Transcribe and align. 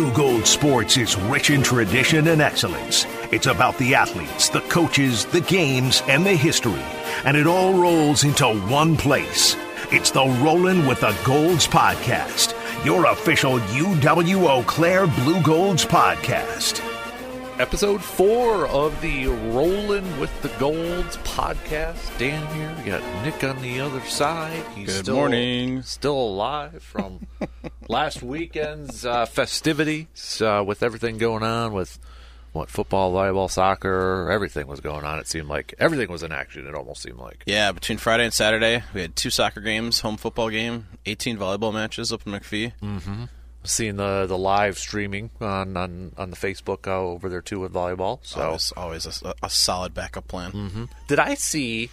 Blugold 0.00 0.46
Sports 0.46 0.96
is 0.96 1.14
rich 1.14 1.50
in 1.50 1.62
tradition 1.62 2.28
and 2.28 2.40
excellence. 2.40 3.04
It's 3.32 3.44
about 3.44 3.76
the 3.76 3.94
athletes, 3.94 4.48
the 4.48 4.62
coaches, 4.62 5.26
the 5.26 5.42
games, 5.42 6.02
and 6.08 6.24
the 6.24 6.32
history. 6.32 6.80
And 7.26 7.36
it 7.36 7.46
all 7.46 7.74
rolls 7.74 8.24
into 8.24 8.46
one 8.70 8.96
place. 8.96 9.58
It's 9.92 10.10
the 10.10 10.24
Rollin' 10.24 10.86
with 10.86 11.00
the 11.00 11.14
Golds 11.26 11.66
podcast, 11.66 12.54
your 12.82 13.04
official 13.04 13.58
UW-Eau 13.58 14.62
Claire 14.62 15.06
Blugolds 15.06 15.86
podcast. 15.86 16.89
Episode 17.60 18.02
four 18.02 18.66
of 18.68 18.98
the 19.02 19.26
Rolling 19.26 20.18
with 20.18 20.30
the 20.40 20.48
Golds 20.58 21.18
podcast. 21.18 22.16
Dan 22.16 22.46
here. 22.54 22.74
We 22.78 22.90
got 22.90 23.22
Nick 23.22 23.44
on 23.44 23.60
the 23.60 23.80
other 23.80 24.00
side. 24.00 24.64
He's 24.74 24.86
Good 24.86 25.04
still, 25.04 25.16
morning. 25.16 25.82
Still 25.82 26.18
alive 26.18 26.82
from 26.82 27.26
last 27.88 28.22
weekend's 28.22 29.04
uh, 29.04 29.26
festivities 29.26 30.40
uh, 30.40 30.64
with 30.66 30.82
everything 30.82 31.18
going 31.18 31.42
on 31.42 31.74
with 31.74 31.98
what 32.52 32.70
football, 32.70 33.12
volleyball, 33.12 33.50
soccer, 33.50 34.30
everything 34.30 34.66
was 34.66 34.80
going 34.80 35.04
on. 35.04 35.18
It 35.18 35.28
seemed 35.28 35.48
like 35.48 35.74
everything 35.78 36.10
was 36.10 36.22
in 36.22 36.32
action. 36.32 36.66
It 36.66 36.74
almost 36.74 37.02
seemed 37.02 37.18
like. 37.18 37.42
Yeah, 37.44 37.72
between 37.72 37.98
Friday 37.98 38.24
and 38.24 38.32
Saturday, 38.32 38.84
we 38.94 39.02
had 39.02 39.14
two 39.16 39.28
soccer 39.28 39.60
games, 39.60 40.00
home 40.00 40.16
football 40.16 40.48
game, 40.48 40.86
18 41.04 41.36
volleyball 41.36 41.74
matches 41.74 42.10
up 42.10 42.26
in 42.26 42.32
McPhee. 42.32 42.72
Mm. 42.82 43.28
Seeing 43.62 43.96
the 43.96 44.24
the 44.26 44.38
live 44.38 44.78
streaming 44.78 45.30
on 45.40 45.76
on, 45.76 46.12
on 46.16 46.30
the 46.30 46.36
Facebook 46.36 46.86
uh, 46.86 46.98
over 46.98 47.28
there 47.28 47.42
too 47.42 47.60
with 47.60 47.72
volleyball. 47.74 48.20
So 48.22 48.40
Always, 48.40 48.72
always 48.74 49.22
a, 49.22 49.34
a 49.42 49.50
solid 49.50 49.92
backup 49.92 50.26
plan. 50.28 50.52
Mm-hmm. 50.52 50.84
Did 51.08 51.18
I 51.18 51.34
see? 51.34 51.90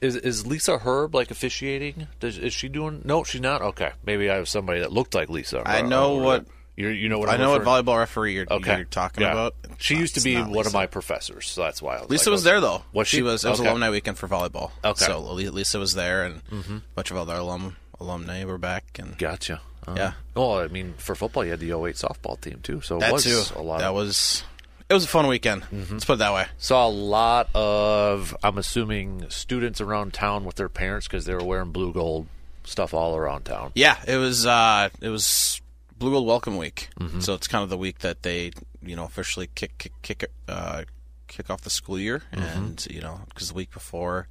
Is 0.00 0.16
is 0.16 0.46
Lisa 0.46 0.78
Herb 0.78 1.14
like 1.14 1.30
officiating? 1.30 2.08
Does, 2.18 2.38
is 2.38 2.54
she 2.54 2.68
doing? 2.68 3.02
No, 3.04 3.24
she's 3.24 3.42
not. 3.42 3.60
Okay, 3.62 3.90
maybe 4.06 4.30
I 4.30 4.36
have 4.36 4.48
somebody 4.48 4.80
that 4.80 4.90
looked 4.90 5.14
like 5.14 5.28
Lisa. 5.28 5.62
I 5.66 5.82
know 5.82 6.14
over 6.14 6.24
what- 6.24 6.46
there. 6.46 6.54
you 6.76 6.88
you 6.88 7.08
know 7.10 7.18
what 7.18 7.28
I 7.28 7.34
I'm 7.34 7.40
know 7.40 7.50
what 7.50 7.60
referring- 7.60 7.84
volleyball 7.84 7.98
referee 7.98 8.34
you're, 8.34 8.46
Okay, 8.50 8.76
you're 8.76 8.84
talking 8.86 9.22
Yeah. 9.22 9.32
about. 9.32 9.54
She 9.78 9.96
used 9.96 10.14
to 10.14 10.22
be 10.22 10.40
one 10.40 10.66
of 10.66 10.72
my 10.72 10.86
professors, 10.86 11.46
so 11.50 11.60
that's 11.62 11.82
why 11.82 11.98
I 11.98 12.00
was 12.00 12.10
Lisa 12.10 12.30
like, 12.30 12.32
was 12.36 12.42
there 12.44 12.60
though. 12.62 12.82
Was 12.94 13.06
she? 13.06 13.20
was. 13.20 13.44
It 13.44 13.50
was 13.50 13.60
Okay. 13.60 13.68
alumni 13.68 13.90
weekend 13.90 14.16
for 14.16 14.28
volleyball. 14.28 14.70
Okay. 14.82 15.04
Mm-hmm. 15.04 15.44
So 15.44 15.50
Lisa 15.52 15.78
was 15.78 15.92
there, 15.94 16.24
and 16.24 16.40
a 16.50 16.82
bunch 16.94 17.10
of 17.10 17.18
other 17.18 17.34
alum 17.34 17.76
alumni 18.02 18.44
were 18.44 18.58
back, 18.58 18.98
and 18.98 19.16
Gotcha. 19.18 19.60
Uh, 19.86 19.94
Yeah. 19.96 20.12
Well, 20.34 20.58
I 20.58 20.68
mean, 20.68 20.94
for 20.98 21.14
football, 21.14 21.44
you 21.44 21.50
had 21.50 21.60
the 21.60 21.72
08 21.72 21.96
softball 21.96 22.40
team 22.40 22.60
too, 22.62 22.80
so 22.82 22.96
it 22.96 23.00
that 23.00 23.12
was 23.12 23.24
too. 23.24 23.42
a 23.58 23.62
lot. 23.62 23.80
that 23.80 23.88
of, 23.88 23.94
was. 23.94 24.44
It 24.88 24.94
was 24.94 25.04
a 25.04 25.08
fun 25.08 25.26
weekend. 25.26 25.62
Mm-hmm. 25.62 25.92
Let's 25.94 26.04
put 26.04 26.14
it 26.14 26.18
that 26.18 26.34
way. 26.34 26.46
saw 26.58 26.86
a 26.86 26.90
lot 26.90 27.48
of. 27.54 28.36
I'm 28.42 28.58
assuming 28.58 29.28
students 29.30 29.80
around 29.80 30.12
town 30.12 30.44
with 30.44 30.56
their 30.56 30.68
parents 30.68 31.06
because 31.08 31.24
they 31.24 31.34
were 31.34 31.44
wearing 31.44 31.72
Blugold 31.72 32.26
stuff 32.64 32.92
all 32.92 33.16
around 33.16 33.44
town. 33.44 33.72
Yeah, 33.74 33.96
it 34.06 34.18
was 34.18 34.44
uh, 34.46 34.90
it 35.00 35.08
was 35.08 35.60
Blugold 35.98 36.26
Welcome 36.26 36.58
Week. 36.58 36.90
Mm-hmm. 37.00 37.20
So 37.20 37.32
it's 37.34 37.48
kind 37.48 37.62
of 37.64 37.70
the 37.70 37.78
week 37.78 38.00
that 38.00 38.22
they 38.22 38.52
you 38.82 38.94
know 38.96 39.04
officially 39.04 39.48
kick 39.54 39.78
kick 39.78 39.92
kick 40.02 40.30
uh, 40.46 40.82
kick 41.26 41.48
off 41.48 41.62
the 41.62 41.70
school 41.70 41.98
year, 41.98 42.22
Mm-hmm. 42.32 42.42
and 42.58 42.86
you 42.90 43.00
know 43.00 43.20
because 43.30 43.48
the 43.48 43.54
week 43.54 43.72
before 43.72 44.28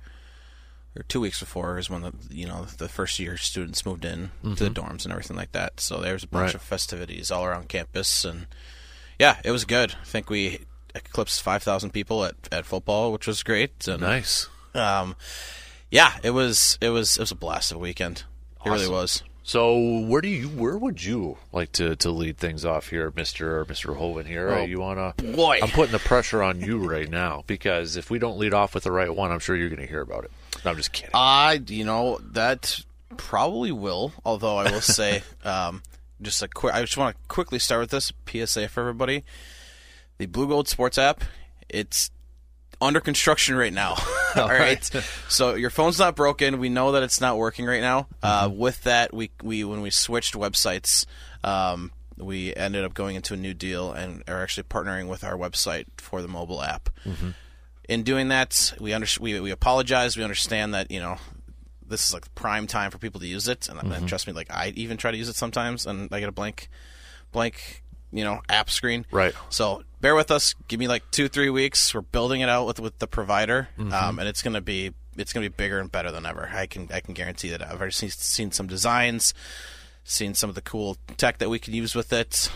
or 0.96 1.04
two 1.04 1.22
weeks 1.22 1.40
before 1.40 1.78
is 1.78 1.90
when 1.90 2.02
the 2.02 2.14
you 2.30 2.46
know 2.48 2.66
the 2.78 2.90
first 2.90 3.20
year 3.20 3.38
students 3.38 3.86
moved 3.86 4.04
in 4.06 4.32
to 4.44 4.56
the 4.64 4.70
dorms 4.70 5.04
and 5.06 5.12
everything 5.12 5.38
like 5.38 5.52
that. 5.54 5.80
So 5.80 6.00
there 6.02 6.14
was 6.14 6.24
a 6.24 6.28
bunch 6.28 6.42
Mm-hmm. 6.42 6.46
Right. 6.48 6.56
of 6.56 6.62
festivities 6.62 7.32
all 7.32 7.46
around 7.46 7.70
campus, 7.70 8.26
and 8.26 8.48
yeah, 9.20 9.38
it 9.44 9.52
was 9.52 9.66
good. 9.66 9.96
I 10.02 10.06
think 10.06 10.30
we 10.30 10.60
eclipsed 10.94 11.42
five 11.42 11.64
thousand 11.64 11.92
people 11.92 12.26
at, 12.26 12.36
at 12.52 12.66
football, 12.66 13.12
which 13.12 13.28
was 13.28 13.44
great. 13.44 13.88
And, 13.88 14.02
Nice. 14.02 14.50
Um, 14.74 15.16
yeah, 15.90 16.14
it 16.24 16.32
was 16.32 16.78
it 16.82 16.90
was 16.90 17.16
it 17.18 17.22
was 17.22 17.32
a 17.32 17.36
blast 17.36 17.72
of 17.72 17.78
a 17.78 17.80
weekend. 17.80 18.24
It 18.66 18.70
really 18.70 18.88
was. 18.90 19.24
So 19.44 20.00
where 20.02 20.22
do 20.22 20.28
you 20.28 20.48
where 20.50 20.78
would 20.78 21.04
you 21.04 21.38
like 21.52 21.72
to, 21.74 21.96
to 21.98 22.12
lead 22.12 22.38
things 22.38 22.64
off 22.64 22.90
here, 22.90 23.12
Mister 23.16 23.66
Mister 23.68 23.94
Hoven? 23.96 24.26
Here, 24.28 24.50
Oh, 24.52 24.64
you 24.64 24.80
wanna? 24.80 25.14
boy. 25.18 25.58
I'm 25.64 25.70
putting 25.70 25.92
the 25.92 26.00
pressure 26.00 26.44
on 26.44 26.62
you 26.62 26.78
right 26.78 27.10
now 27.10 27.44
because 27.48 27.98
if 27.98 28.10
we 28.12 28.20
don't 28.20 28.38
lead 28.38 28.54
off 28.54 28.76
with 28.76 28.84
the 28.84 28.92
right 28.92 29.14
one, 29.14 29.32
I'm 29.32 29.40
sure 29.40 29.56
you're 29.56 29.70
going 29.70 29.82
to 29.82 29.88
hear 29.88 30.02
about 30.02 30.26
it. 30.26 30.32
No, 30.64 30.72
I'm 30.72 30.78
just 30.78 30.92
kidding. 30.92 31.12
I, 31.14 31.62
you 31.68 31.84
know, 31.84 32.20
that 32.32 32.84
probably 33.18 33.72
will. 33.72 34.14
Although 34.26 34.58
I 34.58 34.72
will 34.72 34.82
say, 34.82 35.24
um, 35.44 35.84
just 36.22 36.42
a 36.42 36.48
quick. 36.48 36.74
I 36.74 36.82
just 36.82 36.98
want 36.98 37.16
to 37.16 37.28
quickly 37.28 37.60
start 37.60 37.82
with 37.82 37.92
this 37.92 38.12
PSA 38.28 38.70
for 38.70 38.82
everybody. 38.82 39.24
The 40.18 40.28
Blugold 40.28 40.68
Sports 40.68 40.98
app, 40.98 41.24
it's 41.68 42.12
under 42.80 43.00
construction 43.00 43.56
right 43.56 43.74
now. 43.74 43.96
All 44.36 44.48
right. 44.48 44.90
So 45.28 45.56
your 45.56 45.70
phone's 45.70 46.00
not 46.00 46.16
broken. 46.16 46.60
We 46.60 46.70
know 46.70 46.94
that 46.94 47.04
it's 47.04 47.20
not 47.20 47.38
working 47.38 47.66
right 47.66 47.82
now. 47.82 48.08
Uh, 48.24 48.50
with 48.54 48.84
that, 48.84 49.14
we 49.14 49.32
we 49.44 49.64
when 49.64 49.82
we 49.82 49.90
switched 49.90 50.36
websites. 50.36 51.06
Um, 51.44 51.92
we 52.18 52.56
ended 52.56 52.86
up 52.86 52.94
going 52.94 53.16
into 53.16 53.34
a 53.34 53.38
new 53.38 53.54
deal 53.54 53.92
and 53.92 54.24
are 54.28 54.42
actually 54.42 54.64
partnering 54.64 55.10
with 55.10 55.24
our 55.24 55.36
website 55.36 55.88
for 55.98 56.22
the 56.22 56.28
mobile 56.28 56.62
app 56.62 56.90
in 57.92 58.04
doing 58.04 58.30
that, 58.30 58.74
we 58.80 58.94
under, 58.94 59.08
we 59.20 59.38
we 59.42 59.52
apologize. 59.52 60.16
We 60.16 60.24
understand 60.24 60.74
that 60.74 60.90
you 60.90 61.02
know 61.02 61.18
this 61.86 62.08
is 62.08 62.14
like 62.14 62.34
prime 62.36 62.66
time 62.66 62.90
for 62.90 62.98
people 62.98 63.20
to 63.20 63.28
use 63.28 63.50
it, 63.50 63.68
and, 63.68 63.78
and 63.92 64.08
trust 64.08 64.28
me, 64.28 64.34
like 64.34 64.50
I 64.50 64.70
even 64.78 64.96
try 64.96 65.12
to 65.12 65.18
use 65.18 65.28
it 65.28 65.36
sometimes, 65.36 65.86
and 65.86 66.08
I 66.10 66.22
get 66.22 66.30
a 66.30 66.32
blank, 66.32 66.70
blank, 67.34 67.84
you 68.14 68.24
know, 68.24 68.42
app 68.48 68.70
screen. 68.70 69.06
Right. 69.12 69.34
So 69.50 69.84
bear 70.00 70.16
with 70.16 70.32
us. 70.32 70.56
Give 70.70 70.80
me 70.80 70.88
like 70.88 71.04
two, 71.12 71.28
three 71.28 71.50
weeks. 71.50 71.94
We're 71.94 72.00
building 72.00 72.40
it 72.40 72.48
out 72.48 72.66
with 72.66 72.80
with 72.80 72.98
the 73.00 73.08
provider, 73.08 73.68
um, 73.78 74.20
and 74.20 74.28
it's 74.28 74.42
gonna 74.42 74.62
be 74.62 74.94
it's 75.18 75.34
gonna 75.34 75.50
be 75.50 75.54
bigger 75.54 75.80
and 75.80 75.92
better 75.92 76.12
than 76.12 76.26
ever. 76.26 76.50
I 76.54 76.68
can 76.68 76.88
I 76.94 77.02
can 77.02 77.14
guarantee 77.14 77.50
that. 77.50 77.62
I've 77.62 77.78
already 77.78 77.92
seen, 77.92 78.10
seen 78.10 78.52
some 78.54 78.68
designs, 78.68 79.34
seen 80.06 80.34
some 80.34 80.48
of 80.50 80.56
the 80.56 80.62
cool 80.62 80.96
tech 81.18 81.40
that 81.40 81.50
we 81.50 81.60
can 81.60 81.74
use 81.74 81.94
with 81.94 82.14
it. 82.14 82.50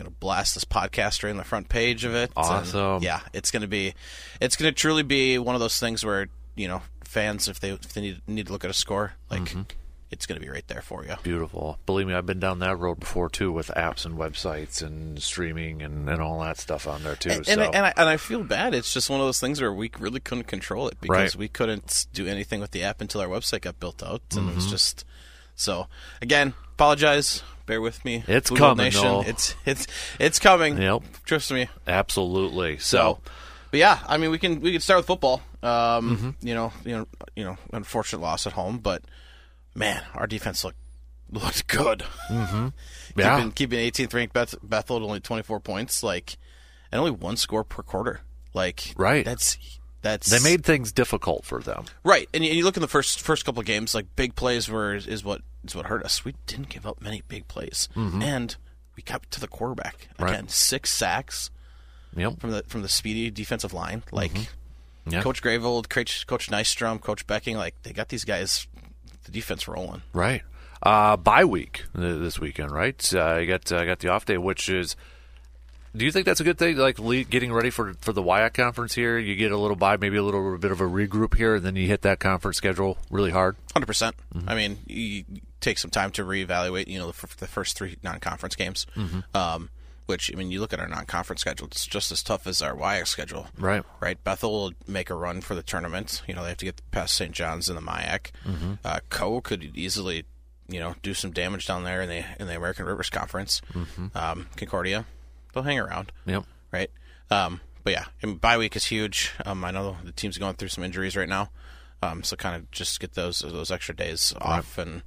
I'm 0.00 0.06
gonna 0.06 0.16
blast 0.18 0.54
this 0.54 0.64
podcast 0.64 1.22
right 1.22 1.30
in 1.30 1.36
the 1.36 1.44
front 1.44 1.68
page 1.68 2.04
of 2.04 2.14
it. 2.14 2.30
and, 2.36 2.46
Awesome. 2.46 3.02
yeah, 3.02 3.20
it's 3.32 3.50
gonna 3.50 3.66
be, 3.68 3.94
it's 4.40 4.56
gonna 4.56 4.72
truly 4.72 5.02
be 5.02 5.38
one 5.38 5.54
of 5.54 5.60
those 5.60 5.78
things 5.78 6.04
where 6.04 6.28
you 6.56 6.68
know 6.68 6.82
fans, 7.04 7.48
if 7.48 7.60
they 7.60 7.70
if 7.70 7.92
they 7.92 8.00
need 8.00 8.22
need 8.26 8.46
to 8.46 8.52
look 8.52 8.64
at 8.64 8.70
a 8.70 8.74
score, 8.74 9.12
like 9.30 9.42
Mm-hmm. 9.42 9.62
it's 10.10 10.26
gonna 10.26 10.40
be 10.40 10.48
right 10.48 10.66
there 10.68 10.80
for 10.82 11.04
you. 11.04 11.14
Beautiful. 11.22 11.78
Believe 11.86 12.06
me, 12.06 12.14
I've 12.14 12.24
been 12.26 12.40
down 12.40 12.60
that 12.60 12.78
road 12.78 13.00
before 13.00 13.28
too, 13.28 13.52
with 13.52 13.68
apps 13.76 14.04
and 14.06 14.16
websites 14.18 14.82
and 14.82 15.20
streaming 15.22 15.82
and, 15.82 16.08
and 16.08 16.20
all 16.22 16.40
that 16.40 16.58
stuff 16.58 16.86
on 16.88 17.02
there 17.02 17.16
too. 17.16 17.30
And, 17.30 17.46
so 17.46 17.52
and, 17.52 17.60
I, 17.60 17.66
and, 17.66 17.86
I, 17.86 17.92
and 17.96 18.08
I 18.08 18.16
feel 18.16 18.42
bad. 18.42 18.74
It's 18.74 18.92
just 18.94 19.10
one 19.10 19.20
of 19.20 19.26
those 19.26 19.38
things 19.40 19.60
where 19.60 19.72
we 19.72 19.90
really 19.98 20.20
couldn't 20.20 20.44
control 20.44 20.88
it 20.88 20.96
because 21.00 21.34
Right. 21.34 21.36
we 21.36 21.48
couldn't 21.48 22.06
do 22.12 22.26
anything 22.26 22.60
with 22.60 22.70
the 22.70 22.82
app 22.84 23.00
until 23.00 23.20
our 23.20 23.28
website 23.28 23.60
got 23.62 23.78
built 23.80 24.02
out, 24.02 24.22
and 24.36 24.48
it 24.50 24.54
was 24.54 24.64
Mm-hmm. 24.64 24.70
just 24.72 25.04
so. 25.56 25.88
Again, 26.22 26.54
apologize. 26.74 27.42
Bear 27.70 27.80
with 27.80 28.04
me. 28.04 28.24
It's 28.26 28.50
Blue 28.50 28.58
coming, 28.58 28.84
Nation. 28.86 29.02
though. 29.04 29.20
It's 29.22 29.54
it's 29.64 29.86
it's 30.18 30.40
coming. 30.40 30.76
Yep. 30.82 31.02
Trust 31.24 31.52
me. 31.52 31.68
absolutely. 31.86 32.78
So, 32.78 32.98
So, 32.98 33.18
but 33.70 33.78
yeah, 33.78 34.00
I 34.08 34.16
mean, 34.16 34.32
we 34.32 34.38
can 34.38 34.60
we 34.60 34.72
can 34.72 34.80
start 34.80 34.98
with 34.98 35.06
football. 35.06 35.40
Um, 35.62 36.16
Mm-hmm. 36.16 36.46
You 36.48 36.54
know, 36.54 36.72
you 36.84 36.96
know, 36.96 37.06
you 37.36 37.44
know, 37.44 37.56
unfortunate 37.72 38.20
loss 38.20 38.44
at 38.48 38.54
home, 38.54 38.78
but 38.78 39.02
man, 39.72 40.02
our 40.14 40.26
defense 40.26 40.64
looked 40.64 40.78
looked 41.30 41.68
good. 41.68 42.02
Mm-hmm. 42.28 42.68
yeah, 43.16 43.36
keeping 43.36 43.52
keeping 43.52 43.78
18th 43.78 44.14
ranked 44.14 44.34
Beth, 44.34 44.56
Bethel 44.64 44.96
at 44.96 45.02
only 45.02 45.20
24 45.20 45.60
points, 45.60 46.02
like, 46.02 46.38
and 46.90 46.98
only 46.98 47.12
one 47.12 47.36
score 47.36 47.62
per 47.62 47.84
quarter. 47.84 48.22
Like, 48.52 48.94
Right. 48.96 49.24
That's 49.24 49.56
that's 50.02 50.28
they 50.30 50.38
made 50.48 50.64
things 50.64 50.92
difficult 50.92 51.44
for 51.44 51.60
them. 51.60 51.84
right. 52.04 52.28
And 52.34 52.42
you, 52.44 52.50
and 52.50 52.58
you 52.58 52.64
look 52.64 52.76
in 52.76 52.80
the 52.80 52.88
first 52.88 53.20
first 53.20 53.44
couple 53.44 53.60
of 53.60 53.66
games, 53.66 53.94
like 53.94 54.06
big 54.16 54.34
plays 54.34 54.68
were 54.68 54.94
is 54.94 55.22
what 55.24 55.42
is 55.64 55.74
what 55.76 55.86
hurt 55.86 56.04
us. 56.04 56.24
We 56.24 56.34
didn't 56.46 56.68
give 56.70 56.86
up 56.86 57.00
many 57.02 57.22
big 57.28 57.48
plays, 57.48 57.88
and 57.94 58.56
we 58.96 59.02
kept 59.02 59.30
to 59.32 59.40
the 59.40 59.48
quarterback 59.48 60.08
Mm-hmm. 60.14 60.24
Right. 60.24 60.32
again. 60.34 60.48
Six 60.48 60.90
sacks 60.92 61.50
Yep. 62.16 62.40
from 62.40 62.50
the 62.50 62.62
from 62.66 62.82
the 62.82 62.88
speedy 62.88 63.30
defensive 63.30 63.72
line. 63.72 64.02
Like 64.12 64.32
Mm-hmm. 64.32 65.10
Yeah. 65.12 65.22
Coach 65.22 65.42
Gravold, 65.42 65.88
Coach 65.88 66.26
Coach 66.26 66.50
Nystrom, 66.50 67.00
Coach 67.00 67.26
Becking, 67.26 67.56
like 67.56 67.74
they 67.82 67.92
got 67.92 68.08
these 68.10 68.24
guys, 68.24 68.66
the 69.24 69.30
defense 69.32 69.66
rolling. 69.66 70.02
Right. 70.12 70.42
Uh, 70.82 71.16
bye 71.16 71.44
week 71.44 71.84
this 71.94 72.38
weekend, 72.38 72.70
right? 72.70 73.12
Uh, 73.14 73.24
I 73.24 73.44
got 73.46 73.70
uh, 73.72 73.84
got 73.84 73.98
the 74.00 74.08
off 74.08 74.24
day, 74.26 74.38
which 74.38 74.68
is. 74.68 74.96
Do 75.96 76.04
you 76.04 76.12
think 76.12 76.24
that's 76.26 76.40
a 76.40 76.44
good 76.44 76.58
thing? 76.58 76.76
Like 76.76 76.98
le- 76.98 77.24
getting 77.24 77.52
ready 77.52 77.70
for 77.70 77.94
for 78.00 78.12
the 78.12 78.22
WIAC 78.22 78.54
conference 78.54 78.94
here, 78.94 79.18
you 79.18 79.34
get 79.36 79.50
a 79.52 79.56
little 79.56 79.76
bye, 79.76 79.96
maybe 79.96 80.16
a 80.18 80.22
little 80.22 80.56
bit 80.58 80.70
of 80.70 80.80
a 80.80 80.84
regroup 80.84 81.36
here, 81.36 81.56
and 81.56 81.64
then 81.64 81.74
you 81.76 81.86
hit 81.88 82.02
that 82.02 82.20
conference 82.20 82.56
schedule 82.58 82.96
really 83.10 83.30
hard. 83.32 83.56
Hundred 83.72 83.86
percent. 83.86 84.14
I 84.46 84.54
mean, 84.54 84.78
you 84.86 85.24
take 85.60 85.78
some 85.78 85.90
time 85.90 86.10
to 86.12 86.24
reevaluate. 86.24 86.86
You 86.86 86.98
know, 87.00 87.06
the, 87.06 87.18
f- 87.22 87.36
the 87.36 87.46
first 87.48 87.76
three 87.76 87.96
non-conference 88.02 88.54
games. 88.56 88.86
Um, 89.34 89.70
which 90.06 90.30
I 90.32 90.36
mean, 90.36 90.50
you 90.50 90.60
look 90.60 90.72
at 90.72 90.80
our 90.80 90.88
non-conference 90.88 91.40
schedule; 91.40 91.66
it's 91.68 91.86
just 91.86 92.10
as 92.12 92.22
tough 92.22 92.46
as 92.46 92.62
our 92.62 92.74
WIAC 92.74 93.06
schedule. 93.08 93.46
Right. 93.58 93.82
Right. 94.00 94.22
Bethel 94.24 94.52
will 94.52 94.72
make 94.88 95.08
a 95.10 95.14
run 95.14 95.40
for 95.40 95.54
the 95.54 95.62
tournament. 95.62 96.22
You 96.26 96.34
know, 96.34 96.42
they 96.42 96.48
have 96.50 96.58
to 96.58 96.64
get 96.64 96.80
past 96.92 97.14
St. 97.16 97.32
John's 97.32 97.68
in 97.68 97.74
the 97.76 97.82
MIAC. 97.82 98.30
Uh, 98.84 99.00
Coe 99.08 99.40
could 99.40 99.70
easily, 99.76 100.24
you 100.68 100.80
know, 100.80 100.94
do 101.02 101.14
some 101.14 101.30
damage 101.32 101.66
down 101.66 101.84
there 101.84 102.02
in 102.02 102.08
the 102.08 102.24
in 102.40 102.46
the 102.48 102.56
American 102.56 102.86
Rivers 102.86 103.10
Conference. 103.10 103.60
Um, 104.14 104.46
Concordia, 104.56 105.04
they'll 105.52 105.62
hang 105.62 105.78
around 105.78 106.12
Yep. 106.26 106.44
right? 106.72 106.90
Um, 107.30 107.60
but 107.84 107.92
yeah, 107.92 108.04
and 108.22 108.40
bye 108.40 108.58
week 108.58 108.76
is 108.76 108.86
huge. 108.86 109.32
Um, 109.46 109.64
I 109.64 109.70
know 109.70 109.96
the 110.04 110.12
team's 110.12 110.36
going 110.38 110.54
through 110.54 110.68
some 110.68 110.84
injuries 110.84 111.16
right 111.16 111.28
now, 111.28 111.50
um, 112.02 112.22
so 112.22 112.36
kind 112.36 112.56
of 112.56 112.70
just 112.70 113.00
get 113.00 113.14
those 113.14 113.40
those 113.40 113.70
extra 113.70 113.94
days 113.94 114.34
off 114.40 114.78
and 114.78 115.02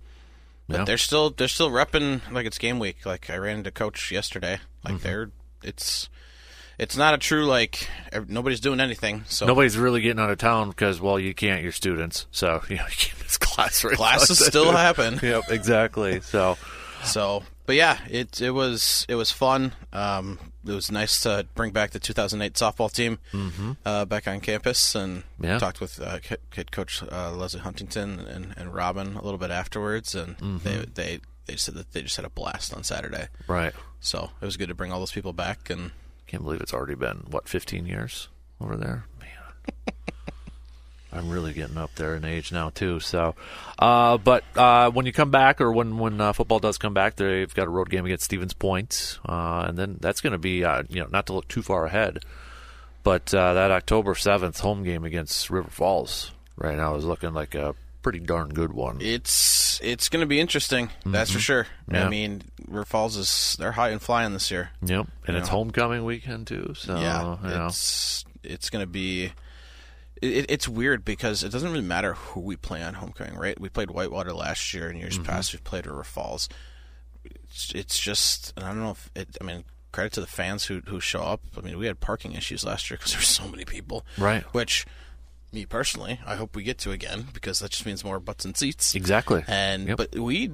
but 0.67 0.77
Yeah. 0.79 0.85
they're 0.85 0.97
still 0.97 1.29
they're 1.29 1.47
still 1.49 1.69
repping 1.69 2.21
like 2.31 2.45
it's 2.45 2.57
game 2.57 2.79
week. 2.79 3.05
Like 3.05 3.29
I 3.29 3.37
ran 3.37 3.57
into 3.57 3.71
coach 3.71 4.11
yesterday. 4.11 4.59
Like 4.83 4.95
Mm-hmm. 4.95 5.03
they're 5.03 5.31
it's 5.61 6.09
it's 6.79 6.97
not 6.97 7.13
a 7.13 7.17
true 7.19 7.45
like 7.45 7.87
nobody's 8.27 8.59
doing 8.59 8.79
anything. 8.79 9.23
So 9.27 9.45
Nobody's 9.45 9.77
really 9.77 10.01
getting 10.01 10.19
out 10.19 10.31
of 10.31 10.39
town 10.39 10.69
because, 10.69 10.99
well, 10.99 11.19
you 11.19 11.33
can't. 11.35 11.61
You're 11.61 11.71
students, 11.71 12.25
so 12.31 12.63
you 12.69 12.77
know 12.77 12.85
you 12.85 12.95
can't 12.97 13.19
miss 13.21 13.37
class. 13.37 13.83
Right 13.83 13.95
classes 13.95 14.39
now. 14.41 14.47
still 14.49 14.71
happen. 14.71 15.19
Yep, 15.21 15.43
exactly. 15.51 16.21
So, 16.21 16.57
So, 17.03 17.43
but 17.65 17.75
yeah, 17.75 17.99
it 18.09 18.41
it 18.41 18.51
was 18.51 19.05
it 19.09 19.15
was 19.15 19.31
fun. 19.31 19.73
Um, 19.91 20.39
it 20.65 20.71
was 20.71 20.89
nice 20.91 21.19
to 21.21 21.45
bring 21.55 21.71
back 21.71 21.91
the 21.91 21.99
2008 21.99 22.53
softball 22.53 22.91
team 22.91 23.19
uh, 23.85 24.05
back 24.05 24.27
on 24.27 24.39
campus, 24.39 24.95
and 24.95 25.23
Mm-hmm. 25.23 25.43
Yeah. 25.45 25.59
talked 25.59 25.81
with 25.81 25.99
uh, 26.01 26.19
head- 26.27 26.39
head 26.55 26.71
coach 26.71 27.03
uh, 27.11 27.31
Leslie 27.33 27.59
Huntington 27.61 28.19
and, 28.19 28.53
and 28.57 28.73
Robin 28.73 29.15
a 29.15 29.21
little 29.23 29.37
bit 29.39 29.51
afterwards, 29.51 30.15
and 30.15 30.37
Mm-hmm. 30.37 30.57
they 30.63 30.85
they 30.93 31.19
they 31.45 31.55
said 31.57 31.75
that 31.75 31.91
they 31.91 32.01
just 32.01 32.15
had 32.15 32.25
a 32.25 32.29
blast 32.29 32.73
on 32.73 32.83
Saturday. 32.83 33.27
right. 33.47 33.73
So 33.99 34.31
it 34.41 34.45
was 34.45 34.57
good 34.57 34.69
to 34.69 34.75
bring 34.75 34.91
all 34.91 34.99
those 34.99 35.11
people 35.11 35.33
back, 35.33 35.69
and 35.69 35.91
Can't 36.27 36.43
believe 36.43 36.61
it's 36.61 36.73
already 36.73 36.95
been 36.95 37.25
what 37.29 37.47
15 37.49 37.85
years 37.85 38.29
over 38.61 38.75
there. 38.77 39.05
Man, 39.19 39.95
I'm 41.13 41.29
really 41.29 41.53
getting 41.53 41.77
up 41.77 41.93
there 41.95 42.15
in 42.15 42.25
age 42.25 42.51
now 42.51 42.69
too. 42.69 42.99
So, 42.99 43.35
uh, 43.79 44.17
but 44.17 44.43
uh, 44.57 44.89
when 44.91 45.05
you 45.05 45.13
come 45.13 45.29
back, 45.31 45.61
or 45.61 45.71
when 45.71 45.97
when 45.99 46.19
uh, 46.19 46.33
football 46.33 46.59
does 46.59 46.77
come 46.77 46.93
back, 46.93 47.15
they've 47.15 47.53
got 47.53 47.67
a 47.67 47.69
road 47.69 47.89
game 47.89 48.05
against 48.05 48.25
Stevens 48.25 48.53
Point, 48.53 49.19
uh, 49.27 49.65
and 49.67 49.77
then 49.77 49.97
that's 50.01 50.21
going 50.21 50.31
to 50.33 50.39
be 50.39 50.63
uh, 50.65 50.83
you 50.89 51.01
know 51.01 51.07
not 51.11 51.27
to 51.27 51.33
look 51.33 51.47
too 51.47 51.61
far 51.61 51.85
ahead, 51.85 52.19
but 53.03 53.33
uh, 53.33 53.53
that 53.53 53.71
October 53.71 54.13
7th 54.13 54.59
home 54.59 54.83
game 54.83 55.03
against 55.03 55.49
River 55.49 55.69
Falls 55.69 56.31
right 56.57 56.75
now 56.77 56.95
is 56.95 57.05
looking 57.05 57.33
like 57.33 57.55
a 57.55 57.75
pretty 58.01 58.19
darn 58.19 58.49
good 58.49 58.73
one. 58.73 58.97
it's 58.99 59.79
it's 59.81 60.09
going 60.09 60.21
to 60.21 60.27
be 60.27 60.39
interesting. 60.39 60.89
That's 61.05 61.31
for 61.31 61.39
sure. 61.39 61.63
Mm-hmm. 61.63 61.95
Yeah. 61.95 62.05
I 62.05 62.09
mean, 62.09 62.41
River 62.67 62.85
Falls 62.85 63.17
is 63.17 63.55
they're 63.59 63.71
high 63.71 63.89
and 63.89 64.01
flying 64.01 64.33
this 64.33 64.49
year. 64.51 64.71
Yep, 64.83 65.07
and 65.27 65.37
it's 65.37 65.47
Yeah. 65.47 65.51
homecoming 65.51 66.05
weekend 66.05 66.47
too. 66.47 66.73
So 66.77 66.95
yeah, 66.99 67.37
you 67.43 67.49
know. 67.49 67.65
it's 67.67 68.25
it's 68.43 68.69
gonna 68.69 68.85
be. 68.87 69.31
It, 70.21 70.45
it's 70.49 70.67
weird 70.67 71.03
because 71.03 71.43
it 71.43 71.49
doesn't 71.51 71.69
really 71.71 71.83
matter 71.85 72.13
who 72.13 72.39
we 72.39 72.55
play 72.55 72.81
on 72.83 72.93
homecoming, 72.95 73.35
right? 73.35 73.59
We 73.59 73.69
played 73.69 73.91
Whitewater 73.91 74.33
last 74.33 74.73
year, 74.73 74.87
and 74.89 74.97
years 74.99 75.15
Mm-hmm. 75.15 75.25
past 75.25 75.53
we've 75.53 75.63
played 75.63 75.85
River 75.85 76.03
Falls. 76.03 76.47
It's, 77.25 77.71
it's 77.73 77.99
just, 77.99 78.53
and 78.55 78.65
I 78.65 78.69
don't 78.69 78.81
know 78.81 78.91
if 78.91 79.09
it. 79.15 79.37
I 79.39 79.43
mean, 79.43 79.63
credit 79.91 80.13
to 80.13 80.21
the 80.21 80.27
fans 80.27 80.65
who 80.65 80.81
who 80.87 80.99
show 80.99 81.21
up. 81.21 81.41
I 81.57 81.61
mean, 81.61 81.77
we 81.77 81.85
had 81.87 81.99
parking 81.99 82.33
issues 82.33 82.63
last 82.65 82.89
year 82.89 82.97
because 82.97 83.11
there 83.11 83.19
were 83.19 83.23
so 83.23 83.47
many 83.47 83.63
people, 83.65 84.05
Right. 84.17 84.43
Which, 84.53 84.85
me 85.53 85.65
personally, 85.65 86.19
I 86.25 86.35
hope 86.35 86.55
we 86.55 86.63
get 86.63 86.77
to 86.79 86.91
again 86.91 87.27
because 87.33 87.59
that 87.59 87.71
just 87.71 87.85
means 87.85 88.03
more 88.03 88.19
butts 88.19 88.43
and 88.45 88.55
seats. 88.57 88.95
Exactly. 88.95 89.43
And 89.47 89.87
Yep. 89.87 89.97
but 89.97 90.15
we 90.17 90.51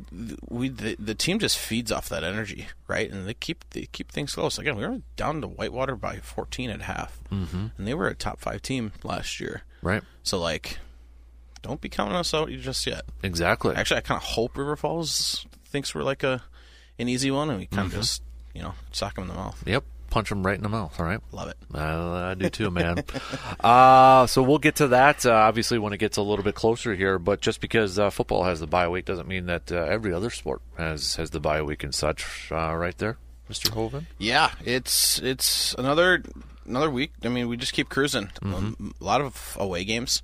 we 0.47 0.69
the, 0.69 0.95
the 0.99 1.15
team 1.15 1.39
just 1.39 1.57
feeds 1.57 1.91
off 1.91 2.09
that 2.09 2.23
energy, 2.23 2.67
right? 2.87 3.09
And 3.09 3.27
they 3.27 3.33
keep 3.33 3.63
they 3.71 3.87
keep 3.91 4.11
things 4.11 4.33
close. 4.35 4.57
Again, 4.57 4.75
we 4.75 4.85
were 4.85 4.99
down 5.15 5.41
to 5.41 5.47
Whitewater 5.47 5.95
by 5.95 6.17
14 6.17 6.69
at 6.69 6.81
half, 6.81 7.19
mm-hmm. 7.31 7.67
and 7.77 7.87
they 7.87 7.93
were 7.93 8.07
a 8.07 8.15
top 8.15 8.39
five 8.39 8.61
team 8.61 8.91
last 9.03 9.39
year. 9.39 9.63
right. 9.81 10.03
So 10.23 10.39
like, 10.39 10.77
don't 11.61 11.81
be 11.81 11.89
counting 11.89 12.15
us 12.15 12.33
out 12.33 12.49
just 12.49 12.85
yet. 12.87 13.03
Exactly. 13.23 13.75
Actually, 13.75 13.97
I 13.97 14.01
kind 14.01 14.17
of 14.17 14.23
hope 14.23 14.57
River 14.57 14.75
Falls 14.75 15.45
thinks 15.65 15.93
we're 15.95 16.03
like 16.03 16.23
a 16.23 16.43
an 16.97 17.07
easy 17.07 17.31
one, 17.31 17.49
and 17.49 17.59
we 17.59 17.65
kind 17.65 17.85
of 17.87 17.91
Mm-hmm. 17.93 18.01
just 18.01 18.21
you 18.53 18.61
know 18.61 18.73
sock 18.91 19.15
them 19.15 19.23
in 19.23 19.27
the 19.29 19.35
mouth. 19.35 19.61
Yep. 19.65 19.83
Punch 20.09 20.29
them 20.29 20.45
right 20.45 20.55
in 20.57 20.63
the 20.63 20.69
mouth. 20.69 20.99
All 20.99 21.05
right. 21.05 21.19
Love 21.31 21.49
it. 21.49 21.57
I, 21.73 22.31
I 22.31 22.33
do 22.33 22.49
too, 22.49 22.71
man. 22.71 23.03
uh, 23.59 24.25
so 24.27 24.41
we'll 24.41 24.57
get 24.57 24.75
to 24.77 24.87
that 24.89 25.25
uh, 25.25 25.31
obviously 25.31 25.77
when 25.79 25.93
it 25.93 25.97
gets 25.97 26.17
a 26.17 26.21
little 26.21 26.43
bit 26.43 26.55
closer 26.55 26.95
here. 26.95 27.19
But 27.19 27.41
just 27.41 27.61
because 27.61 27.99
uh, 27.99 28.09
football 28.09 28.43
has 28.43 28.59
the 28.59 28.67
bye 28.67 28.87
week 28.87 29.05
doesn't 29.05 29.27
mean 29.27 29.45
that 29.47 29.71
uh, 29.71 29.75
every 29.83 30.13
other 30.13 30.29
sport 30.29 30.61
has 30.77 31.15
has 31.15 31.29
the 31.29 31.39
bye 31.39 31.61
week 31.61 31.83
and 31.83 31.93
such. 31.93 32.49
Uh, 32.51 32.73
right 32.75 32.97
there, 32.97 33.17
Mister 33.47 33.71
Hoven. 33.71 34.07
Yeah, 34.17 34.51
it's 34.65 35.19
it's 35.19 35.73
another 35.75 36.23
another 36.65 36.89
week. 36.89 37.11
I 37.23 37.27
mean, 37.29 37.47
we 37.47 37.57
just 37.57 37.73
keep 37.73 37.89
cruising. 37.89 38.27
Mm-hmm. 38.41 38.53
Um, 38.55 38.93
a 38.99 39.03
lot 39.03 39.21
of 39.21 39.57
away 39.59 39.83
games. 39.83 40.21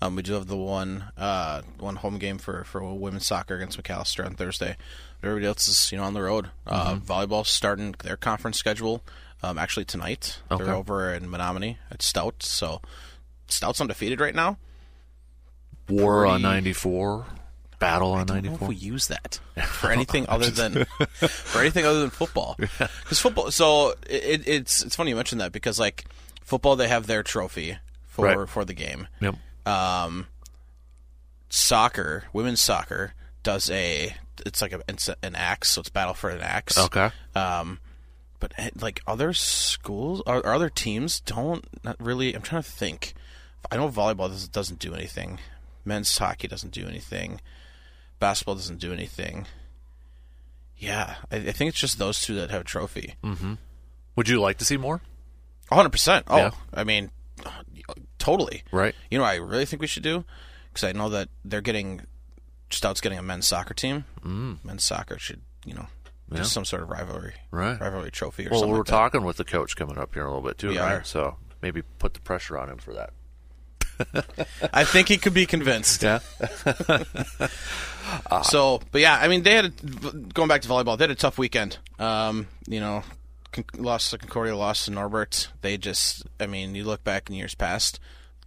Um, 0.00 0.14
we 0.14 0.22
do 0.22 0.34
have 0.34 0.46
the 0.46 0.56
one 0.56 1.04
uh, 1.16 1.62
one 1.78 1.96
home 1.96 2.18
game 2.18 2.38
for 2.38 2.64
for 2.64 2.82
women's 2.94 3.26
soccer 3.26 3.56
against 3.56 3.82
Macalester 3.82 4.24
on 4.24 4.34
Thursday. 4.34 4.76
But 5.20 5.28
everybody 5.28 5.46
else 5.48 5.66
is 5.66 5.90
you 5.90 5.98
know 5.98 6.04
on 6.04 6.14
the 6.14 6.22
road. 6.22 6.50
Uh, 6.66 6.94
Mm-hmm. 6.94 7.12
volleyball 7.12 7.44
starting 7.44 7.94
their 8.04 8.16
conference 8.16 8.56
schedule 8.58 9.02
um, 9.42 9.58
actually 9.58 9.84
tonight. 9.84 10.38
Okay. 10.50 10.64
They're 10.64 10.74
over 10.74 11.12
in 11.14 11.28
Menomonie 11.28 11.76
at 11.90 12.02
Stout. 12.02 12.42
So 12.42 12.80
Stout's 13.48 13.80
undefeated 13.80 14.20
right 14.20 14.34
now. 14.34 14.58
War 15.88 16.26
on 16.26 16.42
ninety 16.42 16.72
four. 16.72 17.26
Battle 17.78 18.10
on 18.12 18.22
I 18.22 18.40
don't 18.40 18.44
know 18.44 18.54
if 18.54 18.60
we 18.62 18.74
use 18.74 19.06
that 19.06 19.38
for 19.64 19.90
anything 19.92 20.28
other 20.28 20.50
than 20.50 20.84
for 21.14 21.60
anything 21.60 21.86
other 21.86 22.00
than 22.00 22.10
football. 22.10 22.56
Because 22.58 23.20
football, 23.20 23.50
so 23.52 23.90
it, 24.10 24.46
it's 24.48 24.82
it's 24.82 24.96
funny 24.96 25.10
you 25.10 25.16
mentioned 25.16 25.40
that 25.40 25.52
because 25.52 25.78
like 25.78 26.04
football, 26.42 26.74
they 26.74 26.88
have 26.88 27.06
their 27.06 27.22
trophy 27.22 27.78
for 28.08 28.24
Right. 28.24 28.48
for 28.48 28.64
the 28.64 28.74
game. 28.74 29.06
Yep. 29.20 29.36
Um, 29.64 30.26
soccer, 31.50 32.24
women's 32.32 32.60
soccer 32.60 33.14
does 33.42 33.70
a 33.70 34.14
it's 34.44 34.60
like 34.60 34.72
a, 34.72 34.80
it's 34.88 35.08
an 35.22 35.34
axe, 35.34 35.70
so 35.70 35.80
it's 35.80 35.88
battle 35.88 36.14
for 36.14 36.30
an 36.30 36.40
axe. 36.40 36.78
Okay. 36.78 37.10
Um, 37.34 37.78
but 38.40 38.52
eh, 38.56 38.70
like 38.80 39.00
other 39.06 39.32
schools 39.32 40.22
or, 40.26 40.36
or 40.38 40.52
other 40.52 40.68
teams 40.70 41.20
don't 41.20 41.66
not 41.84 41.96
really. 42.00 42.34
I'm 42.34 42.42
trying 42.42 42.62
to 42.62 42.70
think. 42.70 43.14
I 43.70 43.76
know 43.76 43.88
volleyball 43.88 44.28
doesn't, 44.28 44.52
doesn't 44.52 44.78
do 44.78 44.94
anything. 44.94 45.40
Men's 45.84 46.16
hockey 46.16 46.48
doesn't 46.48 46.72
do 46.72 46.86
anything. 46.86 47.40
Basketball 48.18 48.54
doesn't 48.54 48.78
do 48.78 48.92
anything. 48.92 49.46
Yeah, 50.76 51.16
I, 51.30 51.36
I 51.36 51.52
think 51.52 51.70
it's 51.70 51.80
just 51.80 51.98
those 51.98 52.20
two 52.20 52.34
that 52.36 52.50
have 52.50 52.60
a 52.60 52.64
trophy. 52.64 53.16
Would 54.16 54.28
you 54.28 54.40
like 54.40 54.58
to 54.58 54.64
see 54.64 54.76
more? 54.76 55.00
100. 55.68 55.90
percent 55.90 56.24
Oh, 56.28 56.36
Yeah. 56.36 56.50
I 56.72 56.84
mean, 56.84 57.10
totally. 58.18 58.62
Right. 58.72 58.94
You 59.10 59.18
know, 59.18 59.24
what 59.24 59.30
I 59.30 59.36
really 59.36 59.64
think 59.66 59.82
we 59.82 59.88
should 59.88 60.02
do 60.02 60.24
because 60.72 60.84
I 60.84 60.92
know 60.92 61.08
that 61.10 61.28
they're 61.44 61.60
getting 61.60 62.02
Stout's 62.70 63.00
getting 63.00 63.18
a 63.18 63.22
men's 63.22 63.48
soccer 63.48 63.74
team. 63.74 64.04
Mm. 64.24 64.64
Men's 64.64 64.84
soccer 64.84 65.18
should, 65.18 65.40
you 65.64 65.74
know, 65.74 65.86
Yeah. 66.30 66.38
just 66.38 66.52
some 66.52 66.64
sort 66.64 66.82
of 66.82 66.90
rivalry, 66.90 67.34
Right. 67.50 67.80
rivalry 67.80 68.10
trophy 68.10 68.46
or 68.46 68.50
Well, 68.50 68.60
something. 68.60 68.72
we're 68.72 68.78
like 68.78 68.86
talking 68.86 69.24
with 69.24 69.36
the 69.38 69.44
coach 69.44 69.76
coming 69.76 69.96
up 69.98 70.12
here 70.14 70.24
in 70.24 70.28
a 70.28 70.34
little 70.34 70.46
bit 70.48 70.58
too, 70.58 70.68
We 70.68 70.78
right? 70.78 70.92
are. 71.00 71.04
So 71.04 71.36
maybe 71.62 71.82
put 71.98 72.14
the 72.14 72.20
pressure 72.20 72.58
on 72.58 72.68
him 72.68 72.78
for 72.78 72.92
that. 72.94 73.10
I 74.72 74.84
think 74.84 75.08
he 75.08 75.16
could 75.18 75.34
be 75.34 75.46
convinced. 75.46 76.02
Yeah. 76.02 76.20
So, 78.44 78.80
but 78.90 79.00
yeah, 79.02 79.18
I 79.20 79.28
mean, 79.28 79.42
they 79.42 79.54
had 79.54 79.66
a, 79.66 79.70
going 80.32 80.48
back 80.48 80.62
to 80.62 80.68
volleyball. 80.68 80.96
They 80.96 81.02
had 81.04 81.10
a 81.10 81.14
tough 81.14 81.36
weekend. 81.36 81.76
Um, 81.98 82.46
you 82.66 82.80
know, 82.80 83.02
con- 83.52 83.64
lost 83.76 84.10
to 84.12 84.18
Concordia, 84.18 84.56
lost 84.56 84.86
to 84.86 84.90
Norbert. 84.92 85.48
They 85.60 85.76
just, 85.76 86.22
I 86.40 86.46
mean, 86.46 86.74
you 86.74 86.84
look 86.84 87.04
back 87.04 87.28
in 87.28 87.34
years 87.36 87.54
past, 87.54 88.00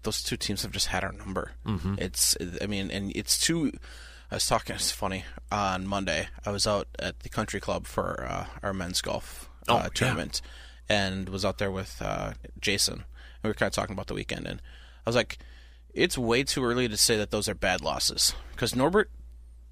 those 0.03 0.23
two 0.23 0.38
teams 0.38 0.63
have 0.63 0.71
just 0.71 0.88
had 0.88 1.03
our 1.03 1.11
number. 1.11 1.51
Mm-hmm. 1.65 1.95
It's, 2.00 2.35
I 2.61 2.65
mean, 2.65 2.89
and 2.89 3.11
it's 3.15 3.38
two. 3.39 3.71
I 4.31 4.35
was 4.35 4.45
talking. 4.45 4.75
It's 4.75 4.91
funny. 4.91 5.25
On 5.51 5.85
Monday, 5.85 6.29
I 6.45 6.51
was 6.51 6.65
out 6.65 6.88
at 6.97 7.19
the 7.19 7.29
country 7.29 7.59
club 7.59 7.85
for 7.85 8.25
uh, 8.27 8.45
our 8.63 8.73
men's 8.73 9.01
golf 9.01 9.50
Oh, 9.67 9.75
uh, 9.75 9.81
yeah. 9.83 9.89
tournament, 9.93 10.41
and 10.89 11.29
was 11.29 11.43
out 11.45 11.57
there 11.59 11.69
with 11.71 12.01
uh, 12.01 12.33
Jason. 12.59 12.93
And 12.95 13.03
we 13.43 13.50
were 13.50 13.53
kind 13.53 13.67
of 13.67 13.73
talking 13.73 13.93
about 13.93 14.07
the 14.07 14.13
weekend, 14.13 14.47
and 14.47 14.61
I 15.05 15.09
was 15.09 15.15
like, 15.15 15.38
"It's 15.93 16.17
way 16.17 16.43
too 16.43 16.63
early 16.63 16.88
to 16.88 16.97
say 16.97 17.17
that 17.17 17.29
those 17.31 17.47
are 17.50 17.53
bad 17.53 17.81
losses 17.81 18.33
because 18.51 18.75
Norbert 18.75 19.11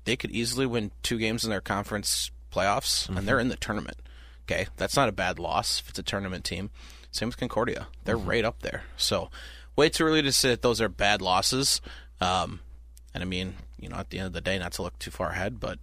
they 0.06 0.16
could 0.16 0.32
easily 0.32 0.66
win 0.66 0.92
two 1.04 1.18
games 1.18 1.44
in 1.44 1.50
their 1.50 1.62
conference 1.62 2.30
playoffs, 2.54 3.08
and 3.10 3.28
they're 3.28 3.40
in 3.40 3.50
the 3.50 3.56
tournament. 3.56 3.98
Okay, 4.44 4.68
that's 4.78 4.96
not 4.96 5.10
a 5.10 5.14
bad 5.14 5.40
loss 5.40 5.80
if 5.80 5.90
it's 5.90 6.00
a 6.00 6.04
tournament 6.04 6.44
team. 6.44 6.70
Same 7.12 7.30
with 7.30 7.38
Concordia; 7.38 7.88
they're 8.04 8.18
right 8.18 8.44
up 8.46 8.62
there. 8.62 8.84
So, 8.98 9.32
way 9.76 9.90
too 9.90 10.04
early 10.04 10.22
to 10.22 10.32
say 10.32 10.50
that 10.50 10.62
those 10.62 10.82
are 10.82 10.90
bad 10.90 11.22
losses. 11.22 11.82
Um, 12.22 12.60
and 13.14 13.24
I 13.24 13.26
mean, 13.26 13.56
you 13.80 13.90
know, 13.90 13.98
at 13.98 14.10
the 14.10 14.18
end 14.20 14.28
of 14.28 14.34
the 14.34 14.42
day, 14.42 14.58
not 14.60 14.74
to 14.74 14.82
look 14.82 14.98
too 15.00 15.12
far 15.12 15.32
ahead, 15.32 15.60
but 15.60 15.80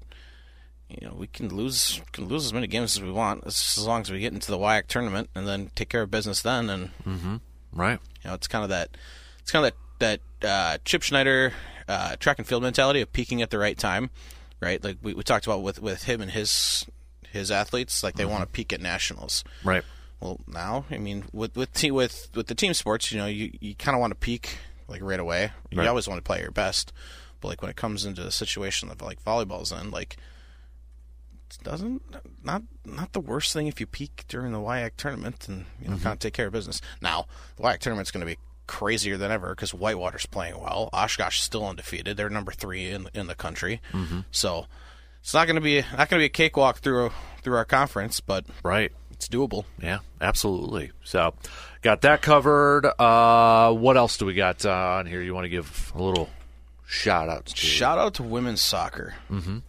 you 0.88 1.06
know, 1.06 1.14
we 1.16 1.26
can 1.26 1.48
lose 1.54 2.00
can 2.12 2.26
lose 2.28 2.44
as 2.46 2.52
many 2.52 2.66
games 2.66 2.96
as 2.96 3.02
we 3.02 3.10
want 3.10 3.42
as, 3.46 3.76
long 3.78 4.02
as 4.02 4.10
we 4.10 4.20
get 4.20 4.32
into 4.32 4.50
the 4.50 4.58
WIAC 4.58 4.86
tournament 4.86 5.28
and 5.34 5.46
then 5.48 5.70
take 5.74 5.88
care 5.88 6.02
of 6.02 6.10
business 6.10 6.42
then. 6.42 6.70
And 6.70 6.90
Right. 7.72 7.98
you 8.22 8.30
know, 8.30 8.34
it's 8.34 8.46
kind 8.46 8.62
of 8.62 8.70
that, 8.70 8.96
it's 9.40 9.50
kind 9.50 9.66
of 9.66 9.72
that 9.98 10.20
that 10.40 10.48
uh, 10.48 10.78
Chip 10.84 11.02
Schneider 11.02 11.52
uh, 11.88 12.16
track 12.16 12.38
and 12.38 12.46
field 12.46 12.62
mentality 12.62 13.00
of 13.00 13.12
peaking 13.12 13.42
at 13.42 13.50
the 13.50 13.58
right 13.58 13.76
time, 13.78 14.10
right? 14.60 14.82
Like 14.82 14.98
we, 15.02 15.14
we 15.14 15.22
talked 15.22 15.46
about 15.46 15.62
with 15.62 15.80
with 15.80 16.04
him 16.04 16.20
and 16.20 16.30
his 16.30 16.86
his 17.32 17.50
athletes, 17.50 18.02
like 18.02 18.14
they 18.14 18.24
want 18.24 18.42
to 18.42 18.46
peak 18.46 18.72
at 18.72 18.80
nationals. 18.80 19.42
Right. 19.64 19.82
Well, 20.20 20.40
now, 20.46 20.84
I 20.90 20.98
mean, 20.98 21.24
with 21.32 21.56
with 21.56 21.72
te- 21.72 21.90
with 21.90 22.28
with 22.34 22.46
the 22.46 22.54
team 22.54 22.74
sports, 22.74 23.10
you 23.10 23.18
know, 23.18 23.26
you, 23.26 23.50
you 23.60 23.74
kind 23.74 23.94
of 23.94 24.00
want 24.00 24.12
to 24.12 24.14
peak 24.18 24.58
like 24.88 25.02
right 25.02 25.18
away. 25.20 25.50
You 25.70 25.78
Right. 25.78 25.88
always 25.88 26.06
want 26.08 26.18
to 26.18 26.22
play 26.22 26.40
your 26.40 26.50
best, 26.52 26.92
like 27.46 27.62
when 27.62 27.70
it 27.70 27.76
comes 27.76 28.04
into 28.04 28.26
a 28.26 28.30
situation 28.30 28.90
of 28.90 29.00
like 29.00 29.22
volleyball's 29.24 29.72
in, 29.72 29.90
like 29.90 30.16
doesn't 31.62 32.02
not 32.44 32.62
not 32.84 33.12
the 33.12 33.20
worst 33.20 33.52
thing 33.52 33.66
if 33.68 33.80
you 33.80 33.86
peak 33.86 34.24
during 34.28 34.52
the 34.52 34.58
WIAC 34.58 34.92
tournament 34.96 35.46
and 35.48 35.64
you 35.80 35.88
know 35.88 35.96
kind 35.96 36.12
of 36.12 36.18
take 36.18 36.34
care 36.34 36.48
of 36.48 36.52
business. 36.52 36.80
Now, 37.00 37.26
the 37.56 37.62
WIAC 37.62 37.78
tournament's 37.78 38.10
going 38.10 38.20
to 38.20 38.26
be 38.26 38.38
crazier 38.66 39.16
than 39.16 39.30
ever 39.30 39.54
because 39.54 39.72
Whitewater's 39.72 40.26
playing 40.26 40.58
well. 40.60 40.90
Oshkosh 40.92 41.38
is 41.38 41.44
still 41.44 41.66
undefeated; 41.66 42.16
they're 42.16 42.28
number 42.28 42.52
three 42.52 42.90
in 42.90 43.08
in 43.14 43.26
the 43.28 43.34
country. 43.36 43.80
So 44.32 44.66
it's 45.20 45.34
not 45.34 45.46
going 45.46 45.54
to 45.56 45.60
be 45.62 45.80
not 45.82 46.08
going 46.08 46.18
to 46.18 46.18
be 46.18 46.24
a 46.24 46.28
cakewalk 46.28 46.78
through 46.78 47.10
through 47.42 47.56
our 47.56 47.64
conference, 47.64 48.18
but 48.20 48.44
Right. 48.64 48.92
it's 49.12 49.28
doable. 49.28 49.64
Yeah, 49.80 50.00
absolutely. 50.20 50.90
So, 51.04 51.34
got 51.82 52.00
that 52.02 52.22
covered. 52.22 52.86
Uh, 53.00 53.72
what 53.72 53.96
else 53.96 54.16
do 54.18 54.26
we 54.26 54.34
got 54.34 54.66
uh, 54.66 54.70
on 54.98 55.06
here? 55.06 55.22
You 55.22 55.32
want 55.32 55.44
to 55.44 55.48
give 55.48 55.92
a 55.94 56.02
little 56.02 56.28
shout 56.86 57.28
outs 57.28 57.52
to? 57.52 57.60
Shout 57.60 57.98
out 57.98 58.14
to 58.14 58.22
women's 58.22 58.60
soccer 58.60 59.14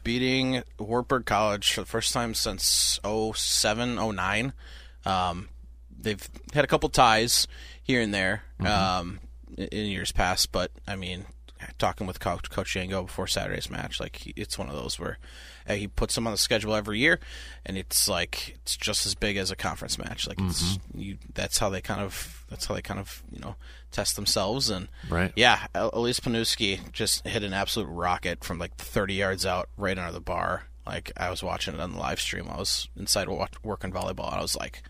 beating 0.04 0.64
Wartburg 0.80 1.26
College 1.26 1.74
for 1.74 1.82
the 1.82 1.88
first 1.88 2.14
time 2.14 2.34
since 2.34 3.00
07, 3.04 3.96
09. 4.16 4.54
Um, 5.06 5.50
they've 6.00 6.28
had 6.54 6.64
a 6.64 6.68
couple 6.68 6.90
ties 6.90 7.48
here 7.84 8.02
and 8.02 8.14
there 8.14 8.44
um, 8.66 9.20
in 9.58 9.86
years 9.88 10.12
past, 10.12 10.52
but 10.52 10.72
I 10.88 10.96
mean, 10.96 11.26
talking 11.80 12.06
with 12.08 12.20
Coach, 12.20 12.50
Coach 12.50 12.76
Yango 12.76 13.06
before 13.06 13.28
Saturday's 13.28 13.70
match, 13.70 14.00
like 14.00 14.34
it's 14.38 14.58
one 14.58 14.70
of 14.70 14.76
those 14.76 15.00
where 15.00 15.18
he 15.68 15.88
puts 15.88 16.16
them 16.16 16.28
on 16.28 16.32
the 16.32 16.38
schedule 16.38 16.76
every 16.76 17.00
year, 17.00 17.20
and 17.66 17.78
it's 17.78 18.08
like 18.08 18.58
it's 18.62 18.78
just 18.78 19.06
as 19.06 19.16
big 19.16 19.38
as 19.38 19.50
a 19.52 19.56
conference 19.56 19.98
match. 19.98 20.28
Like 20.28 20.40
it's 20.42 20.78
you, 20.96 21.18
that's 21.34 21.58
how 21.58 21.70
they 21.70 21.82
kind 21.82 22.02
of 22.02 22.46
that's 22.50 22.66
how 22.66 22.76
they 22.76 22.82
kind 22.82 23.00
of 23.00 23.24
you 23.32 23.40
know 23.40 23.56
test 23.98 24.16
themselves 24.16 24.70
and 24.70 24.88
Right. 25.10 25.34
yeah, 25.36 25.66
El- 25.74 25.90
Elise 25.94 26.20
Panuski 26.20 26.92
just 26.92 27.28
hit 27.28 27.42
an 27.44 27.52
absolute 27.52 27.88
rocket 27.88 28.44
from 28.44 28.60
like 28.60 28.76
30 28.76 29.16
yards 29.16 29.44
out 29.44 29.70
right 29.76 29.98
under 29.98 30.12
the 30.12 30.22
bar. 30.22 30.66
Like 30.86 31.12
I 31.18 31.32
was 31.32 31.42
watching 31.42 31.74
it 31.74 31.80
on 31.80 31.94
the 31.94 32.00
live 32.00 32.22
stream. 32.22 32.48
I 32.48 32.58
was 32.58 32.90
inside 32.96 33.28
working 33.64 33.92
volleyball, 33.92 34.28
and 34.28 34.36
I 34.36 34.42
was 34.42 34.56
like, 34.56 34.84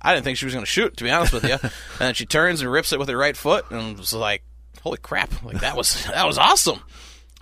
I 0.00 0.14
didn't 0.14 0.24
think 0.24 0.38
she 0.38 0.46
was 0.46 0.54
going 0.54 0.64
to 0.64 0.70
shoot, 0.70 0.96
to 0.96 1.04
be 1.04 1.10
honest 1.10 1.34
with 1.34 1.44
you. 1.44 1.52
and 1.62 1.70
then 1.98 2.14
she 2.14 2.24
turns 2.24 2.62
and 2.62 2.72
rips 2.72 2.92
it 2.92 2.98
with 2.98 3.08
her 3.10 3.16
right 3.16 3.36
foot, 3.36 3.70
and 3.70 3.96
was 3.98 4.12
like, 4.14 4.42
holy 4.82 4.96
crap! 4.98 5.44
Like 5.44 5.60
that 5.60 5.76
was 5.76 6.04
that 6.06 6.26
was 6.26 6.38
awesome. 6.38 6.80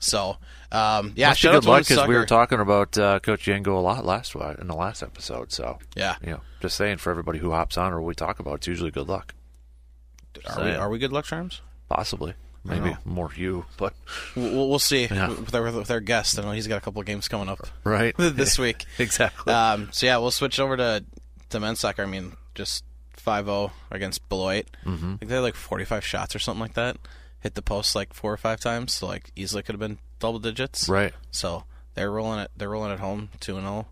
So 0.01 0.37
um, 0.71 1.13
yeah, 1.17 1.29
Must 1.29 1.41
shout 1.41 1.55
out 1.55 1.61
good 1.61 1.63
to 1.63 1.71
luck 1.71 1.89
because 1.89 2.09
we 2.09 2.15
were 2.15 2.27
talking 2.27 2.61
about 2.61 2.99
uh, 2.99 3.21
Coach 3.21 3.47
Yango 3.47 3.69
a 3.69 3.81
lot 3.81 4.05
last 4.05 4.35
in 4.35 4.67
the 4.67 4.77
last 4.77 5.03
episode. 5.03 5.53
So 5.53 5.79
Yeah, 5.97 6.17
you 6.23 6.33
know, 6.33 6.41
just 6.61 6.77
saying 6.77 6.99
for 6.99 7.11
everybody 7.11 7.39
who 7.39 7.53
hops 7.53 7.79
on 7.79 7.93
or 7.93 8.03
we 8.03 8.15
talk 8.15 8.39
about, 8.41 8.57
it's 8.57 8.67
usually 8.67 8.91
good 8.91 9.09
luck. 9.09 9.33
Are 10.47 10.65
we, 10.65 10.71
are 10.73 10.89
we 10.91 10.99
good 10.99 11.13
luck 11.13 11.25
charms? 11.25 11.61
Possibly, 11.89 12.35
maybe 12.65 12.91
know. 12.91 12.97
more 13.05 13.31
you, 13.35 13.65
but 13.77 13.95
We'll, 14.37 14.51
we'll- 14.53 14.69
we'll 14.71 14.79
see 14.79 15.07
Yeah. 15.07 15.29
with, 15.29 15.55
our, 15.55 15.63
with 15.73 15.91
our 15.91 16.01
guest. 16.01 16.39
I 16.39 16.43
know 16.43 16.51
he's 16.53 16.67
got 16.67 16.77
a 16.77 16.81
couple 16.81 17.01
of 17.01 17.07
games 17.07 17.29
coming 17.29 17.49
up 17.49 17.61
right 17.85 18.15
this 18.19 18.59
week. 18.59 18.85
exactly. 18.99 19.53
Um, 19.53 19.89
so 19.93 20.07
yeah, 20.07 20.19
we'll 20.19 20.31
switch 20.31 20.61
over 20.61 20.77
to 20.77 21.05
to 21.51 21.61
men's 21.61 21.81
soccer. 21.81 22.03
I 22.03 22.07
mean, 22.07 22.33
just 22.55 22.85
5-0 23.17 23.71
against 23.91 24.29
Beloit. 24.29 24.67
Mm-hmm. 24.85 25.15
I 25.15 25.17
think 25.17 25.29
they 25.31 25.35
had 25.37 25.41
like 25.43 25.55
45 25.55 26.05
shots 26.05 26.35
or 26.37 26.39
something 26.39 26.61
like 26.61 26.75
that. 26.75 26.97
Hit 27.41 27.55
the 27.55 27.63
post 27.63 27.95
like 27.95 28.13
four 28.13 28.33
or 28.33 28.37
five 28.37 28.61
times, 28.61 28.95
so 28.95 29.07
like 29.07 29.31
easily 29.37 29.63
could 29.63 29.73
have 29.75 29.81
been 29.81 29.99
double 30.19 30.39
digits. 30.41 30.89
right. 30.89 31.15
So 31.31 31.65
they're 31.95 32.11
rolling 32.11 32.41
it. 32.41 32.51
They're 32.57 32.69
rolling 32.69 32.93
at 32.93 32.99
home 33.01 33.31
two 33.41 33.57
and 33.57 33.65
zero 33.65 33.87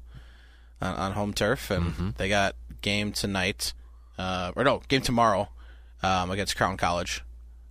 on, 0.83 0.95
on 0.97 1.13
home 1.13 1.33
turf, 1.33 1.71
and 1.71 1.87
Mm-hmm. 1.87 2.09
they 2.19 2.29
got 2.29 2.57
game 2.83 3.13
tonight, 3.13 3.73
uh, 4.19 4.53
or 4.57 4.65
no, 4.65 4.83
game 4.89 5.01
tomorrow 5.01 5.49
um, 6.07 6.31
against 6.31 6.57
Crown 6.57 6.77
College 6.77 7.23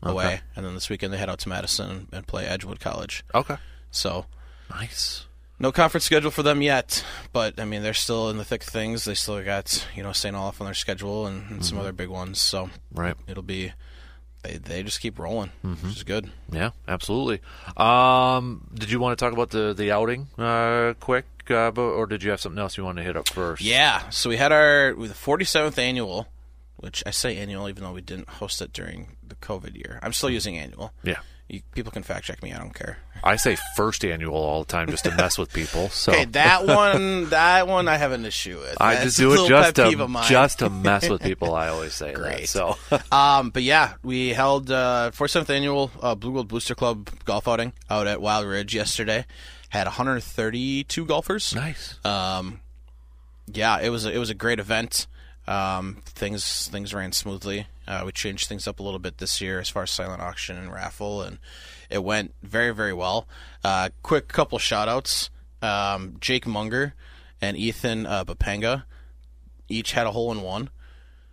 away, 0.03 0.25
Okay. 0.25 0.39
and 0.55 0.65
then 0.65 0.73
this 0.73 0.89
weekend 0.89 1.13
they 1.13 1.17
head 1.17 1.29
out 1.29 1.39
to 1.39 1.49
Madison 1.49 2.07
and, 2.11 2.27
play 2.27 2.45
Edgewood 2.45 2.79
College. 2.79 3.23
Okay. 3.33 3.57
So 3.91 4.25
Nice. 4.69 5.25
no 5.59 5.71
conference 5.71 6.03
schedule 6.05 6.31
for 6.31 6.43
them 6.43 6.61
yet, 6.61 7.03
but 7.33 7.59
I 7.59 7.65
mean 7.65 7.81
they're 7.83 7.93
still 7.93 8.29
in 8.29 8.37
the 8.37 8.43
thick 8.45 8.61
of 8.63 8.67
things. 8.69 9.05
They 9.05 9.15
still 9.15 9.43
got 9.43 9.87
you 9.95 10.03
know 10.03 10.11
St. 10.11 10.35
Olaf 10.35 10.59
on 10.61 10.65
their 10.65 10.73
schedule 10.73 11.25
and, 11.27 11.49
and 11.49 11.65
some 11.65 11.77
other 11.77 11.93
big 11.93 12.09
ones. 12.09 12.39
So 12.41 12.69
Right. 12.91 13.15
it'll 13.27 13.41
be 13.43 13.71
they 14.43 14.57
they 14.57 14.83
just 14.83 14.99
keep 14.99 15.17
rolling, 15.17 15.51
which 15.63 15.95
is 15.97 16.03
good. 16.03 16.29
Yeah, 16.51 16.71
absolutely. 16.87 17.41
Um, 17.77 18.67
did 18.73 18.91
you 18.91 18.99
want 18.99 19.17
to 19.17 19.23
talk 19.25 19.33
about 19.33 19.49
the 19.49 19.73
the 19.73 19.91
outing 19.91 20.27
uh, 20.37 20.93
quick, 20.99 21.25
uh, 21.49 21.69
or 21.71 22.05
did 22.05 22.21
you 22.23 22.29
have 22.31 22.39
something 22.41 22.59
else 22.59 22.77
you 22.77 22.83
wanted 22.83 23.01
to 23.01 23.07
hit 23.07 23.17
up 23.17 23.27
first? 23.29 23.61
Yeah, 23.63 24.09
so 24.09 24.29
we 24.29 24.37
had 24.37 24.51
our 24.51 24.93
the 24.93 25.13
47th 25.13 25.77
annual, 25.79 26.27
which 26.77 27.03
I 27.05 27.11
say 27.11 27.37
annual 27.37 27.69
even 27.69 27.83
though 27.83 27.93
we 27.93 28.01
didn't 28.01 28.29
host 28.29 28.61
it 28.61 28.73
during 28.73 29.15
the 29.25 29.35
COVID 29.35 29.75
year. 29.75 29.99
I'm 30.03 30.13
still 30.13 30.29
using 30.29 30.57
annual. 30.57 30.93
Yeah. 31.03 31.19
You, 31.47 31.61
people 31.73 31.91
can 31.91 32.01
fact 32.01 32.25
check 32.25 32.41
me. 32.41 32.51
I 32.53 32.57
don't 32.57 32.73
care. 32.73 32.97
I 33.23 33.35
say 33.35 33.55
first 33.75 34.03
annual 34.03 34.33
all 34.35 34.63
the 34.63 34.71
time 34.71 34.89
just 34.89 35.03
to 35.03 35.11
mess 35.15 35.37
with 35.37 35.53
people. 35.53 35.89
So 35.89 36.11
Okay, 36.11 36.25
that 36.25 36.65
one, 36.67 37.29
that 37.29 37.67
one, 37.67 37.87
I 37.87 37.97
have 37.97 38.13
an 38.13 38.25
issue 38.25 38.57
with. 38.57 38.81
I 38.81 38.95
That's 38.95 39.05
just 39.05 39.17
do 39.19 39.33
it 39.33 39.47
just 39.47 39.75
to 39.75 40.23
just 40.27 40.59
to 40.59 40.71
mess 40.71 41.07
with 41.07 41.21
people. 41.29 41.53
I 41.53 41.67
always 41.67 41.93
say 41.93 42.13
that. 42.13 42.15
Great. 42.15 42.49
So 42.49 42.77
Um, 43.11 43.51
but 43.51 43.61
yeah, 43.61 43.93
we 44.01 44.29
held 44.29 44.71
uh, 44.71 45.11
47th 45.13 45.51
annual 45.51 45.91
uh, 46.01 46.15
Blugold 46.15 46.47
Booster 46.47 46.73
Club 46.73 47.09
golf 47.25 47.47
outing 47.47 47.73
out 47.91 48.07
at 48.07 48.21
Wild 48.21 48.47
Ridge 48.47 48.73
yesterday. 48.73 49.25
Had 49.69 49.85
132 49.85 51.05
golfers. 51.05 51.53
nice. 51.53 52.03
Um, 52.03 52.59
yeah, 53.53 53.79
it 53.81 53.89
was 53.89 54.05
a, 54.07 54.11
it 54.11 54.17
was 54.17 54.31
a 54.31 54.33
great 54.35 54.59
event. 54.59 55.05
Um, 55.47 56.01
things 56.05 56.67
things 56.69 56.93
ran 56.93 57.11
smoothly. 57.11 57.67
Uh, 57.87 58.03
we 58.05 58.11
changed 58.11 58.47
things 58.47 58.67
up 58.67 58.79
a 58.79 58.83
little 58.83 58.99
bit 58.99 59.19
this 59.19 59.39
year 59.41 59.59
as 59.59 59.69
far 59.69 59.83
as 59.83 59.91
silent 59.91 60.21
auction 60.21 60.57
and 60.57 60.71
raffle, 60.73 61.21
and 61.21 61.37
it 61.89 62.03
went 62.03 62.33
very 62.41 62.73
very 62.73 62.93
well. 62.93 63.27
Uh, 63.63 63.89
quick 64.03 64.27
couple 64.27 64.57
shout 64.59 64.87
outs. 64.89 65.29
Um, 65.61 66.17
Jake 66.19 66.47
Munger 66.47 66.93
and 67.41 67.55
Ethan 67.57 68.05
uh, 68.05 68.25
Bapanga 68.25 68.83
each 69.69 69.91
had 69.93 70.05
a 70.07 70.11
hole 70.11 70.31
in 70.31 70.41
one. 70.41 70.69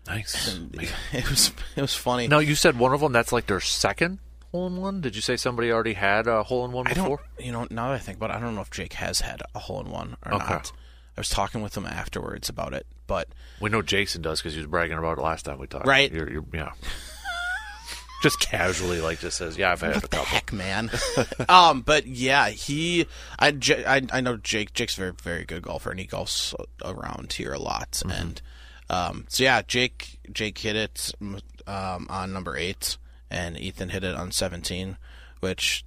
Nice. 0.07 0.59
It 1.13 1.29
was 1.31 1.53
it 1.77 1.81
was 1.81 1.95
funny. 1.95 2.29
Now 2.29 2.39
you 2.41 2.55
said 2.55 2.79
one 2.79 2.93
of 2.93 3.01
them. 3.01 3.13
That's 3.13 3.33
like 3.33 3.47
their 3.47 3.61
second 3.61 4.19
hole 4.51 4.67
in 4.67 4.77
one. 4.77 5.01
Did 5.01 5.15
you 5.17 5.23
say 5.23 5.37
somebody 5.37 5.71
already 5.71 5.93
had 5.95 6.27
a 6.27 6.43
hole 6.43 6.65
in 6.65 6.73
one 6.73 6.85
before? 6.85 7.21
You 7.39 7.53
know, 7.53 7.67
now 7.71 7.89
that 7.89 7.95
I 7.95 7.99
think 7.99 8.19
about 8.19 8.31
it, 8.31 8.37
I 8.37 8.41
don't 8.41 8.55
know 8.55 8.61
if 8.63 8.71
Jake 8.71 8.95
has 8.95 9.21
had 9.21 9.43
a 9.55 9.59
hole 9.61 9.81
in 9.81 9.91
one 9.91 10.17
or 10.27 10.35
Okay. 10.35 10.55
not. 10.55 10.73
I 11.17 11.21
was 11.21 11.29
talking 11.29 11.63
with 11.63 11.77
him 11.77 11.87
afterwards 11.87 12.49
about 12.49 12.73
it, 12.73 12.87
but 13.07 13.29
We 13.61 13.71
know 13.71 13.83
Jason 13.83 14.23
does 14.23 14.41
because 14.41 14.55
he 14.55 14.61
was 14.61 14.67
bragging 14.67 14.97
about 14.99 15.19
it 15.19 15.23
last 15.23 15.45
time 15.45 15.59
we 15.59 15.67
talked. 15.67 15.87
Right. 15.87 16.11
You're, 16.11 16.31
you're, 16.31 16.45
yeah. 16.53 16.73
just 18.23 18.41
casually, 18.41 19.01
like, 19.01 19.19
just 19.19 19.37
says, 19.37 19.59
"Yeah, 19.59 19.73
I've 19.73 19.81
had 19.81 19.91
a 19.91 19.95
what 19.95 20.03
the 20.03 20.09
couple." 20.09 20.25
heck, 20.25 20.53
man? 20.53 20.91
um, 21.49 21.83
but 21.83 22.07
yeah, 22.07 22.49
he, 22.51 23.07
I, 23.39 23.51
J- 23.51 23.85
I, 23.85 24.03
I 24.13 24.21
know 24.21 24.37
Jake. 24.37 24.73
Jake's 24.73 24.97
a 24.97 25.01
very, 25.01 25.13
very 25.23 25.45
good 25.45 25.63
golfer, 25.63 25.91
and 25.91 25.99
he 26.01 26.07
golfs 26.07 26.55
around 26.85 27.33
here 27.33 27.53
a 27.53 27.59
lot. 27.59 27.91
Mm-hmm. 27.91 28.11
And 28.11 28.43
um, 28.89 29.25
so 29.29 29.43
yeah, 29.43 29.63
Jake, 29.63 30.21
Jake 30.33 30.57
hit 30.59 30.77
it 30.77 31.13
um, 31.67 32.07
on 32.09 32.33
number 32.33 32.57
eight, 32.57 32.97
and 33.31 33.59
Ethan 33.59 33.89
hit 33.91 34.05
it 34.05 34.15
on 34.15 34.31
seventeen, 34.31 34.97
which 35.41 35.85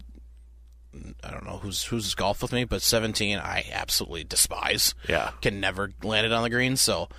I 1.23 1.31
don't 1.31 1.45
know 1.45 1.57
who's 1.57 1.83
who's 1.83 2.13
golf 2.15 2.41
with 2.41 2.51
me, 2.53 2.63
but 2.63 2.81
seventeen 2.81 3.37
I 3.39 3.65
absolutely 3.71 4.23
despise. 4.23 4.93
Yeah. 5.09 5.31
can 5.41 5.59
never 5.59 5.91
land 6.03 6.25
it 6.25 6.31
on 6.31 6.43
the 6.43 6.49
green. 6.49 6.75
So 6.77 7.09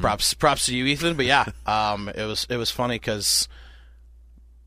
props 0.00 0.34
props 0.34 0.66
to 0.66 0.74
you, 0.76 0.84
Ethan. 0.86 1.16
But 1.16 1.26
yeah, 1.26 1.46
um, 1.66 2.08
it 2.08 2.24
was 2.24 2.46
it 2.50 2.56
was 2.56 2.70
funny 2.70 2.96
because 2.96 3.48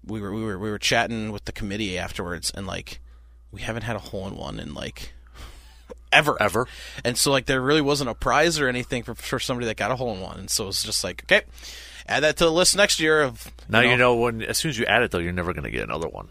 we 0.06 0.22
were 0.22 0.34
we 0.34 0.44
were 0.44 0.58
we 0.58 0.70
were 0.70 0.80
chatting 0.80 1.32
with 1.32 1.46
the 1.46 1.52
committee 1.52 1.98
afterwards, 1.98 2.52
and 2.56 2.66
like 2.68 3.00
we 3.52 3.62
haven't 3.62 3.84
had 3.84 3.96
a 3.96 4.00
hole 4.00 4.28
in 4.28 4.36
one 4.36 4.60
in 4.60 4.74
like 4.74 5.14
ever 6.12 6.42
Ever. 6.42 6.68
and 7.04 7.18
so 7.18 7.32
like 7.32 7.46
there 7.46 7.62
really 7.62 7.82
wasn't 7.82 8.10
a 8.10 8.16
prize 8.16 8.60
or 8.60 8.68
anything 8.68 9.04
for, 9.04 9.16
for 9.16 9.40
somebody 9.40 9.66
that 9.68 9.78
got 9.78 9.92
a 9.92 9.96
hole 9.96 10.14
in 10.14 10.22
one, 10.22 10.40
and 10.40 10.50
so 10.50 10.66
it 10.66 10.68
was 10.68 10.84
just 10.84 11.04
like 11.04 11.24
okay, 11.24 11.42
add 12.08 12.24
that 12.24 12.38
to 12.38 12.46
the 12.46 12.52
list 12.52 12.76
next 12.76 13.00
year 13.00 13.22
of 13.22 13.52
Now 13.70 13.82
you 13.82 13.98
know 13.98 14.16
when 14.16 14.42
as 14.42 14.58
soon 14.58 14.70
as 14.70 14.78
you 14.78 14.86
add 14.86 15.04
it 15.04 15.12
though, 15.12 15.20
you're 15.20 15.34
never 15.34 15.54
going 15.54 15.66
to 15.66 15.72
get 15.72 15.84
another 15.84 16.08
one. 16.08 16.30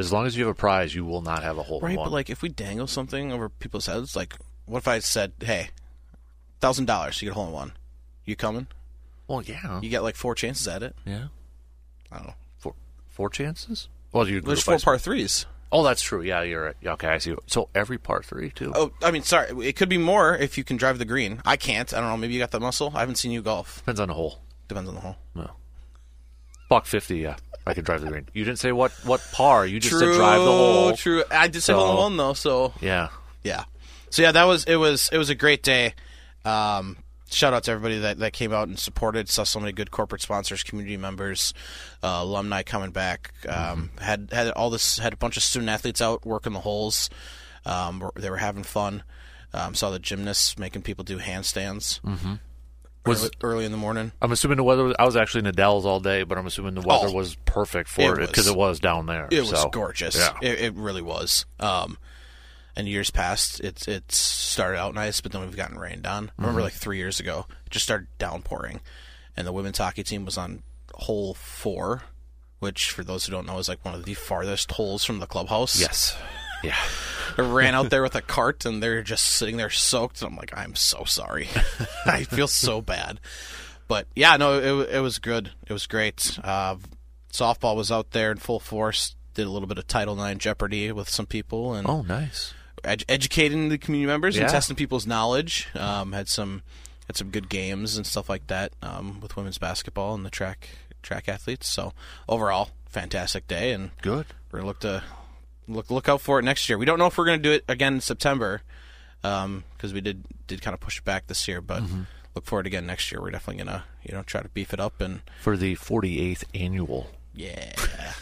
As 0.00 0.12
long 0.12 0.26
as 0.26 0.36
you 0.36 0.44
have 0.46 0.50
a 0.52 0.58
prize, 0.58 0.94
you 0.94 1.04
will 1.04 1.22
not 1.22 1.42
have 1.42 1.58
a 1.58 1.62
hole 1.62 1.78
in 1.78 1.84
right, 1.84 1.96
one. 1.98 2.06
but 2.06 2.12
like 2.12 2.28
if 2.30 2.42
we 2.42 2.48
dangle 2.48 2.86
something 2.86 3.32
over 3.32 3.48
people's 3.48 3.86
heads, 3.86 4.16
like 4.16 4.34
what 4.66 4.78
if 4.78 4.88
I 4.88 4.98
said, 5.00 5.32
hey, 5.40 5.68
thousand 6.60 6.86
dollars, 6.86 7.20
you 7.22 7.26
get 7.26 7.32
a 7.32 7.34
hole 7.34 7.46
in 7.46 7.52
one, 7.52 7.72
you 8.24 8.34
coming? 8.36 8.66
well, 9.28 9.42
yeah, 9.42 9.80
You 9.80 9.88
get 9.90 10.02
like 10.02 10.16
four 10.16 10.34
chances 10.34 10.66
at 10.66 10.82
it. 10.82 10.96
yeah, 11.06 11.26
I 12.10 12.16
don't 12.18 12.26
know. 12.28 12.34
four, 12.58 12.74
four 13.08 13.30
chances. 13.30 13.88
Well, 14.12 14.26
you 14.28 14.40
There's 14.40 14.62
four 14.62 14.78
par 14.78 14.98
threes. 14.98 15.46
Oh, 15.72 15.84
that's 15.84 16.02
true. 16.02 16.20
Yeah, 16.20 16.42
you're 16.42 16.64
right. 16.64 16.76
Okay, 16.84 17.06
I 17.06 17.18
see. 17.18 17.36
So 17.46 17.68
every 17.76 17.96
par 17.98 18.22
three 18.24 18.50
too. 18.50 18.72
Oh, 18.74 18.90
I 19.04 19.12
mean, 19.12 19.22
sorry, 19.22 19.50
it 19.68 19.76
could 19.76 19.88
be 19.88 19.98
more 19.98 20.34
if 20.36 20.58
you 20.58 20.64
can 20.64 20.76
drive 20.76 20.98
the 20.98 21.04
green. 21.04 21.40
I 21.44 21.56
can't. 21.56 21.94
I 21.94 22.00
don't 22.00 22.08
know. 22.10 22.16
Maybe 22.16 22.32
you 22.34 22.40
got 22.40 22.50
the 22.50 22.58
muscle. 22.58 22.90
I 22.92 23.00
haven't 23.00 23.16
seen 23.16 23.30
you 23.30 23.40
golf. 23.40 23.76
Depends 23.76 24.00
on 24.00 24.08
the 24.08 24.14
hole. 24.14 24.40
Depends 24.66 24.88
on 24.88 24.96
the 24.96 25.00
hole. 25.00 25.16
No. 25.36 25.50
Buck 26.70 26.86
fifty. 26.86 27.18
Yeah, 27.18 27.36
I 27.66 27.74
could 27.74 27.84
drive 27.84 28.00
the 28.00 28.06
green. 28.08 28.26
You 28.32 28.44
didn't 28.44 28.60
say 28.60 28.72
what 28.72 28.92
what 29.04 29.20
par. 29.32 29.66
You 29.66 29.78
just 29.80 29.98
said 29.98 30.14
drive 30.14 30.40
the 30.40 30.46
hole. 30.46 30.92
True. 30.96 31.22
I 31.30 31.48
did 31.48 31.60
say 31.60 31.72
So- 31.74 31.78
hole 31.78 31.90
in 31.90 31.96
one 31.98 32.16
though. 32.16 32.32
So 32.32 32.72
Yeah. 32.80 33.08
yeah. 33.44 33.64
So 34.08 34.22
yeah, 34.22 34.32
that 34.32 34.44
was 34.44 34.64
it. 34.64 34.76
Was 34.76 35.10
it 35.12 35.18
was 35.18 35.28
a 35.28 35.34
great 35.34 35.62
day. 35.62 35.94
Um, 36.44 36.96
shout 37.30 37.52
out 37.52 37.64
to 37.64 37.70
everybody 37.70 37.98
that, 37.98 38.18
that 38.18 38.32
came 38.32 38.52
out 38.52 38.66
and 38.68 38.78
supported. 38.78 39.28
Saw 39.28 39.44
so 39.44 39.60
many 39.60 39.72
good 39.72 39.90
corporate 39.90 40.22
sponsors, 40.22 40.62
community 40.62 40.96
members, 40.96 41.52
uh, 42.02 42.18
alumni 42.22 42.62
coming 42.62 42.90
back. 42.92 43.32
Um, 43.48 43.90
Had 44.00 44.30
had 44.32 44.50
all 44.52 44.70
this 44.70 44.98
had 44.98 45.12
a 45.12 45.16
bunch 45.16 45.36
of 45.36 45.42
student 45.42 45.68
athletes 45.70 46.00
out 46.00 46.24
working 46.24 46.52
the 46.54 46.60
holes. 46.60 47.10
Um, 47.66 48.10
they 48.16 48.30
were 48.30 48.38
having 48.38 48.62
fun. 48.62 49.02
Um, 49.52 49.74
saw 49.74 49.90
the 49.90 49.98
gymnasts 49.98 50.56
making 50.58 50.82
people 50.82 51.04
do 51.04 51.18
handstands. 51.18 52.00
Mm-hmm. 52.02 52.34
Was- 53.06 53.22
early, 53.24 53.30
early 53.42 53.64
in 53.64 53.72
the 53.72 53.78
morning. 53.78 54.12
I'm 54.20 54.30
assuming 54.32 54.56
the 54.58 54.62
weather. 54.64 54.84
Was, 54.84 54.94
I 54.98 55.04
was 55.04 55.16
actually 55.16 55.40
in 55.40 55.44
the 55.46 55.52
Dells 55.52 55.86
all 55.86 56.00
day, 56.00 56.22
but 56.22 56.36
I'm 56.38 56.46
assuming 56.46 56.74
the 56.74 56.82
weather 56.82 57.08
Oh. 57.08 57.12
was 57.12 57.34
perfect 57.46 57.88
for 57.88 58.20
it 58.20 58.26
because 58.28 58.46
it 58.46 58.56
was 58.56 58.78
down 58.80 59.06
there. 59.06 59.26
It 59.30 59.40
was 59.42 59.64
gorgeous. 59.72 60.16
Yeah. 60.16 60.36
It, 60.42 60.60
it 60.60 60.74
really 60.74 61.02
was. 61.02 61.46
Um, 61.58 61.96
in 62.76 62.86
years 62.86 63.10
past, 63.10 63.60
it's 63.60 63.88
it 63.88 64.12
started 64.12 64.78
out 64.78 64.94
nice, 64.94 65.20
but 65.20 65.32
then 65.32 65.40
we've 65.42 65.56
gotten 65.56 65.78
rained 65.78 66.06
on. 66.06 66.30
I 66.38 66.42
remember 66.42 66.60
like 66.62 66.72
three 66.74 66.98
years 66.98 67.20
ago, 67.20 67.46
it 67.66 67.70
just 67.70 67.84
started 67.84 68.06
downpouring, 68.18 68.80
and 69.36 69.46
the 69.46 69.52
women's 69.52 69.78
hockey 69.78 70.02
team 70.02 70.24
was 70.24 70.36
on 70.38 70.62
hole 70.94 71.34
four, 71.34 72.02
which 72.58 72.90
for 72.90 73.02
those 73.02 73.24
who 73.26 73.32
don't 73.32 73.46
know 73.46 73.58
is 73.58 73.68
like 73.68 73.84
one 73.84 73.94
of 73.94 74.04
the 74.04 74.14
farthest 74.14 74.72
holes 74.72 75.04
from 75.04 75.18
the 75.18 75.26
clubhouse. 75.26 75.80
Yes. 75.80 76.16
Yeah. 76.62 76.76
I 77.38 77.42
ran 77.42 77.74
out 77.74 77.90
there 77.90 78.02
with 78.02 78.14
a 78.16 78.22
cart, 78.22 78.64
and 78.64 78.82
they're 78.82 79.02
just 79.02 79.24
sitting 79.24 79.56
there 79.56 79.70
soaked. 79.70 80.20
And 80.22 80.30
I'm 80.32 80.36
like, 80.36 80.56
I'm 80.56 80.74
so 80.74 81.04
sorry. 81.04 81.48
I 82.06 82.24
feel 82.24 82.48
so 82.48 82.82
bad. 82.82 83.20
But 83.88 84.06
yeah, 84.14 84.36
no, 84.36 84.58
it 84.82 84.90
it 84.96 85.00
was 85.00 85.18
good. 85.18 85.50
It 85.66 85.72
was 85.72 85.86
great. 85.86 86.38
Uh, 86.42 86.76
softball 87.32 87.76
was 87.76 87.90
out 87.90 88.10
there 88.12 88.30
in 88.30 88.38
full 88.38 88.60
force. 88.60 89.14
Did 89.34 89.46
a 89.46 89.50
little 89.50 89.68
bit 89.68 89.78
of 89.78 89.86
Title 89.86 90.22
IX 90.22 90.38
Jeopardy 90.38 90.90
with 90.92 91.08
some 91.08 91.26
people, 91.26 91.74
and 91.74 91.88
Oh, 91.88 92.02
nice. 92.02 92.52
ed- 92.84 93.04
educating 93.08 93.68
the 93.68 93.78
community 93.78 94.06
members 94.08 94.36
Yeah. 94.36 94.42
and 94.42 94.50
testing 94.50 94.76
people's 94.76 95.06
knowledge. 95.06 95.68
Um, 95.74 96.12
had 96.12 96.28
some 96.28 96.62
had 97.06 97.16
some 97.16 97.30
good 97.30 97.48
games 97.48 97.96
and 97.96 98.06
stuff 98.06 98.28
like 98.28 98.46
that 98.48 98.72
um, 98.82 99.20
with 99.20 99.36
women's 99.36 99.58
basketball 99.58 100.14
and 100.14 100.24
the 100.26 100.30
track 100.30 100.68
track 101.02 101.28
athletes. 101.28 101.68
So 101.68 101.92
overall, 102.28 102.70
fantastic 102.86 103.46
day, 103.48 103.72
and 103.72 103.90
Good. 104.02 104.26
we're 104.52 104.58
gonna 104.60 104.66
look 104.68 104.80
to 104.80 105.02
look 105.70 105.90
look 105.90 106.08
out 106.08 106.20
for 106.20 106.38
it 106.38 106.42
next 106.44 106.68
year. 106.68 106.76
We 106.78 106.84
don't 106.86 106.98
know 106.98 107.06
if 107.06 107.16
we're 107.16 107.24
gonna 107.26 107.38
do 107.38 107.52
it 107.52 107.64
again 107.68 107.94
in 107.94 108.00
September 108.00 108.62
because 109.22 109.92
we 109.92 110.00
did 110.00 110.24
did 110.46 110.62
kind 110.62 110.74
of 110.74 110.80
push 110.80 110.98
it 110.98 111.04
back 111.04 111.26
this 111.26 111.46
year, 111.48 111.60
but. 111.60 111.82
Look 112.36 112.46
forward 112.46 112.62
to 112.62 112.68
again 112.68 112.86
next 112.86 113.10
year. 113.10 113.20
We're 113.20 113.32
definitely 113.32 113.64
gonna, 113.64 113.82
you 114.04 114.14
know, 114.14 114.22
try 114.22 114.40
to 114.40 114.48
beef 114.50 114.72
it 114.72 114.78
up 114.78 115.00
and 115.00 115.22
For 115.40 115.56
the 115.56 115.74
48th 115.74 116.44
annual. 116.54 117.08
yeah. 117.34 117.72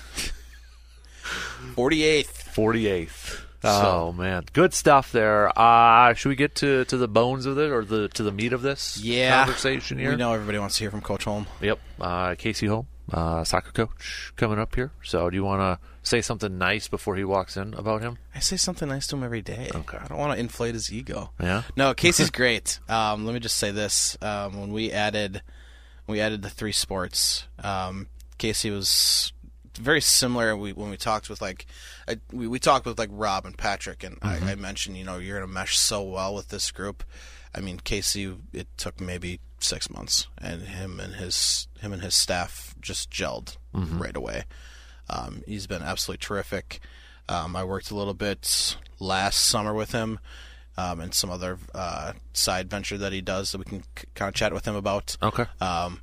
Forty 1.74 2.02
eighth. 2.04 2.50
48th. 2.56 3.40
Oh 3.64 4.12
man, 4.12 4.44
good 4.54 4.72
stuff 4.72 5.12
there. 5.12 5.50
Uh, 5.58 6.14
should 6.14 6.28
we 6.30 6.36
get 6.36 6.54
to, 6.56 6.84
to 6.86 6.96
the 6.96 7.06
bones 7.08 7.44
of 7.44 7.58
it 7.58 7.70
or 7.70 7.84
the 7.84 8.08
to 8.10 8.22
the 8.22 8.32
meat 8.32 8.52
of 8.54 8.62
this 8.62 8.98
Yeah. 8.98 9.44
conversation 9.44 9.98
here? 9.98 10.10
We 10.10 10.16
know 10.16 10.32
everybody 10.32 10.58
wants 10.58 10.76
to 10.78 10.84
hear 10.84 10.90
from 10.90 11.02
Coach 11.02 11.24
Holm. 11.24 11.46
Yep. 11.60 11.78
Uh, 12.00 12.34
Casey 12.36 12.66
Holm, 12.66 12.86
uh, 13.12 13.44
soccer 13.44 13.72
coach, 13.72 14.32
coming 14.36 14.58
up 14.58 14.74
here. 14.74 14.92
So, 15.02 15.30
do 15.30 15.36
you 15.36 15.44
want 15.44 15.60
to 15.60 15.86
say 16.02 16.20
something 16.20 16.58
nice 16.58 16.88
before 16.88 17.16
he 17.16 17.24
walks 17.24 17.56
in 17.56 17.74
about 17.74 18.02
him? 18.02 18.18
I 18.34 18.40
say 18.40 18.56
something 18.56 18.88
nice 18.88 19.06
to 19.08 19.16
him 19.16 19.24
every 19.24 19.42
day. 19.42 19.70
Okay. 19.74 19.98
I 19.98 20.06
don't 20.06 20.18
want 20.18 20.34
to 20.34 20.40
inflate 20.40 20.74
his 20.74 20.92
ego. 20.92 21.30
Yeah. 21.40 21.62
No, 21.76 21.94
Casey's 21.94 22.30
great. 22.42 22.80
Um, 22.88 23.26
let 23.26 23.34
me 23.34 23.40
just 23.40 23.56
say 23.56 23.70
this: 23.70 24.16
um, 24.22 24.60
when 24.60 24.72
we 24.72 24.92
added, 24.92 25.42
we 26.06 26.20
added 26.20 26.42
the 26.42 26.50
three 26.50 26.72
sports. 26.72 27.46
Um, 27.62 28.08
Casey 28.38 28.70
was 28.70 29.32
very 29.78 30.00
similar. 30.00 30.56
We 30.56 30.72
when 30.72 30.90
we 30.90 30.96
talked 30.96 31.28
with 31.30 31.40
like, 31.40 31.66
I, 32.06 32.18
we 32.32 32.46
we 32.46 32.58
talked 32.58 32.86
with 32.86 32.98
like 32.98 33.10
Rob 33.12 33.46
and 33.46 33.56
Patrick, 33.56 34.04
and 34.04 34.18
I, 34.22 34.52
I 34.52 34.54
mentioned 34.54 34.96
you 34.96 35.04
know 35.04 35.18
you're 35.18 35.40
gonna 35.40 35.52
mesh 35.52 35.78
so 35.78 36.02
well 36.02 36.34
with 36.34 36.48
this 36.48 36.70
group. 36.70 37.04
I 37.54 37.60
mean, 37.60 37.80
Casey, 37.80 38.36
it 38.52 38.68
took 38.76 39.00
maybe 39.00 39.40
six 39.62 39.90
months, 39.90 40.26
and 40.38 40.62
him 40.62 41.00
and 41.00 41.14
his 41.14 41.68
him 41.80 41.92
and 41.92 42.02
his 42.02 42.14
staff 42.14 42.74
just 42.80 43.10
gelled 43.10 43.56
right 44.00 44.16
away. 44.16 44.44
Um, 45.10 45.42
he's 45.46 45.66
been 45.66 45.82
absolutely 45.82 46.24
terrific. 46.24 46.80
Um, 47.28 47.54
I 47.56 47.64
worked 47.64 47.90
a 47.90 47.94
little 47.94 48.14
bit 48.14 48.76
last 48.98 49.38
summer 49.40 49.72
with 49.74 49.92
him 49.92 50.18
um, 50.76 51.00
and 51.00 51.12
some 51.14 51.30
other 51.30 51.58
uh, 51.74 52.12
side 52.32 52.70
venture 52.70 52.96
that 52.98 53.12
he 53.12 53.20
does 53.20 53.52
that 53.52 53.58
we 53.58 53.64
can 53.64 53.82
c- 53.96 54.06
kind 54.14 54.28
of 54.28 54.34
chat 54.34 54.52
with 54.52 54.64
him 54.66 54.74
about. 54.74 55.16
Okay. 55.22 55.44
Um, 55.60 56.00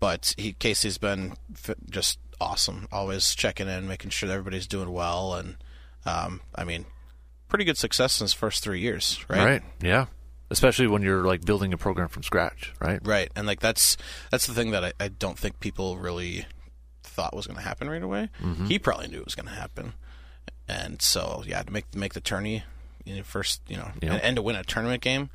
but 0.00 0.34
he 0.36 0.52
Casey's 0.52 0.98
been 0.98 1.34
f- 1.54 1.76
just 1.90 2.18
awesome, 2.40 2.86
always 2.92 3.34
checking 3.34 3.68
in, 3.68 3.88
making 3.88 4.10
sure 4.10 4.26
that 4.28 4.34
everybody's 4.34 4.66
doing 4.66 4.92
well, 4.92 5.34
and 5.34 5.56
um, 6.04 6.40
I 6.54 6.64
mean, 6.64 6.84
pretty 7.48 7.64
good 7.64 7.78
success 7.78 8.20
in 8.20 8.24
his 8.24 8.34
first 8.34 8.62
three 8.62 8.80
years, 8.80 9.24
right? 9.28 9.44
Right. 9.44 9.62
Yeah. 9.80 10.06
Especially 10.50 10.86
when 10.86 11.02
you're 11.02 11.24
like 11.24 11.44
building 11.44 11.72
a 11.72 11.76
program 11.76 12.08
from 12.08 12.22
scratch, 12.22 12.72
right? 12.80 13.00
Right, 13.04 13.30
and 13.34 13.46
like 13.46 13.60
that's 13.60 13.96
that's 14.30 14.46
the 14.46 14.54
thing 14.54 14.70
that 14.70 14.84
I, 14.84 14.92
I 15.00 15.08
don't 15.08 15.38
think 15.38 15.58
people 15.60 15.98
really 15.98 16.46
thought 17.02 17.34
was 17.34 17.46
going 17.46 17.56
to 17.58 17.62
happen 17.64 17.88
right 17.90 18.02
away. 18.02 18.28
Mm-hmm. 18.42 18.66
He 18.66 18.78
probably 18.78 19.08
knew 19.08 19.18
it 19.18 19.24
was 19.24 19.34
going 19.34 19.48
to 19.48 19.54
happen, 19.54 19.94
and 20.68 21.02
so 21.02 21.42
yeah, 21.46 21.62
to 21.62 21.72
make 21.72 21.92
make 21.94 22.14
the 22.14 22.20
tourney 22.20 22.62
in 23.04 23.16
the 23.16 23.22
first, 23.24 23.60
you 23.68 23.76
know, 23.76 23.90
Yeah. 24.02 24.14
and, 24.14 24.22
and 24.22 24.36
to 24.36 24.42
win 24.42 24.56
a 24.56 24.64
tournament 24.64 25.00
game, 25.02 25.30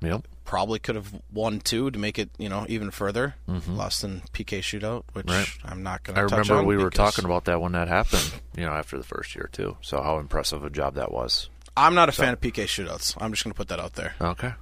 Yep. 0.00 0.26
probably 0.44 0.78
could 0.78 0.94
have 0.94 1.12
won 1.32 1.58
two 1.60 1.90
to 1.90 1.98
make 1.98 2.18
it, 2.20 2.30
you 2.38 2.48
know, 2.48 2.64
even 2.68 2.90
further. 2.92 3.34
Mm-hmm. 3.48 3.76
Lost 3.76 4.02
in 4.04 4.22
PK 4.32 4.60
shootout, 4.60 5.02
which 5.12 5.28
Right. 5.28 5.48
I'm 5.64 5.82
not 5.82 6.02
going 6.04 6.16
I 6.18 6.22
to. 6.22 6.28
touch 6.28 6.48
remember 6.48 6.68
we 6.68 6.76
were 6.76 6.88
talking 6.90 7.24
about 7.24 7.44
that 7.46 7.60
when 7.60 7.72
that 7.72 7.88
happened, 7.88 8.32
you 8.56 8.64
know, 8.64 8.72
after 8.72 8.96
the 8.96 9.02
first 9.04 9.34
year 9.34 9.48
too. 9.52 9.76
So 9.82 10.02
how 10.02 10.18
impressive 10.18 10.64
a 10.64 10.70
job 10.70 10.94
that 10.94 11.10
was. 11.12 11.50
I'm 11.76 11.94
not 11.94 12.08
a 12.08 12.12
fan 12.12 12.32
of 12.32 12.40
PK 12.40 12.64
shootouts. 12.64 13.16
I'm 13.20 13.32
just 13.32 13.44
going 13.44 13.52
to 13.52 13.56
put 13.56 13.68
that 13.68 13.80
out 13.80 13.94
there. 13.94 14.14
Okay. 14.20 14.52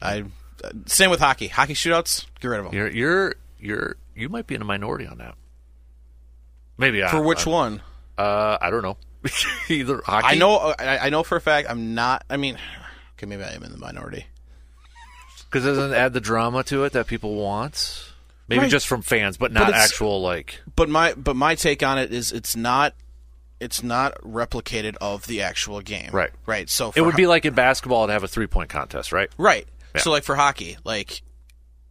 I 0.00 0.24
uh, 0.64 0.70
same 0.86 1.10
with 1.10 1.20
hockey. 1.20 1.48
Hockey 1.48 1.74
shootouts, 1.74 2.26
get 2.40 2.48
rid 2.48 2.58
of 2.60 2.64
them. 2.66 2.74
You're 2.74 2.88
you're 2.90 3.34
you're 3.60 3.96
you 4.14 4.28
might 4.28 4.46
be 4.46 4.54
in 4.54 4.62
a 4.62 4.64
minority 4.64 5.06
on 5.06 5.18
that. 5.18 5.34
Maybe 6.78 7.02
I, 7.04 7.08
For 7.08 7.22
which 7.22 7.46
I, 7.46 7.50
one? 7.50 7.82
Uh, 8.18 8.58
I 8.60 8.70
don't 8.70 8.82
know. 8.82 8.96
Either 9.68 10.02
hockey. 10.04 10.26
I 10.26 10.34
know. 10.34 10.56
uh, 10.56 10.74
I, 10.78 10.98
I 10.98 11.08
know 11.10 11.22
for 11.22 11.36
a 11.36 11.40
fact. 11.40 11.68
I'm 11.70 11.94
not. 11.94 12.24
I 12.28 12.36
mean, 12.36 12.56
okay, 13.18 13.26
maybe 13.26 13.44
I 13.44 13.52
am 13.52 13.62
in 13.62 13.70
the 13.72 13.78
minority. 13.78 14.26
because 15.44 15.64
it 15.64 15.70
doesn't 15.70 15.94
add 15.94 16.12
the 16.12 16.20
drama 16.20 16.62
to 16.64 16.84
it 16.84 16.92
that 16.94 17.06
people 17.06 17.34
want. 17.36 18.08
Maybe 18.48 18.62
Right. 18.62 18.70
just 18.70 18.86
from 18.88 19.02
fans, 19.02 19.36
but 19.36 19.52
not 19.52 19.68
it's- 19.68 19.84
actual 19.84 20.20
like. 20.20 20.60
but 20.74 20.88
my 20.88 21.14
but 21.14 21.36
my 21.36 21.54
take 21.54 21.82
on 21.82 21.98
it 21.98 22.12
is 22.12 22.32
it's 22.32 22.56
not 22.56 22.94
it's 23.62 23.82
not 23.82 24.14
replicated 24.22 24.96
of 25.00 25.26
the 25.26 25.42
actual 25.42 25.80
game. 25.80 26.10
Right. 26.12 26.30
Right. 26.46 26.68
So 26.68 26.92
It 26.94 27.00
would 27.02 27.12
ho- 27.14 27.16
be 27.16 27.26
like 27.26 27.44
in 27.44 27.54
basketball 27.54 28.06
to 28.08 28.12
have 28.12 28.24
a 28.24 28.28
three 28.28 28.46
point 28.46 28.68
contest, 28.68 29.12
right? 29.12 29.30
right. 29.38 29.66
Yeah. 29.94 30.00
So 30.00 30.10
like 30.10 30.24
for 30.24 30.34
hockey, 30.36 30.76
like 30.84 31.22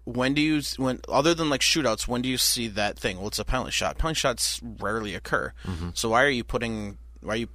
when 0.03 0.33
do 0.33 0.41
you 0.41 0.61
when 0.77 0.99
other 1.07 1.33
than 1.33 1.49
like 1.49 1.61
shootouts, 1.61 2.07
when 2.07 2.21
do 2.21 2.29
you 2.29 2.37
see 2.37 2.67
that 2.69 2.97
thing? 2.99 3.17
Well, 3.17 3.27
it's 3.27 3.39
a 3.39 3.45
penalty 3.45 3.71
shot. 3.71 3.97
Penalty 3.97 4.17
shots 4.19 4.59
rarely 4.79 5.15
occur. 5.15 5.53
Mm-hmm. 5.65 5.89
So 5.93 6.09
why 6.09 6.23
are 6.23 6.29
you 6.29 6.43
putting 6.43 6.97
why 7.21 7.33
are 7.33 7.37
you 7.37 7.47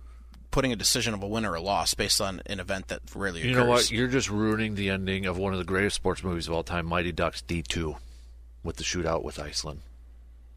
putting 0.53 0.73
a 0.73 0.77
decision 0.77 1.13
of 1.13 1.23
a 1.23 1.27
win 1.27 1.45
or 1.45 1.55
a 1.55 1.61
loss 1.61 1.93
based 1.95 2.21
on 2.21 2.41
an 2.47 2.61
event 2.61 2.89
that 2.89 3.01
rarely 3.15 3.41
occurs? 3.41 3.51
You 3.51 3.57
know 3.57 3.67
what? 3.67 3.91
You're 3.91 4.09
just 4.09 4.31
ruining 4.31 4.77
the 4.77 4.91
ending 4.91 5.27
of 5.27 5.37
one 5.37 5.53
of 5.53 5.59
the 5.59 5.65
greatest 5.65 5.97
sports 5.97 6.23
movies 6.25 6.47
of 6.49 6.55
all 6.55 6.63
time, 6.63 6.87
Mighty 6.87 7.13
Ducks 7.13 7.43
D 7.43 7.63
two, 7.63 7.97
with 8.63 8.77
the 8.77 8.85
shootout 8.85 9.23
with 9.25 9.39
Iceland. 9.41 9.81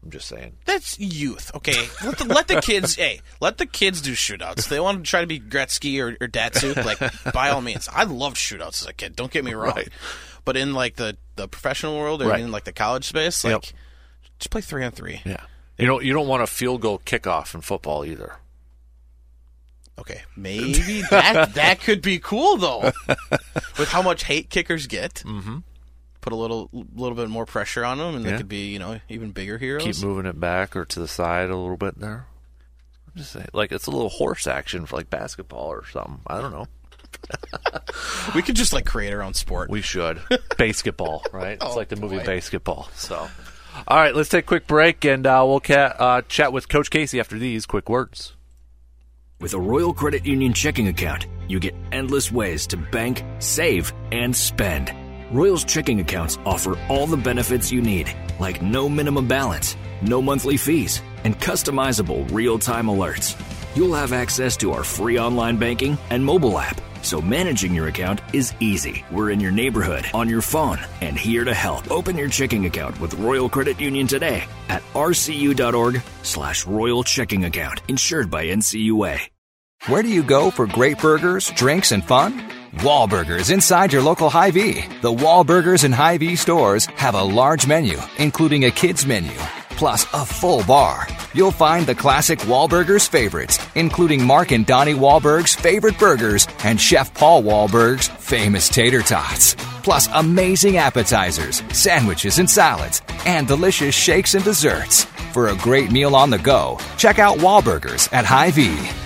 I'm 0.02 0.10
just 0.10 0.28
saying. 0.28 0.56
That's 0.64 0.98
youth, 0.98 1.50
okay. 1.56 1.86
Let 2.04 2.18
the, 2.18 2.24
let 2.24 2.48
the 2.48 2.60
kids, 2.62 2.94
hey, 2.96 3.20
let 3.40 3.58
the 3.58 3.66
kids 3.66 4.00
do 4.00 4.12
shootouts. 4.12 4.68
They 4.68 4.80
want 4.80 5.04
to 5.04 5.10
try 5.10 5.20
to 5.20 5.26
be 5.26 5.38
Gretzky 5.38 6.00
or, 6.00 6.16
or 6.24 6.26
Datsyuk, 6.28 6.82
like 6.84 7.32
by 7.34 7.50
all 7.50 7.60
means. 7.60 7.86
I 7.92 8.04
loved 8.04 8.36
shootouts 8.38 8.80
as 8.80 8.86
a 8.86 8.94
kid. 8.94 9.14
Don't 9.14 9.30
get 9.30 9.44
me 9.44 9.52
wrong, 9.52 9.74
Right. 9.76 9.88
but 10.46 10.56
in 10.56 10.72
like 10.72 10.96
the, 10.96 11.18
the 11.36 11.48
professional 11.48 11.98
world 11.98 12.22
or 12.22 12.28
Right. 12.28 12.40
in 12.40 12.50
like 12.50 12.64
the 12.64 12.72
college 12.72 13.04
space, 13.04 13.44
like 13.44 13.50
Yep. 13.52 13.64
just 14.38 14.50
play 14.50 14.62
three 14.62 14.84
on 14.84 14.92
three. 14.92 15.20
Yeah. 15.26 15.42
You 15.78 15.86
don't 15.86 16.04
you 16.04 16.12
don't 16.14 16.28
want 16.28 16.42
a 16.42 16.46
field 16.46 16.80
goal 16.82 16.98
kickoff 17.04 17.54
in 17.54 17.60
football 17.60 18.04
either. 18.04 18.36
Okay, 19.98 20.22
maybe 20.34 21.02
that 21.10 21.54
that 21.54 21.80
could 21.80 22.00
be 22.00 22.18
cool 22.18 22.56
though, 22.56 22.92
with 23.78 23.88
how 23.88 24.00
much 24.00 24.24
hate 24.24 24.48
kickers 24.48 24.86
get. 24.86 25.14
Mm-hmm. 25.26 25.58
Put 26.20 26.32
a 26.32 26.36
little 26.36 26.68
little 26.72 27.16
bit 27.16 27.28
more 27.30 27.46
pressure 27.46 27.84
on 27.84 27.98
them, 27.98 28.14
and 28.14 28.24
they 28.24 28.36
could 28.36 28.48
be 28.48 28.68
you 28.72 28.78
know 28.78 29.00
even 29.08 29.30
bigger 29.32 29.56
heroes. 29.58 29.84
Keep 29.84 30.02
moving 30.04 30.26
it 30.26 30.38
back 30.38 30.76
or 30.76 30.84
to 30.84 31.00
the 31.00 31.08
side 31.08 31.48
a 31.50 31.56
little 31.56 31.76
bit 31.78 31.98
there. 31.98 32.26
I'm 33.08 33.14
just 33.16 33.32
saying, 33.32 33.48
like 33.54 33.72
it's 33.72 33.86
a 33.86 33.90
little 33.90 34.10
horse 34.10 34.46
action 34.46 34.84
for 34.86 34.96
like 34.96 35.08
basketball 35.10 35.68
or 35.68 35.84
something. 35.86 36.20
I 36.26 36.40
don't 36.40 36.52
know. 36.52 36.66
We 38.34 38.42
could 38.42 38.54
just 38.54 38.72
like 38.72 38.86
create 38.86 39.12
our 39.12 39.22
own 39.22 39.34
sport. 39.34 39.68
We 39.70 39.80
should. 39.82 40.20
Basketball, 40.58 41.24
right? 41.32 41.54
It's 41.54 41.64
Oh, 41.64 41.74
like 41.74 41.88
the 41.88 41.96
movie 41.96 42.18
boy. 42.18 42.24
Basketball. 42.24 42.88
So, 42.94 43.16
all 43.88 43.96
right, 43.96 44.14
let's 44.14 44.28
take 44.28 44.44
a 44.44 44.46
quick 44.46 44.66
break 44.68 45.04
and 45.04 45.26
uh, 45.26 45.42
we'll 45.46 45.60
ca- 45.60 45.94
uh, 45.98 46.22
chat 46.22 46.52
with 46.52 46.68
Coach 46.68 46.90
Casey 46.90 47.18
after 47.18 47.38
these 47.38 47.66
quick 47.66 47.88
words. 47.88 48.34
With 49.40 49.54
a 49.54 49.58
Royal 49.58 49.92
Credit 49.92 50.24
Union 50.24 50.52
checking 50.52 50.86
account, 50.88 51.26
you 51.48 51.58
get 51.58 51.74
endless 51.92 52.30
ways 52.30 52.66
to 52.68 52.76
bank, 52.76 53.24
save, 53.40 53.92
and 54.12 54.34
spend. 54.36 54.92
Royal's 55.30 55.64
checking 55.64 56.00
accounts 56.00 56.38
offer 56.44 56.76
all 56.88 57.06
the 57.06 57.16
benefits 57.16 57.70
you 57.70 57.80
need, 57.80 58.12
like 58.40 58.60
no 58.60 58.88
minimum 58.88 59.28
balance, 59.28 59.76
no 60.02 60.20
monthly 60.20 60.56
fees, 60.56 61.02
and 61.22 61.38
customizable 61.38 62.28
real 62.32 62.58
time 62.58 62.86
alerts. 62.86 63.36
You'll 63.76 63.94
have 63.94 64.12
access 64.12 64.56
to 64.56 64.72
our 64.72 64.82
free 64.82 65.20
online 65.20 65.56
banking 65.56 65.96
and 66.10 66.24
mobile 66.24 66.58
app, 66.58 66.80
so 67.02 67.20
managing 67.20 67.72
your 67.72 67.86
account 67.86 68.20
is 68.32 68.54
easy. 68.58 69.04
We're 69.12 69.30
in 69.30 69.38
your 69.38 69.52
neighborhood, 69.52 70.04
on 70.14 70.28
your 70.28 70.42
phone, 70.42 70.80
and 71.00 71.16
here 71.16 71.44
to 71.44 71.54
help. 71.54 71.88
Open 71.92 72.18
your 72.18 72.28
checking 72.28 72.66
account 72.66 73.00
with 73.00 73.14
Royal 73.14 73.48
Credit 73.48 73.78
Union 73.78 74.08
today 74.08 74.46
at 74.68 74.82
rcu.org 74.94 76.02
slash 76.24 76.66
royal 76.66 77.04
checking 77.04 77.44
account, 77.44 77.82
insured 77.86 78.30
by 78.30 78.46
NCUA. 78.46 79.20
Where 79.86 80.02
do 80.02 80.08
you 80.08 80.24
go 80.24 80.50
for 80.50 80.66
great 80.66 80.98
burgers, 80.98 81.50
drinks, 81.50 81.92
and 81.92 82.04
fun? 82.04 82.59
Wahlburgers 82.76 83.52
inside 83.52 83.92
your 83.92 84.02
local 84.02 84.30
Hy-Vee. 84.30 84.82
The 85.02 85.12
Wahlburgers 85.12 85.84
and 85.84 85.94
Hy-Vee 85.94 86.36
stores 86.36 86.86
have 86.96 87.14
a 87.14 87.22
large 87.22 87.66
menu, 87.66 87.98
including 88.18 88.64
a 88.64 88.70
kids 88.70 89.04
menu. 89.06 89.36
plus 89.80 90.04
a 90.12 90.26
full 90.26 90.62
bar. 90.64 91.06
You'll 91.32 91.50
find 91.50 91.86
the 91.86 91.94
classic 91.94 92.38
Wahlburgers 92.40 93.08
favorites, 93.08 93.58
including 93.76 94.22
Mark 94.22 94.50
and 94.52 94.66
Donnie 94.66 94.92
Wahlberg's 94.92 95.54
favorite 95.54 95.98
burgers 95.98 96.46
and 96.64 96.78
Chef 96.78 97.14
Paul 97.14 97.42
Wahlberg's 97.42 98.08
famous 98.08 98.68
tater 98.68 99.00
tots. 99.00 99.54
Plus 99.82 100.06
amazing 100.12 100.76
appetizers, 100.76 101.62
sandwiches 101.72 102.38
and 102.38 102.50
salads, 102.50 103.00
and 103.24 103.48
delicious 103.48 103.94
shakes 103.94 104.34
and 104.34 104.44
desserts. 104.44 105.04
For 105.32 105.48
a 105.48 105.56
great 105.56 105.90
meal 105.90 106.14
on 106.14 106.28
the 106.28 106.38
go, 106.38 106.78
check 106.98 107.18
out 107.18 107.38
Wahlburgers 107.38 108.12
at 108.12 108.26
Hy-Vee. 108.26 108.99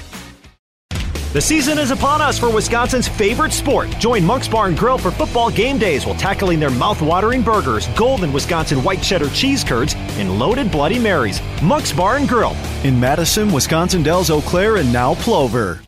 The 1.35 1.41
season 1.41 1.81
is 1.81 1.91
upon 1.91 2.23
us 2.23 2.39
for 2.39 2.49
Wisconsin's 2.49 3.09
favorite 3.09 3.53
sport. 3.53 3.91
Join 3.99 4.25
Monk's 4.25 4.47
Bar 4.47 4.69
and 4.69 4.79
Grill 4.79 4.99
for 4.99 5.11
football 5.11 5.51
game 5.51 5.79
days 5.79 6.07
while 6.07 6.15
tackling 6.15 6.61
their 6.61 6.71
mouth-watering 6.71 7.43
burgers, 7.43 7.89
golden 7.97 8.33
Wisconsin 8.33 8.85
white 8.85 9.03
cheddar 9.03 9.29
cheese 9.31 9.65
curds, 9.65 9.97
and 10.17 10.39
loaded 10.39 10.71
Bloody 10.71 11.01
Marys. 11.01 11.41
Monk's 11.61 11.91
Bar 11.91 12.19
and 12.19 12.29
Grill 12.29 12.57
in 12.85 13.01
Madison, 13.01 13.53
Wisconsin 13.53 14.05
Dells, 14.05 14.31
Eau 14.31 14.43
Claire, 14.43 14.77
and 14.77 14.93
now 14.93 15.17
Plover. 15.17 15.81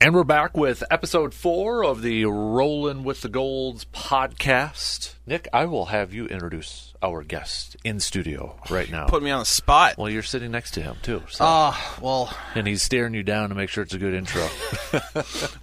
And 0.00 0.14
we're 0.14 0.22
back 0.22 0.56
with 0.56 0.84
episode 0.92 1.34
four 1.34 1.84
of 1.84 2.02
the 2.02 2.24
Rolling 2.24 3.02
with 3.02 3.22
the 3.22 3.28
Golds 3.28 3.84
podcast. 3.86 5.14
Nick, 5.26 5.48
I 5.52 5.64
will 5.64 5.86
have 5.86 6.14
you 6.14 6.26
introduce 6.26 6.94
our 7.02 7.24
guest 7.24 7.76
in 7.82 7.98
studio 7.98 8.60
right 8.70 8.88
now. 8.88 9.08
Put 9.08 9.24
me 9.24 9.32
on 9.32 9.40
the 9.40 9.44
spot. 9.44 9.98
Well, 9.98 10.08
you're 10.08 10.22
sitting 10.22 10.52
next 10.52 10.70
to 10.74 10.82
him 10.82 10.98
too. 11.02 11.24
So. 11.28 11.44
Oh, 11.44 11.98
well. 12.00 12.32
And 12.54 12.68
he's 12.68 12.80
staring 12.80 13.12
you 13.12 13.24
down 13.24 13.48
to 13.48 13.56
make 13.56 13.70
sure 13.70 13.82
it's 13.82 13.92
a 13.92 13.98
good 13.98 14.14
intro. 14.14 14.46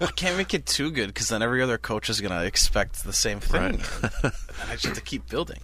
I 0.02 0.12
can't 0.18 0.36
make 0.36 0.54
it 0.54 0.66
too 0.66 0.92
good 0.92 1.08
because 1.08 1.30
then 1.30 1.42
every 1.42 1.62
other 1.62 1.78
coach 1.78 2.10
is 2.10 2.20
going 2.20 2.38
to 2.38 2.46
expect 2.46 3.06
the 3.06 3.14
same 3.14 3.40
thing. 3.40 3.62
Right. 3.62 3.80
I 4.68 4.74
just 4.74 4.86
have 4.88 4.96
to 4.96 5.02
keep 5.02 5.30
building. 5.30 5.62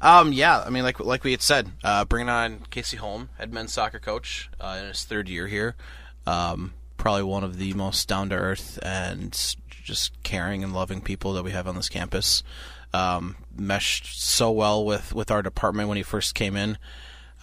Um, 0.00 0.32
yeah, 0.32 0.60
I 0.60 0.70
mean, 0.70 0.84
like 0.84 1.00
like 1.00 1.24
we 1.24 1.32
had 1.32 1.42
said, 1.42 1.68
uh, 1.82 2.04
bringing 2.04 2.28
on 2.28 2.60
Casey 2.70 2.96
Holm, 2.96 3.30
head 3.38 3.52
men's 3.52 3.72
soccer 3.72 3.98
coach 3.98 4.50
uh, 4.60 4.78
in 4.80 4.86
his 4.86 5.02
third 5.02 5.28
year 5.28 5.48
here. 5.48 5.74
Um, 6.28 6.74
probably 7.04 7.22
one 7.22 7.44
of 7.44 7.58
the 7.58 7.74
most 7.74 8.08
down 8.08 8.30
to 8.30 8.34
earth 8.34 8.78
and 8.82 9.56
just 9.68 10.10
caring 10.22 10.64
and 10.64 10.72
loving 10.72 11.02
people 11.02 11.34
that 11.34 11.44
we 11.44 11.50
have 11.50 11.68
on 11.68 11.76
this 11.76 11.90
campus. 11.90 12.42
Um, 12.94 13.36
meshed 13.54 14.18
so 14.18 14.50
well 14.50 14.82
with, 14.82 15.14
with 15.14 15.30
our 15.30 15.42
department 15.42 15.90
when 15.90 15.98
he 15.98 16.02
first 16.02 16.34
came 16.34 16.56
in. 16.56 16.78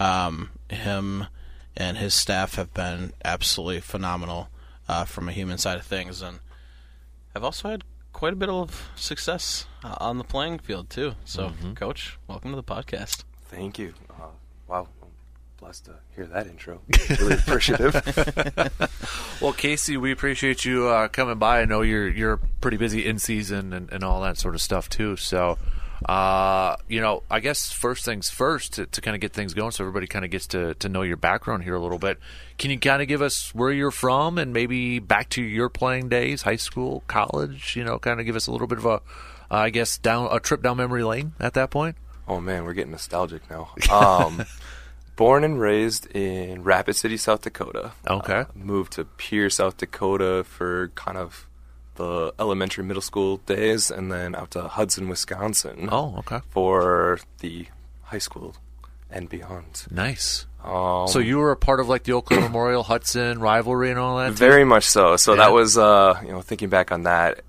Um, 0.00 0.50
him 0.68 1.28
and 1.76 1.96
his 1.96 2.12
staff 2.12 2.56
have 2.56 2.74
been 2.74 3.12
absolutely 3.24 3.78
phenomenal 3.78 4.48
uh, 4.88 5.04
from 5.04 5.28
a 5.28 5.32
human 5.32 5.58
side 5.58 5.78
of 5.78 5.86
things, 5.86 6.22
and 6.22 6.40
I've 7.32 7.44
also 7.44 7.68
had 7.68 7.84
quite 8.12 8.32
a 8.32 8.36
bit 8.36 8.48
of 8.48 8.90
success 8.96 9.66
uh, 9.84 9.94
on 10.00 10.18
the 10.18 10.24
playing 10.24 10.58
field 10.58 10.90
too. 10.90 11.14
So, 11.24 11.50
mm-hmm. 11.50 11.74
Coach, 11.74 12.18
welcome 12.26 12.50
to 12.50 12.56
the 12.56 12.64
podcast. 12.64 13.22
Thank 13.44 13.78
you. 13.78 13.94
Uh, 14.10 14.26
wow, 14.66 14.88
blessed 15.62 15.84
to 15.84 15.94
hear 16.16 16.26
that 16.26 16.48
intro. 16.48 16.80
Really 17.20 17.34
appreciative. 17.34 17.94
well, 19.40 19.52
Casey, 19.52 19.96
we 19.96 20.10
appreciate 20.10 20.64
you 20.64 20.88
uh, 20.88 21.06
coming 21.06 21.38
by. 21.38 21.60
I 21.60 21.66
know 21.66 21.82
you're 21.82 22.08
you're 22.08 22.38
pretty 22.60 22.78
busy 22.78 23.06
in 23.06 23.20
season 23.20 23.72
and, 23.72 23.88
and 23.92 24.02
all 24.02 24.20
that 24.22 24.38
sort 24.38 24.56
of 24.56 24.60
stuff 24.60 24.88
too. 24.88 25.16
So, 25.16 25.58
uh, 26.06 26.76
you 26.88 27.00
know, 27.00 27.22
I 27.30 27.38
guess 27.38 27.70
first 27.70 28.04
things 28.04 28.28
first 28.28 28.72
to, 28.72 28.86
to 28.86 29.00
kind 29.00 29.14
of 29.14 29.20
get 29.20 29.32
things 29.34 29.54
going, 29.54 29.70
so 29.70 29.84
everybody 29.84 30.08
kind 30.08 30.24
of 30.24 30.32
gets 30.32 30.48
to 30.48 30.74
to 30.74 30.88
know 30.88 31.02
your 31.02 31.16
background 31.16 31.62
here 31.62 31.76
a 31.76 31.80
little 31.80 31.98
bit. 31.98 32.18
Can 32.58 32.72
you 32.72 32.78
kind 32.80 33.00
of 33.00 33.06
give 33.06 33.22
us 33.22 33.54
where 33.54 33.70
you're 33.70 33.92
from 33.92 34.38
and 34.38 34.52
maybe 34.52 34.98
back 34.98 35.28
to 35.30 35.42
your 35.42 35.68
playing 35.68 36.08
days, 36.08 36.42
high 36.42 36.56
school, 36.56 37.04
college? 37.06 37.76
You 37.76 37.84
know, 37.84 38.00
kind 38.00 38.18
of 38.18 38.26
give 38.26 38.34
us 38.34 38.48
a 38.48 38.50
little 38.50 38.66
bit 38.66 38.78
of 38.78 38.84
a, 38.84 38.88
uh, 38.88 38.98
I 39.48 39.70
guess, 39.70 39.96
down 39.96 40.28
a 40.32 40.40
trip 40.40 40.60
down 40.60 40.78
memory 40.78 41.04
lane 41.04 41.34
at 41.38 41.54
that 41.54 41.70
point. 41.70 41.94
Oh 42.26 42.40
man, 42.40 42.64
we're 42.64 42.72
getting 42.72 42.92
nostalgic 42.92 43.42
now. 43.48 43.70
Um, 43.92 44.44
born 45.22 45.44
and 45.44 45.60
raised 45.60 46.06
in 46.16 46.64
Rapid 46.64 46.96
City, 46.96 47.16
South 47.16 47.42
Dakota. 47.42 47.92
Okay. 48.08 48.40
Uh, 48.40 48.44
moved 48.56 48.94
to 48.94 49.04
Pierre, 49.04 49.50
South 49.50 49.76
Dakota 49.76 50.42
for 50.42 50.88
kind 50.96 51.16
of 51.16 51.46
the 51.94 52.34
elementary, 52.40 52.82
middle 52.82 53.02
school 53.02 53.36
days, 53.36 53.88
and 53.88 54.10
then 54.10 54.34
out 54.34 54.50
to 54.50 54.66
Hudson, 54.66 55.08
Wisconsin. 55.08 55.88
Oh, 55.92 56.16
okay. 56.18 56.40
For 56.50 57.20
the 57.38 57.66
high 58.02 58.18
school 58.18 58.56
and 59.12 59.28
beyond. 59.28 59.86
Nice. 59.92 60.46
Um, 60.64 61.06
so 61.06 61.20
you 61.20 61.38
were 61.38 61.52
a 61.52 61.56
part 61.56 61.78
of 61.78 61.88
like 61.88 62.02
the 62.02 62.14
Oakland 62.14 62.42
Memorial 62.42 62.82
Hudson 62.82 63.38
rivalry 63.38 63.90
and 63.90 64.00
all 64.00 64.18
that. 64.18 64.30
Too? 64.30 64.34
Very 64.34 64.64
much 64.64 64.86
so. 64.86 65.16
So 65.16 65.34
yeah. 65.34 65.44
that 65.44 65.52
was, 65.52 65.78
uh, 65.78 66.20
you 66.24 66.32
know, 66.32 66.40
thinking 66.40 66.68
back 66.68 66.90
on 66.90 67.04
that, 67.04 67.42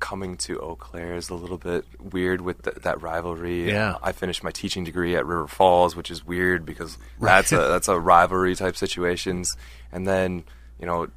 coming 0.00 0.36
to 0.38 0.60
Eau 0.60 0.76
Claire 0.76 1.14
is 1.14 1.30
a 1.30 1.34
little 1.34 1.58
bit 1.58 1.84
weird 2.00 2.40
with 2.40 2.62
th- 2.62 2.76
that 2.82 3.02
rivalry. 3.02 3.70
Yeah, 3.70 3.96
I 4.02 4.12
finished 4.12 4.42
my 4.42 4.50
teaching 4.50 4.84
degree 4.84 5.16
at 5.16 5.26
River 5.26 5.46
Falls, 5.46 5.96
which 5.96 6.10
is 6.10 6.24
weird 6.24 6.64
because 6.64 6.98
that's 7.20 7.52
a 7.52 7.56
that's 7.56 7.88
a 7.88 7.98
rivalry 8.00 8.54
type 8.54 8.76
situations. 8.76 9.56
And 9.92 10.06
then 10.06 10.44
you 10.78 10.86
know, 10.86 11.08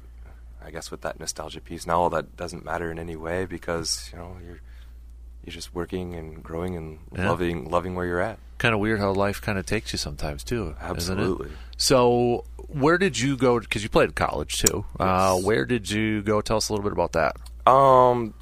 I 0.64 0.70
guess 0.70 0.90
with 0.90 1.02
that 1.02 1.18
nostalgia 1.20 1.60
piece, 1.60 1.86
now 1.86 2.00
all 2.00 2.10
that 2.10 2.36
doesn't 2.36 2.64
matter 2.64 2.90
in 2.90 2.98
any 2.98 3.16
way 3.16 3.46
because 3.46 4.08
you 4.12 4.18
know 4.18 4.36
you're 4.44 4.60
you're 5.44 5.52
just 5.52 5.74
working 5.74 6.14
and 6.14 6.42
growing 6.42 6.76
and 6.76 6.98
yeah. 7.16 7.28
loving 7.28 7.68
loving 7.68 7.94
where 7.94 8.06
you're 8.06 8.20
at. 8.20 8.38
Kind 8.58 8.74
of 8.74 8.80
weird 8.80 9.00
how 9.00 9.12
life 9.12 9.40
kind 9.40 9.58
of 9.58 9.66
takes 9.66 9.92
you 9.92 9.98
sometimes 9.98 10.44
too. 10.44 10.76
Absolutely. 10.80 11.50
So, 11.76 12.44
where 12.68 12.96
did 12.96 13.18
you 13.18 13.36
go? 13.36 13.58
Because 13.58 13.82
you 13.82 13.88
played 13.88 14.14
college 14.14 14.62
too. 14.62 14.84
Uh, 15.00 15.04
yes. 15.04 15.08
Uh, 15.08 15.46
where 15.46 15.64
did 15.64 15.90
you 15.90 16.22
go? 16.22 16.40
Tell 16.40 16.58
us 16.58 16.68
a 16.68 16.72
little 16.72 16.84
bit 16.84 16.92
about 16.92 17.12
that. 17.12 17.36
Um, 17.66 18.34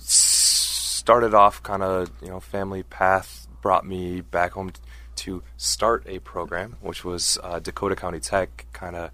started 1.10 1.34
off 1.34 1.60
kind 1.64 1.82
of 1.82 2.08
you 2.22 2.28
know 2.28 2.38
family 2.38 2.84
path 2.84 3.48
brought 3.60 3.84
me 3.84 4.20
back 4.20 4.52
home 4.52 4.70
to 5.16 5.42
start 5.56 6.04
a 6.06 6.20
program, 6.20 6.76
which 6.80 7.04
was 7.04 7.36
uh, 7.42 7.58
Dakota 7.58 7.96
County 7.96 8.20
Tech. 8.20 8.66
Kind 8.72 8.94
of, 8.94 9.10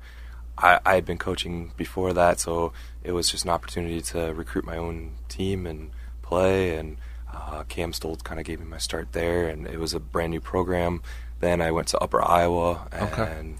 I, 0.58 0.78
I, 0.84 0.96
had 0.96 1.06
been 1.06 1.16
coaching 1.16 1.72
before 1.74 2.12
that, 2.12 2.38
so 2.38 2.74
it 3.02 3.12
was 3.12 3.30
just 3.30 3.44
an 3.44 3.50
opportunity 3.50 4.02
to 4.12 4.34
recruit 4.34 4.66
my 4.66 4.76
own 4.76 5.14
team 5.30 5.66
and 5.66 5.90
play. 6.20 6.76
And 6.76 6.98
uh, 7.32 7.64
Cam 7.66 7.92
Stoltz 7.92 8.22
kind 8.22 8.38
of 8.38 8.44
gave 8.44 8.60
me 8.60 8.66
my 8.66 8.76
start 8.76 9.12
there, 9.12 9.48
and 9.48 9.66
it 9.66 9.80
was 9.80 9.94
a 9.94 9.98
brand 9.98 10.32
new 10.32 10.40
program. 10.42 11.00
Then 11.40 11.62
I 11.62 11.70
went 11.70 11.88
to 11.88 11.98
Upper 12.00 12.22
Iowa 12.22 12.88
and 12.92 13.12
okay. 13.14 13.54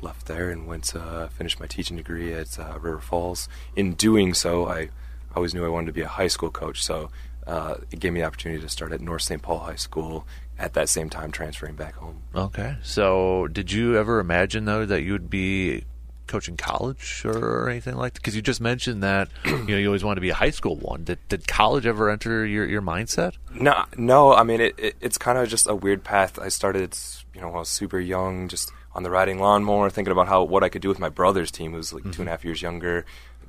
left 0.00 0.26
there 0.26 0.50
and 0.50 0.66
went 0.66 0.82
to 0.86 1.30
finish 1.32 1.60
my 1.60 1.66
teaching 1.66 1.96
degree 1.96 2.34
at 2.34 2.58
uh, 2.58 2.76
River 2.80 2.98
Falls. 2.98 3.48
In 3.76 3.94
doing 3.94 4.34
so, 4.34 4.66
I 4.66 4.90
always 5.36 5.54
knew 5.54 5.64
I 5.64 5.68
wanted 5.68 5.86
to 5.86 5.92
be 5.92 6.00
a 6.00 6.08
high 6.08 6.26
school 6.26 6.50
coach, 6.50 6.82
so 6.82 7.10
uh, 7.46 7.76
it 7.90 8.00
gave 8.00 8.12
me 8.12 8.20
the 8.20 8.26
opportunity 8.26 8.60
to 8.60 8.68
start 8.68 8.92
at 8.92 9.00
North 9.00 9.22
St. 9.22 9.40
Paul 9.40 9.60
High 9.60 9.76
School 9.76 10.26
at 10.58 10.74
that 10.74 10.88
same 10.88 11.10
time 11.10 11.30
transferring 11.30 11.74
back 11.74 11.94
home. 11.94 12.22
Okay. 12.34 12.76
So, 12.82 13.46
did 13.48 13.70
you 13.70 13.96
ever 13.96 14.18
imagine 14.20 14.64
though 14.64 14.86
that 14.86 15.02
you 15.02 15.12
would 15.12 15.30
be 15.30 15.84
coaching 16.26 16.56
college 16.56 17.22
or 17.24 17.68
anything 17.68 17.94
like 17.94 18.14
that? 18.14 18.20
Because 18.20 18.34
you 18.34 18.42
just 18.42 18.60
mentioned 18.60 19.02
that 19.02 19.28
you 19.44 19.64
know 19.64 19.76
you 19.76 19.86
always 19.86 20.04
wanted 20.04 20.16
to 20.16 20.20
be 20.22 20.30
a 20.30 20.34
high 20.34 20.50
school 20.50 20.76
one. 20.76 21.04
Did 21.04 21.18
did 21.28 21.46
college 21.46 21.86
ever 21.86 22.10
enter 22.10 22.44
your, 22.44 22.66
your 22.66 22.82
mindset? 22.82 23.34
No, 23.52 23.84
no. 23.96 24.34
I 24.34 24.42
mean, 24.42 24.60
it, 24.60 24.74
it, 24.78 24.96
it's 25.00 25.18
kind 25.18 25.38
of 25.38 25.48
just 25.48 25.68
a 25.68 25.74
weird 25.74 26.04
path. 26.04 26.38
I 26.38 26.48
started, 26.48 26.96
you 27.34 27.40
know, 27.40 27.48
when 27.48 27.56
I 27.56 27.60
was 27.60 27.68
super 27.68 28.00
young, 28.00 28.48
just 28.48 28.72
on 28.94 29.02
the 29.02 29.10
riding 29.10 29.38
lawnmower, 29.38 29.90
thinking 29.90 30.12
about 30.12 30.28
how 30.28 30.42
what 30.42 30.64
I 30.64 30.68
could 30.68 30.82
do 30.82 30.88
with 30.88 30.98
my 30.98 31.10
brother's 31.10 31.50
team, 31.50 31.72
who's 31.72 31.92
like 31.92 32.02
mm-hmm. 32.02 32.12
two 32.12 32.22
and 32.22 32.28
a 32.28 32.32
half 32.32 32.44
years 32.44 32.62
younger. 32.62 33.04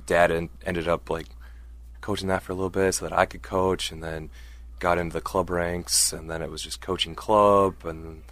Dad 0.06 0.30
en- 0.30 0.48
ended 0.64 0.88
up 0.88 1.10
like 1.10 1.26
coaching 2.08 2.28
that 2.28 2.42
for 2.42 2.52
a 2.52 2.54
little 2.54 2.70
bit 2.70 2.94
so 2.94 3.06
that 3.06 3.12
I 3.12 3.26
could 3.26 3.42
coach, 3.42 3.92
and 3.92 4.02
then 4.02 4.30
got 4.78 4.96
into 4.96 5.12
the 5.12 5.20
club 5.20 5.50
ranks, 5.50 6.10
and 6.10 6.30
then 6.30 6.40
it 6.40 6.50
was 6.50 6.62
just 6.62 6.80
coaching 6.80 7.14
club, 7.14 7.84
and 7.84 8.22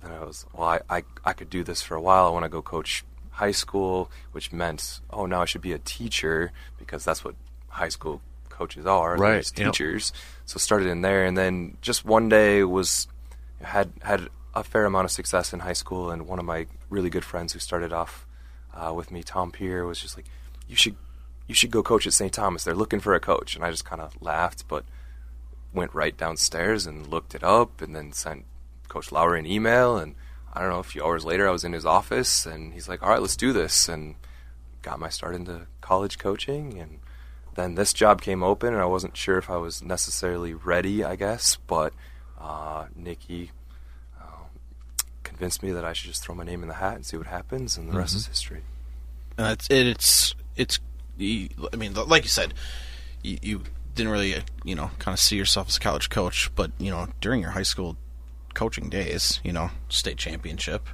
then 0.00 0.12
I 0.12 0.20
was 0.20 0.46
well, 0.52 0.68
I 0.68 0.80
I, 0.88 1.02
I 1.24 1.32
could 1.32 1.50
do 1.50 1.64
this 1.64 1.82
for 1.82 1.96
a 1.96 2.00
while. 2.00 2.26
I 2.26 2.30
want 2.30 2.44
to 2.44 2.48
go 2.48 2.62
coach 2.62 3.04
high 3.32 3.50
school, 3.50 4.12
which 4.30 4.52
meant 4.52 5.00
oh 5.10 5.26
now 5.26 5.42
I 5.42 5.44
should 5.44 5.60
be 5.60 5.72
a 5.72 5.80
teacher 5.80 6.52
because 6.78 7.04
that's 7.04 7.24
what 7.24 7.34
high 7.68 7.88
school 7.88 8.20
coaches 8.48 8.86
are, 8.86 9.16
right? 9.16 9.44
Teachers. 9.44 10.12
Yep. 10.14 10.22
So 10.44 10.58
started 10.58 10.86
in 10.86 11.02
there, 11.02 11.24
and 11.24 11.36
then 11.36 11.78
just 11.82 12.04
one 12.04 12.28
day 12.28 12.62
was 12.62 13.08
had 13.60 13.90
had 14.02 14.28
a 14.54 14.62
fair 14.62 14.84
amount 14.84 15.06
of 15.06 15.10
success 15.10 15.52
in 15.52 15.58
high 15.58 15.78
school, 15.82 16.12
and 16.12 16.28
one 16.28 16.38
of 16.38 16.44
my 16.44 16.68
really 16.90 17.10
good 17.10 17.24
friends 17.24 17.52
who 17.54 17.58
started 17.58 17.92
off 17.92 18.24
uh, 18.72 18.92
with 18.94 19.10
me, 19.10 19.24
Tom 19.24 19.50
Pierre, 19.50 19.84
was 19.84 20.00
just 20.00 20.16
like, 20.16 20.26
"You 20.68 20.76
should 20.76 20.94
you 21.46 21.54
should 21.54 21.70
go 21.70 21.82
coach 21.82 22.06
at 22.06 22.12
St. 22.12 22.32
Thomas. 22.32 22.64
They're 22.64 22.74
looking 22.74 23.00
for 23.00 23.14
a 23.14 23.20
coach. 23.20 23.54
And 23.54 23.64
I 23.64 23.70
just 23.70 23.84
kind 23.84 24.02
of 24.02 24.20
laughed, 24.20 24.66
but 24.68 24.84
went 25.72 25.94
right 25.94 26.16
downstairs 26.16 26.86
and 26.86 27.06
looked 27.06 27.34
it 27.34 27.44
up 27.44 27.80
and 27.80 27.94
then 27.94 28.12
sent 28.12 28.44
Coach 28.88 29.12
Lowry 29.12 29.38
an 29.38 29.46
email. 29.46 29.96
And 29.96 30.14
I 30.52 30.60
don't 30.60 30.70
know, 30.70 30.78
a 30.78 30.84
few 30.84 31.04
hours 31.04 31.24
later, 31.24 31.48
I 31.48 31.52
was 31.52 31.64
in 31.64 31.72
his 31.72 31.86
office 31.86 32.46
and 32.46 32.72
he's 32.72 32.88
like, 32.88 33.02
all 33.02 33.10
right, 33.10 33.20
let's 33.20 33.36
do 33.36 33.52
this. 33.52 33.88
And 33.88 34.16
got 34.82 34.98
my 34.98 35.08
start 35.08 35.34
into 35.34 35.66
college 35.80 36.18
coaching. 36.18 36.78
And 36.80 36.98
then 37.54 37.74
this 37.74 37.92
job 37.92 38.22
came 38.22 38.42
open 38.42 38.72
and 38.72 38.82
I 38.82 38.86
wasn't 38.86 39.16
sure 39.16 39.38
if 39.38 39.48
I 39.50 39.56
was 39.56 39.82
necessarily 39.82 40.54
ready, 40.54 41.04
I 41.04 41.16
guess. 41.16 41.58
But 41.66 41.92
uh, 42.40 42.86
Nikki 42.94 43.52
uh, 44.20 44.46
convinced 45.22 45.62
me 45.62 45.70
that 45.72 45.84
I 45.84 45.92
should 45.92 46.08
just 46.08 46.24
throw 46.24 46.34
my 46.34 46.44
name 46.44 46.62
in 46.62 46.68
the 46.68 46.74
hat 46.74 46.96
and 46.96 47.06
see 47.06 47.16
what 47.16 47.26
happens. 47.26 47.76
And 47.76 47.86
the 47.86 47.90
mm-hmm. 47.90 47.98
rest 47.98 48.16
is 48.16 48.26
history. 48.26 48.62
And 49.38 49.48
it's, 49.48 49.68
it's, 49.70 50.34
it's 50.56 50.80
you, 51.16 51.48
I 51.72 51.76
mean, 51.76 51.94
like 51.94 52.22
you 52.22 52.28
said, 52.28 52.54
you, 53.22 53.38
you 53.42 53.62
didn't 53.94 54.12
really, 54.12 54.34
uh, 54.34 54.40
you 54.64 54.74
know, 54.74 54.90
kind 54.98 55.14
of 55.14 55.20
see 55.20 55.36
yourself 55.36 55.68
as 55.68 55.76
a 55.76 55.80
college 55.80 56.10
coach, 56.10 56.50
but 56.54 56.70
you 56.78 56.90
know, 56.90 57.08
during 57.20 57.40
your 57.40 57.50
high 57.50 57.62
school 57.62 57.96
coaching 58.56 58.88
days. 58.88 59.40
You 59.44 59.52
know, 59.52 59.70
state 59.88 60.16
championship, 60.16 60.88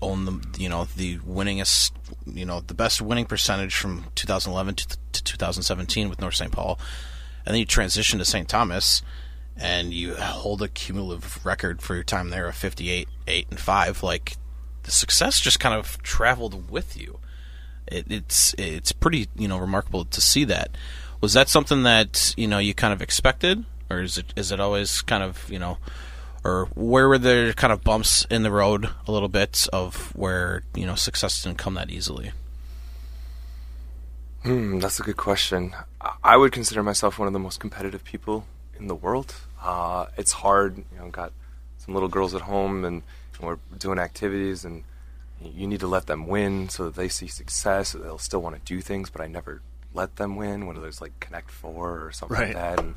own 0.00 0.24
the 0.24 0.60
you 0.62 0.68
know 0.68 0.84
the 0.84 1.18
winningest, 1.18 1.90
you 2.26 2.44
know 2.44 2.60
the 2.60 2.74
best 2.74 3.02
winning 3.02 3.24
percentage 3.24 3.74
from 3.74 4.04
2011 4.14 4.76
to, 4.76 4.98
to 5.12 5.24
2017 5.24 6.08
with 6.08 6.20
North 6.20 6.36
St. 6.36 6.52
Paul, 6.52 6.78
and 7.44 7.54
then 7.54 7.58
you 7.58 7.66
transition 7.66 8.20
to 8.20 8.24
St. 8.24 8.48
Thomas, 8.48 9.02
and 9.56 9.92
you 9.92 10.14
hold 10.14 10.62
a 10.62 10.68
cumulative 10.68 11.44
record 11.44 11.82
for 11.82 11.94
your 11.94 12.04
time 12.04 12.30
there 12.30 12.46
of 12.46 12.54
58, 12.54 13.08
eight 13.26 13.46
and 13.50 13.58
five. 13.58 14.04
Like 14.04 14.36
the 14.84 14.92
success 14.92 15.40
just 15.40 15.58
kind 15.58 15.74
of 15.74 16.00
traveled 16.02 16.70
with 16.70 16.96
you. 16.96 17.18
It, 17.90 18.06
it's 18.10 18.54
it's 18.58 18.92
pretty 18.92 19.28
you 19.36 19.48
know 19.48 19.58
remarkable 19.58 20.04
to 20.04 20.20
see 20.20 20.44
that. 20.44 20.70
Was 21.20 21.32
that 21.32 21.48
something 21.48 21.82
that 21.82 22.34
you 22.36 22.46
know 22.46 22.58
you 22.58 22.74
kind 22.74 22.92
of 22.92 23.02
expected, 23.02 23.64
or 23.90 24.00
is 24.00 24.18
it 24.18 24.32
is 24.36 24.52
it 24.52 24.60
always 24.60 25.02
kind 25.02 25.22
of 25.22 25.48
you 25.50 25.58
know, 25.58 25.78
or 26.44 26.68
where 26.74 27.08
were 27.08 27.18
there 27.18 27.52
kind 27.52 27.72
of 27.72 27.82
bumps 27.82 28.26
in 28.30 28.42
the 28.42 28.50
road 28.50 28.88
a 29.06 29.12
little 29.12 29.28
bit 29.28 29.66
of 29.72 30.14
where 30.16 30.62
you 30.74 30.86
know 30.86 30.94
success 30.94 31.42
didn't 31.42 31.58
come 31.58 31.74
that 31.74 31.90
easily? 31.90 32.32
Hmm, 34.44 34.78
that's 34.78 35.00
a 35.00 35.02
good 35.02 35.16
question. 35.16 35.74
I 36.22 36.36
would 36.36 36.52
consider 36.52 36.82
myself 36.82 37.18
one 37.18 37.26
of 37.26 37.32
the 37.32 37.40
most 37.40 37.58
competitive 37.58 38.04
people 38.04 38.46
in 38.78 38.86
the 38.86 38.94
world. 38.94 39.34
Uh, 39.60 40.06
it's 40.16 40.32
hard, 40.32 40.76
you 40.76 40.98
know. 40.98 41.08
Got 41.08 41.32
some 41.78 41.92
little 41.94 42.08
girls 42.08 42.34
at 42.34 42.42
home, 42.42 42.84
and, 42.84 43.02
and 43.38 43.46
we're 43.46 43.58
doing 43.76 43.98
activities, 43.98 44.64
and 44.64 44.84
you 45.42 45.66
need 45.66 45.80
to 45.80 45.86
let 45.86 46.06
them 46.06 46.26
win 46.26 46.68
so 46.68 46.84
that 46.84 46.94
they 46.96 47.08
see 47.08 47.26
success. 47.28 47.90
So 47.90 47.98
they'll 47.98 48.18
still 48.18 48.40
want 48.42 48.56
to 48.56 48.62
do 48.62 48.80
things, 48.80 49.10
but 49.10 49.20
I 49.20 49.26
never 49.26 49.62
let 49.94 50.16
them 50.16 50.36
win. 50.36 50.66
When 50.66 50.80
there's 50.80 51.00
like 51.00 51.18
Connect 51.20 51.50
Four 51.50 52.04
or 52.06 52.12
something 52.12 52.36
Right. 52.36 52.54
like 52.54 52.76
that, 52.76 52.80
and 52.80 52.94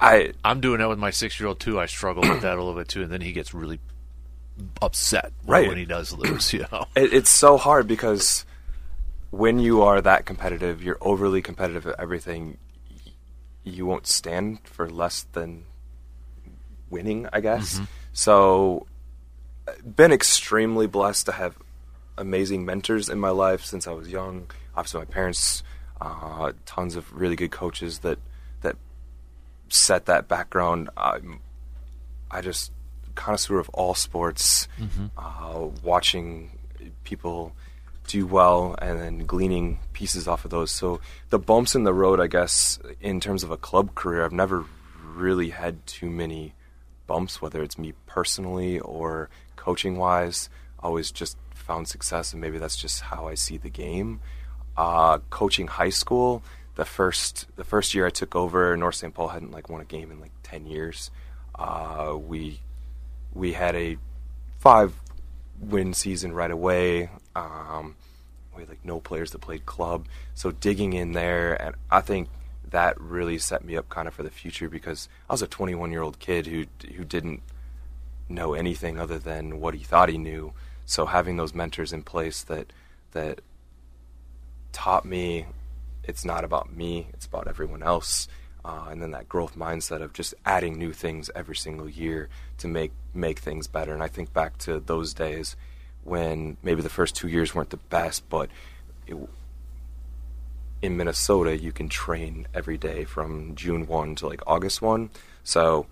I 0.00 0.32
I'm 0.44 0.60
doing 0.60 0.78
that 0.78 0.88
with 0.88 0.98
my 0.98 1.10
six 1.10 1.38
year 1.38 1.48
old 1.48 1.60
too. 1.60 1.78
I 1.80 1.86
struggle 1.86 2.22
with 2.22 2.42
that 2.42 2.54
a 2.56 2.62
little 2.62 2.74
bit 2.78 2.88
too, 2.88 3.02
and 3.02 3.10
then 3.10 3.20
he 3.20 3.32
gets 3.32 3.52
really 3.54 3.80
upset 4.82 5.32
Right. 5.46 5.68
when 5.68 5.76
he 5.76 5.84
does 5.84 6.12
lose. 6.12 6.52
You 6.52 6.66
know, 6.72 6.86
it, 6.96 7.12
it's 7.12 7.30
so 7.30 7.56
hard 7.56 7.86
because 7.86 8.44
when 9.30 9.58
you 9.58 9.82
are 9.82 10.00
that 10.00 10.24
competitive, 10.26 10.82
you're 10.82 10.98
overly 11.00 11.42
competitive 11.42 11.86
at 11.86 11.96
everything. 12.00 12.56
You 13.62 13.84
won't 13.86 14.06
stand 14.06 14.60
for 14.64 14.88
less 14.88 15.26
than 15.32 15.64
winning, 16.90 17.28
I 17.32 17.40
guess. 17.40 17.80
So, 18.14 18.86
uh, 18.86 18.97
been 19.96 20.12
extremely 20.12 20.86
blessed 20.86 21.26
to 21.26 21.32
have 21.32 21.56
amazing 22.16 22.64
mentors 22.64 23.08
in 23.08 23.18
my 23.18 23.30
life 23.30 23.64
since 23.64 23.86
I 23.86 23.92
was 23.92 24.08
young. 24.08 24.50
Obviously, 24.76 25.00
my 25.00 25.04
parents, 25.06 25.62
uh, 26.00 26.52
tons 26.66 26.96
of 26.96 27.12
really 27.12 27.36
good 27.36 27.50
coaches 27.50 28.00
that 28.00 28.18
that 28.60 28.76
set 29.68 30.06
that 30.06 30.28
background. 30.28 30.90
Um, 30.96 31.40
I 32.30 32.40
just 32.40 32.72
connoisseur 33.14 33.58
of 33.58 33.68
all 33.70 33.94
sports, 33.94 34.68
uh, 35.16 35.66
watching 35.82 36.50
people 37.04 37.52
do 38.06 38.26
well 38.26 38.74
and 38.80 38.98
then 38.98 39.18
gleaning 39.26 39.80
pieces 39.92 40.28
off 40.28 40.44
of 40.44 40.50
those. 40.50 40.70
So 40.70 41.00
the 41.30 41.38
bumps 41.38 41.74
in 41.74 41.84
the 41.84 41.92
road, 41.92 42.20
I 42.20 42.26
guess, 42.26 42.78
in 43.00 43.20
terms 43.20 43.42
of 43.42 43.50
a 43.50 43.56
club 43.56 43.94
career, 43.94 44.24
I've 44.24 44.32
never 44.32 44.64
really 45.14 45.50
had 45.50 45.84
too 45.86 46.08
many 46.08 46.54
bumps, 47.06 47.42
whether 47.42 47.62
it's 47.62 47.78
me 47.78 47.92
personally 48.06 48.78
or 48.80 49.28
coaching 49.58 49.98
wise. 49.98 50.48
Always 50.78 51.10
just 51.10 51.36
found 51.54 51.88
success, 51.88 52.32
and 52.32 52.40
maybe 52.40 52.58
that's 52.58 52.76
just 52.76 53.02
how 53.02 53.28
I 53.28 53.34
see 53.34 53.58
the 53.58 53.68
game. 53.68 54.20
Uh, 54.76 55.18
coaching 55.28 55.66
high 55.66 55.90
school, 55.90 56.42
the 56.76 56.84
first 56.84 57.46
the 57.56 57.64
first 57.64 57.94
year 57.94 58.06
I 58.06 58.10
took 58.10 58.34
over, 58.34 58.76
North 58.76 58.94
St. 58.94 59.12
Paul 59.12 59.28
hadn't 59.28 59.50
like 59.50 59.68
won 59.68 59.80
a 59.80 59.84
game 59.84 60.10
in 60.10 60.20
like 60.20 60.32
ten 60.42 60.66
years. 60.66 61.10
Uh, 61.54 62.16
we 62.16 62.60
we 63.34 63.52
had 63.52 63.74
a 63.74 63.98
five 64.58 64.94
win 65.60 65.92
season 65.92 66.32
right 66.32 66.50
away. 66.50 67.10
Um, 67.34 67.96
we 68.54 68.62
had 68.62 68.68
like 68.68 68.84
no 68.84 69.00
players 69.00 69.32
that 69.32 69.40
played 69.40 69.66
club, 69.66 70.06
so 70.34 70.52
digging 70.52 70.92
in 70.92 71.12
there, 71.12 71.60
and 71.60 71.74
I 71.90 72.00
think 72.00 72.28
that 72.70 73.00
really 73.00 73.38
set 73.38 73.64
me 73.64 73.76
up 73.76 73.88
kind 73.88 74.06
of 74.06 74.14
for 74.14 74.22
the 74.22 74.30
future 74.30 74.68
because 74.68 75.08
I 75.28 75.32
was 75.32 75.42
a 75.42 75.46
21 75.46 75.90
year 75.90 76.02
old 76.02 76.18
kid 76.18 76.46
who 76.46 76.66
who 76.94 77.04
didn't 77.04 77.42
know 78.28 78.54
anything 78.54 78.98
other 78.98 79.18
than 79.18 79.60
what 79.60 79.74
he 79.74 79.84
thought 79.84 80.08
he 80.08 80.18
knew. 80.18 80.52
So 80.86 81.06
having 81.06 81.36
those 81.36 81.54
mentors 81.54 81.92
in 81.92 82.02
place 82.02 82.42
that 82.44 82.72
that 83.12 83.40
taught 84.72 85.04
me 85.04 85.46
it's 86.08 86.24
not 86.24 86.42
about 86.42 86.74
me, 86.74 87.06
it's 87.12 87.26
about 87.26 87.46
everyone 87.46 87.82
else. 87.82 88.26
Uh, 88.64 88.88
and 88.90 89.00
then 89.00 89.12
that 89.12 89.28
growth 89.28 89.56
mindset 89.56 90.02
of 90.02 90.12
just 90.12 90.34
adding 90.44 90.76
new 90.76 90.92
things 90.92 91.30
every 91.34 91.54
single 91.54 91.88
year 91.88 92.28
to 92.56 92.66
make 92.66 92.90
make 93.14 93.38
things 93.38 93.66
better. 93.66 93.92
And 93.92 94.02
I 94.02 94.08
think 94.08 94.32
back 94.32 94.58
to 94.58 94.80
those 94.80 95.14
days 95.14 95.54
when 96.02 96.56
maybe 96.62 96.82
the 96.82 96.88
first 96.88 97.14
two 97.14 97.28
years 97.28 97.54
weren't 97.54 97.70
the 97.70 97.76
best, 97.76 98.28
but 98.28 98.50
it, 99.06 99.16
in 100.80 100.96
Minnesota 100.96 101.56
you 101.56 101.72
can 101.72 101.88
train 101.88 102.46
every 102.54 102.78
day 102.78 103.04
from 103.04 103.54
June 103.54 103.86
one 103.86 104.14
to 104.16 104.26
like 104.26 104.42
August 104.46 104.82
one. 104.82 105.10
So 105.44 105.86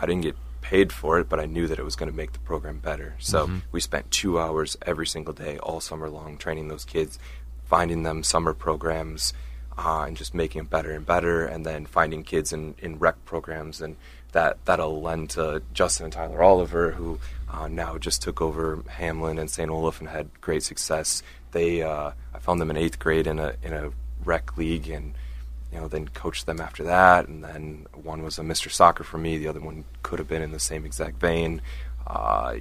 I 0.00 0.06
didn't 0.06 0.22
get 0.22 0.36
paid 0.70 0.92
for 0.92 1.18
it, 1.18 1.28
but 1.28 1.40
I 1.40 1.46
knew 1.46 1.66
that 1.66 1.80
it 1.80 1.84
was 1.84 1.96
going 1.96 2.08
to 2.08 2.16
make 2.16 2.32
the 2.32 2.38
program 2.38 2.78
better. 2.78 3.16
So 3.18 3.50
we 3.72 3.80
spent 3.80 4.08
two 4.12 4.38
hours 4.38 4.76
every 4.82 5.06
single 5.06 5.34
day, 5.34 5.58
all 5.58 5.80
summer 5.80 6.08
long, 6.08 6.38
training 6.38 6.68
those 6.68 6.84
kids, 6.84 7.18
finding 7.64 8.04
them 8.04 8.22
summer 8.22 8.54
programs, 8.54 9.32
uh, 9.76 10.04
and 10.06 10.16
just 10.16 10.32
making 10.32 10.60
them 10.60 10.66
better 10.68 10.92
and 10.92 11.04
better. 11.04 11.44
And 11.44 11.66
then 11.66 11.86
finding 11.86 12.22
kids 12.22 12.52
in, 12.52 12.76
in 12.78 13.00
rec 13.00 13.16
programs, 13.24 13.80
and 13.80 13.96
that 14.30 14.64
that'll 14.64 15.02
lend 15.02 15.30
to 15.30 15.60
Justin 15.74 16.04
and 16.04 16.12
Tyler 16.12 16.40
Oliver, 16.40 16.92
who 16.92 17.18
uh, 17.52 17.66
now 17.66 17.98
just 17.98 18.22
took 18.22 18.40
over 18.40 18.76
Hamline 18.76 19.40
and 19.40 19.50
St. 19.50 19.68
Olaf 19.68 19.98
and 19.98 20.08
had 20.08 20.40
great 20.40 20.62
success. 20.62 21.24
They 21.50 21.82
uh, 21.82 22.12
I 22.32 22.38
found 22.38 22.60
them 22.60 22.70
in 22.70 22.76
eighth 22.76 23.00
grade 23.00 23.26
in 23.26 23.40
a 23.40 23.54
in 23.64 23.72
a 23.72 23.90
rec 24.24 24.56
league 24.56 24.88
and 24.88 25.14
you 25.72 25.78
know, 25.78 25.88
then 25.88 26.08
coached 26.08 26.46
them 26.46 26.60
after 26.60 26.82
that, 26.84 27.28
and 27.28 27.44
then 27.44 27.86
one 27.94 28.22
was 28.22 28.38
a 28.38 28.42
Mr. 28.42 28.70
Soccer 28.70 29.04
for 29.04 29.18
me. 29.18 29.38
The 29.38 29.48
other 29.48 29.60
one 29.60 29.84
could 30.02 30.18
have 30.18 30.28
been 30.28 30.42
in 30.42 30.50
the 30.52 30.58
same 30.60 30.84
exact 30.84 31.20
vein. 31.20 31.62
Uh, 32.06 32.56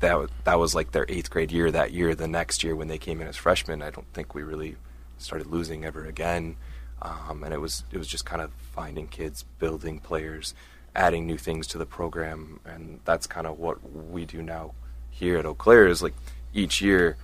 that 0.00 0.28
that 0.44 0.58
was 0.58 0.74
like 0.74 0.92
their 0.92 1.06
eighth 1.08 1.30
grade 1.30 1.50
year. 1.52 1.70
That 1.70 1.92
year, 1.92 2.14
the 2.14 2.28
next 2.28 2.62
year 2.62 2.76
when 2.76 2.88
they 2.88 2.98
came 2.98 3.20
in 3.20 3.28
as 3.28 3.36
freshmen, 3.36 3.80
I 3.82 3.90
don't 3.90 4.12
think 4.12 4.34
we 4.34 4.42
really 4.42 4.76
started 5.18 5.46
losing 5.46 5.84
ever 5.84 6.04
again. 6.04 6.56
Um, 7.00 7.42
and 7.44 7.54
it 7.54 7.60
was 7.60 7.84
it 7.92 7.98
was 7.98 8.08
just 8.08 8.24
kind 8.26 8.42
of 8.42 8.50
finding 8.72 9.06
kids, 9.06 9.44
building 9.58 9.98
players, 10.00 10.54
adding 10.94 11.26
new 11.26 11.38
things 11.38 11.66
to 11.68 11.78
the 11.78 11.86
program, 11.86 12.60
and 12.64 13.00
that's 13.04 13.26
kind 13.26 13.46
of 13.46 13.58
what 13.58 13.78
we 13.92 14.24
do 14.26 14.42
now 14.42 14.72
here 15.10 15.38
at 15.38 15.46
Eau 15.46 15.54
Claire. 15.54 15.86
Is 15.86 16.02
like 16.02 16.14
each 16.52 16.82
year, 16.82 17.16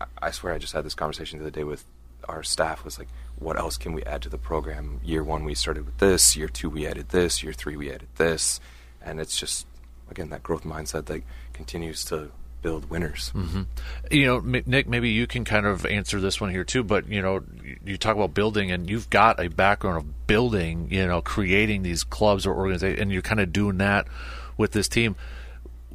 I- 0.00 0.06
I 0.22 0.30
swear 0.30 0.54
I 0.54 0.58
just 0.58 0.72
had 0.72 0.84
this 0.84 0.94
conversation 0.94 1.38
the 1.38 1.44
other 1.44 1.50
day 1.50 1.64
with 1.64 1.84
our 2.28 2.42
staff 2.42 2.84
was 2.84 2.98
like, 2.98 3.08
what 3.38 3.58
else 3.58 3.76
can 3.76 3.92
we 3.92 4.02
add 4.04 4.22
to 4.22 4.28
the 4.28 4.38
program? 4.38 5.00
Year 5.04 5.22
one, 5.22 5.44
we 5.44 5.54
started 5.54 5.86
with 5.86 5.98
this. 5.98 6.36
Year 6.36 6.48
two, 6.48 6.70
we 6.70 6.86
added 6.86 7.10
this. 7.10 7.42
Year 7.42 7.52
three, 7.52 7.76
we 7.76 7.90
added 7.90 8.08
this. 8.16 8.60
And 9.00 9.20
it's 9.20 9.38
just, 9.38 9.66
again, 10.10 10.30
that 10.30 10.42
growth 10.42 10.64
mindset 10.64 11.06
that 11.06 11.22
continues 11.52 12.04
to 12.06 12.30
build 12.62 12.90
winners. 12.90 13.32
Mm-hmm. 13.34 13.62
you 14.10 14.26
know, 14.26 14.40
Nick, 14.40 14.88
maybe 14.88 15.10
you 15.10 15.26
can 15.26 15.44
kind 15.44 15.66
of 15.66 15.86
answer 15.86 16.20
this 16.20 16.40
one 16.40 16.50
here 16.50 16.64
too. 16.64 16.82
But 16.82 17.08
you 17.08 17.22
know, 17.22 17.42
you 17.84 17.96
talk 17.96 18.16
about 18.16 18.34
building, 18.34 18.70
and 18.70 18.90
you've 18.90 19.10
got 19.10 19.40
a 19.40 19.48
background 19.48 19.98
of 19.98 20.26
building, 20.26 20.88
you 20.90 21.06
know, 21.06 21.22
creating 21.22 21.82
these 21.82 22.04
clubs 22.04 22.46
or 22.46 22.54
organizations, 22.54 23.00
and 23.00 23.12
you're 23.12 23.22
kind 23.22 23.40
of 23.40 23.52
doing 23.52 23.78
that 23.78 24.08
with 24.56 24.72
this 24.72 24.88
team. 24.88 25.16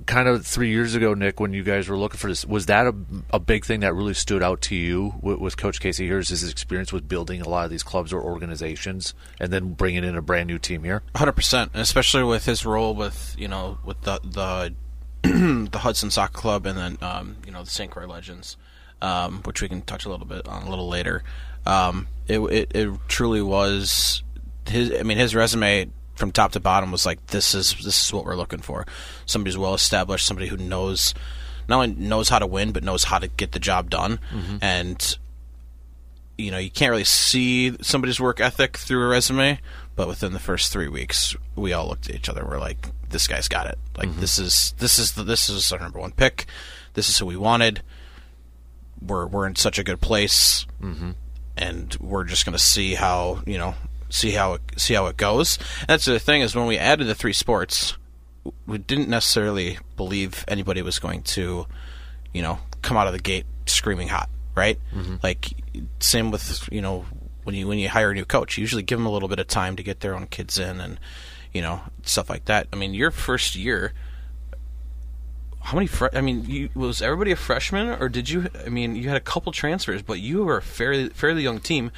Kind 0.05 0.27
of 0.27 0.45
three 0.45 0.69
years 0.69 0.95
ago, 0.95 1.13
Nick, 1.13 1.39
when 1.39 1.53
you 1.53 1.63
guys 1.63 1.87
were 1.87 1.97
looking 1.97 2.17
for 2.17 2.27
this, 2.27 2.45
was 2.45 2.65
that 2.67 2.87
a, 2.87 2.95
a 3.31 3.39
big 3.39 3.65
thing 3.65 3.81
that 3.81 3.93
really 3.93 4.13
stood 4.13 4.43
out 4.43 4.61
to 4.63 4.75
you 4.75 5.15
with, 5.21 5.39
with 5.39 5.57
Coach 5.57 5.79
Casey 5.79 6.05
here? 6.05 6.19
Is 6.19 6.29
his 6.29 6.49
experience 6.49 6.91
with 6.91 7.07
building 7.07 7.41
a 7.41 7.49
lot 7.49 7.65
of 7.65 7.71
these 7.71 7.83
clubs 7.83 8.11
or 8.11 8.21
organizations, 8.21 9.13
and 9.39 9.51
then 9.51 9.73
bringing 9.73 10.03
in 10.03 10.15
a 10.15 10.21
brand 10.21 10.47
new 10.47 10.59
team 10.59 10.83
here? 10.83 11.03
Hundred 11.15 11.33
percent, 11.33 11.71
especially 11.73 12.23
with 12.23 12.45
his 12.45 12.65
role 12.65 12.93
with 12.95 13.35
you 13.37 13.47
know 13.47 13.77
with 13.83 14.01
the 14.01 14.19
the 14.23 14.73
the 15.71 15.79
Hudson 15.79 16.11
Soccer 16.11 16.33
Club 16.33 16.65
and 16.65 16.77
then 16.77 16.97
um, 17.01 17.37
you 17.45 17.51
know 17.51 17.63
the 17.63 17.69
St. 17.69 17.89
Croix 17.89 18.05
Legends, 18.07 18.57
um, 19.01 19.41
which 19.43 19.61
we 19.61 19.69
can 19.69 19.81
touch 19.81 20.05
a 20.05 20.09
little 20.09 20.25
bit 20.25 20.47
on 20.47 20.63
a 20.63 20.69
little 20.69 20.89
later. 20.89 21.23
Um, 21.65 22.07
it, 22.27 22.39
it 22.39 22.71
it 22.75 22.99
truly 23.07 23.41
was 23.41 24.21
his. 24.67 24.91
I 24.91 25.03
mean, 25.03 25.17
his 25.17 25.33
resume 25.33 25.89
from 26.15 26.31
top 26.31 26.51
to 26.53 26.59
bottom 26.59 26.91
was 26.91 27.05
like 27.05 27.25
this 27.27 27.55
is 27.55 27.75
this 27.83 28.05
is 28.05 28.13
what 28.13 28.25
we're 28.25 28.35
looking 28.35 28.61
for. 28.61 28.85
Somebody 29.25 29.51
who's 29.51 29.57
well 29.57 29.73
established, 29.73 30.25
somebody 30.25 30.47
who 30.47 30.57
knows 30.57 31.13
not 31.67 31.77
only 31.77 31.95
knows 31.95 32.29
how 32.29 32.39
to 32.39 32.47
win 32.47 32.71
but 32.71 32.83
knows 32.83 33.05
how 33.05 33.19
to 33.19 33.27
get 33.27 33.51
the 33.51 33.59
job 33.59 33.89
done, 33.89 34.19
and 34.61 35.17
you 36.37 36.51
know, 36.51 36.57
you 36.57 36.71
can't 36.71 36.89
really 36.91 37.03
see 37.03 37.75
somebody's 37.81 38.19
work 38.19 38.39
ethic 38.39 38.77
through 38.77 39.03
a 39.03 39.07
resume, 39.07 39.59
but 39.95 40.07
within 40.07 40.33
the 40.33 40.39
first 40.39 40.71
three 40.71 40.87
weeks, 40.87 41.35
we 41.55 41.73
all 41.73 41.87
looked 41.87 42.09
at 42.09 42.15
each 42.15 42.27
other. 42.29 42.41
and 42.41 42.49
We're 42.49 42.59
like, 42.59 42.87
"This 43.09 43.27
guy's 43.27 43.47
got 43.47 43.67
it. 43.67 43.77
Like 43.97 44.15
this 44.15 44.39
is 44.39 44.73
this 44.79 44.97
is 44.97 45.13
the, 45.13 45.23
this 45.23 45.49
is 45.49 45.71
our 45.71 45.79
number 45.79 45.99
one 45.99 46.11
pick. 46.11 46.45
This 46.95 47.09
is 47.09 47.17
who 47.17 47.25
we 47.25 47.37
wanted. 47.37 47.81
We're 49.01 49.27
we're 49.27 49.45
in 49.47 49.55
such 49.55 49.77
a 49.77 49.83
good 49.83 50.01
place, 50.01 50.65
mm-hmm. 50.81 51.11
and 51.55 51.95
we're 51.99 52.23
just 52.23 52.45
gonna 52.45 52.57
see 52.57 52.95
how 52.95 53.41
you 53.45 53.57
know 53.57 53.75
see 54.13 54.31
how 54.31 54.53
it, 54.53 54.61
see 54.77 54.93
how 54.93 55.07
it 55.07 55.17
goes. 55.17 55.57
And 55.81 55.89
that's 55.89 56.05
the 56.05 56.19
thing 56.19 56.41
is 56.41 56.55
when 56.55 56.67
we 56.67 56.77
added 56.77 57.07
the 57.07 57.15
three 57.15 57.33
sports, 57.33 57.97
we 58.67 58.77
didn't 58.77 59.09
necessarily 59.09 59.79
believe 59.97 60.45
anybody 60.47 60.81
was 60.83 60.99
going 60.99 61.23
to, 61.23 61.65
you 62.31 62.41
know, 62.41 62.59
come 62.83 62.95
out 62.95 63.07
of 63.07 63.13
the 63.13 63.19
gate 63.19 63.45
screaming 63.65 64.09
hot, 64.09 64.29
right? 64.55 64.79
Mm-hmm. 64.93 65.15
Like 65.23 65.53
same 65.99 66.29
with 66.29 66.69
you 66.71 66.81
know 66.81 67.05
when 67.43 67.55
you 67.55 67.67
when 67.67 67.79
you 67.79 67.89
hire 67.89 68.11
a 68.11 68.13
new 68.13 68.25
coach, 68.25 68.57
you 68.57 68.61
usually 68.61 68.83
give 68.83 68.99
them 68.99 69.07
a 69.07 69.11
little 69.11 69.29
bit 69.29 69.39
of 69.39 69.47
time 69.47 69.75
to 69.77 69.83
get 69.83 70.01
their 70.01 70.15
own 70.15 70.27
kids 70.27 70.59
in 70.59 70.79
and 70.79 70.99
you 71.51 71.61
know 71.61 71.81
stuff 72.03 72.29
like 72.29 72.45
that. 72.45 72.67
I 72.71 72.75
mean, 72.75 72.93
your 72.93 73.11
first 73.11 73.55
year. 73.55 73.93
How 75.59 75.75
many? 75.75 75.87
Fre- 75.87 76.07
I 76.11 76.19
mean, 76.19 76.43
you, 76.45 76.69
was 76.75 77.01
everybody 77.01 77.31
a 77.31 77.37
freshman, 77.37 77.87
or 77.87 78.09
did 78.09 78.29
you? 78.29 78.49
I 78.65 78.69
mean, 78.69 78.97
you 78.97 79.07
had 79.07 79.15
a 79.15 79.21
couple 79.21 79.53
transfers, 79.53 80.01
but 80.01 80.19
you 80.19 80.43
were 80.43 80.57
a 80.57 80.61
fairly 80.61 81.07
fairly 81.07 81.41
young 81.41 81.61
team, 81.61 81.89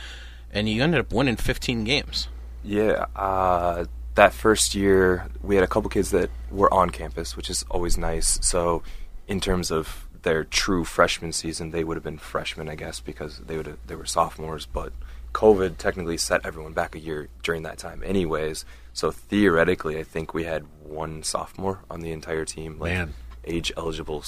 and 0.51 0.67
you 0.69 0.83
ended 0.83 0.99
up 0.99 1.13
winning 1.13 1.35
15 1.35 1.83
games. 1.83 2.27
Yeah, 2.63 3.05
uh, 3.15 3.85
that 4.15 4.33
first 4.33 4.73
year 4.75 5.27
we 5.41 5.55
had 5.55 5.63
a 5.63 5.67
couple 5.67 5.89
kids 5.89 6.11
that 6.11 6.29
were 6.49 6.73
on 6.73 6.89
campus, 6.89 7.35
which 7.35 7.49
is 7.49 7.63
always 7.69 7.97
nice. 7.97 8.39
So, 8.41 8.81
in 9.27 9.39
terms 9.39 9.71
of 9.71 10.07
their 10.23 10.43
true 10.43 10.83
freshman 10.83 11.31
season, 11.31 11.69
they 11.71 11.83
would 11.83 11.95
have 11.97 12.03
been 12.03 12.17
freshmen, 12.17 12.67
I 12.69 12.75
guess, 12.75 12.99
because 12.99 13.39
they 13.39 13.57
would 13.57 13.77
they 13.85 13.95
were 13.95 14.05
sophomores. 14.05 14.65
But 14.65 14.93
COVID 15.33 15.77
technically 15.77 16.17
set 16.17 16.45
everyone 16.45 16.73
back 16.73 16.95
a 16.95 16.99
year 16.99 17.27
during 17.43 17.63
that 17.63 17.77
time, 17.77 18.01
anyways. 18.03 18.65
So 18.93 19.11
theoretically, 19.11 19.99
I 19.99 20.03
think 20.03 20.33
we 20.33 20.45
had 20.45 20.63
one 20.81 21.21
sophomore 21.23 21.81
on 21.91 21.99
the 21.99 22.11
entire 22.11 22.45
team, 22.45 22.79
like 22.79 22.93
Man. 22.93 23.13
age 23.45 23.71
eligible. 23.77 24.23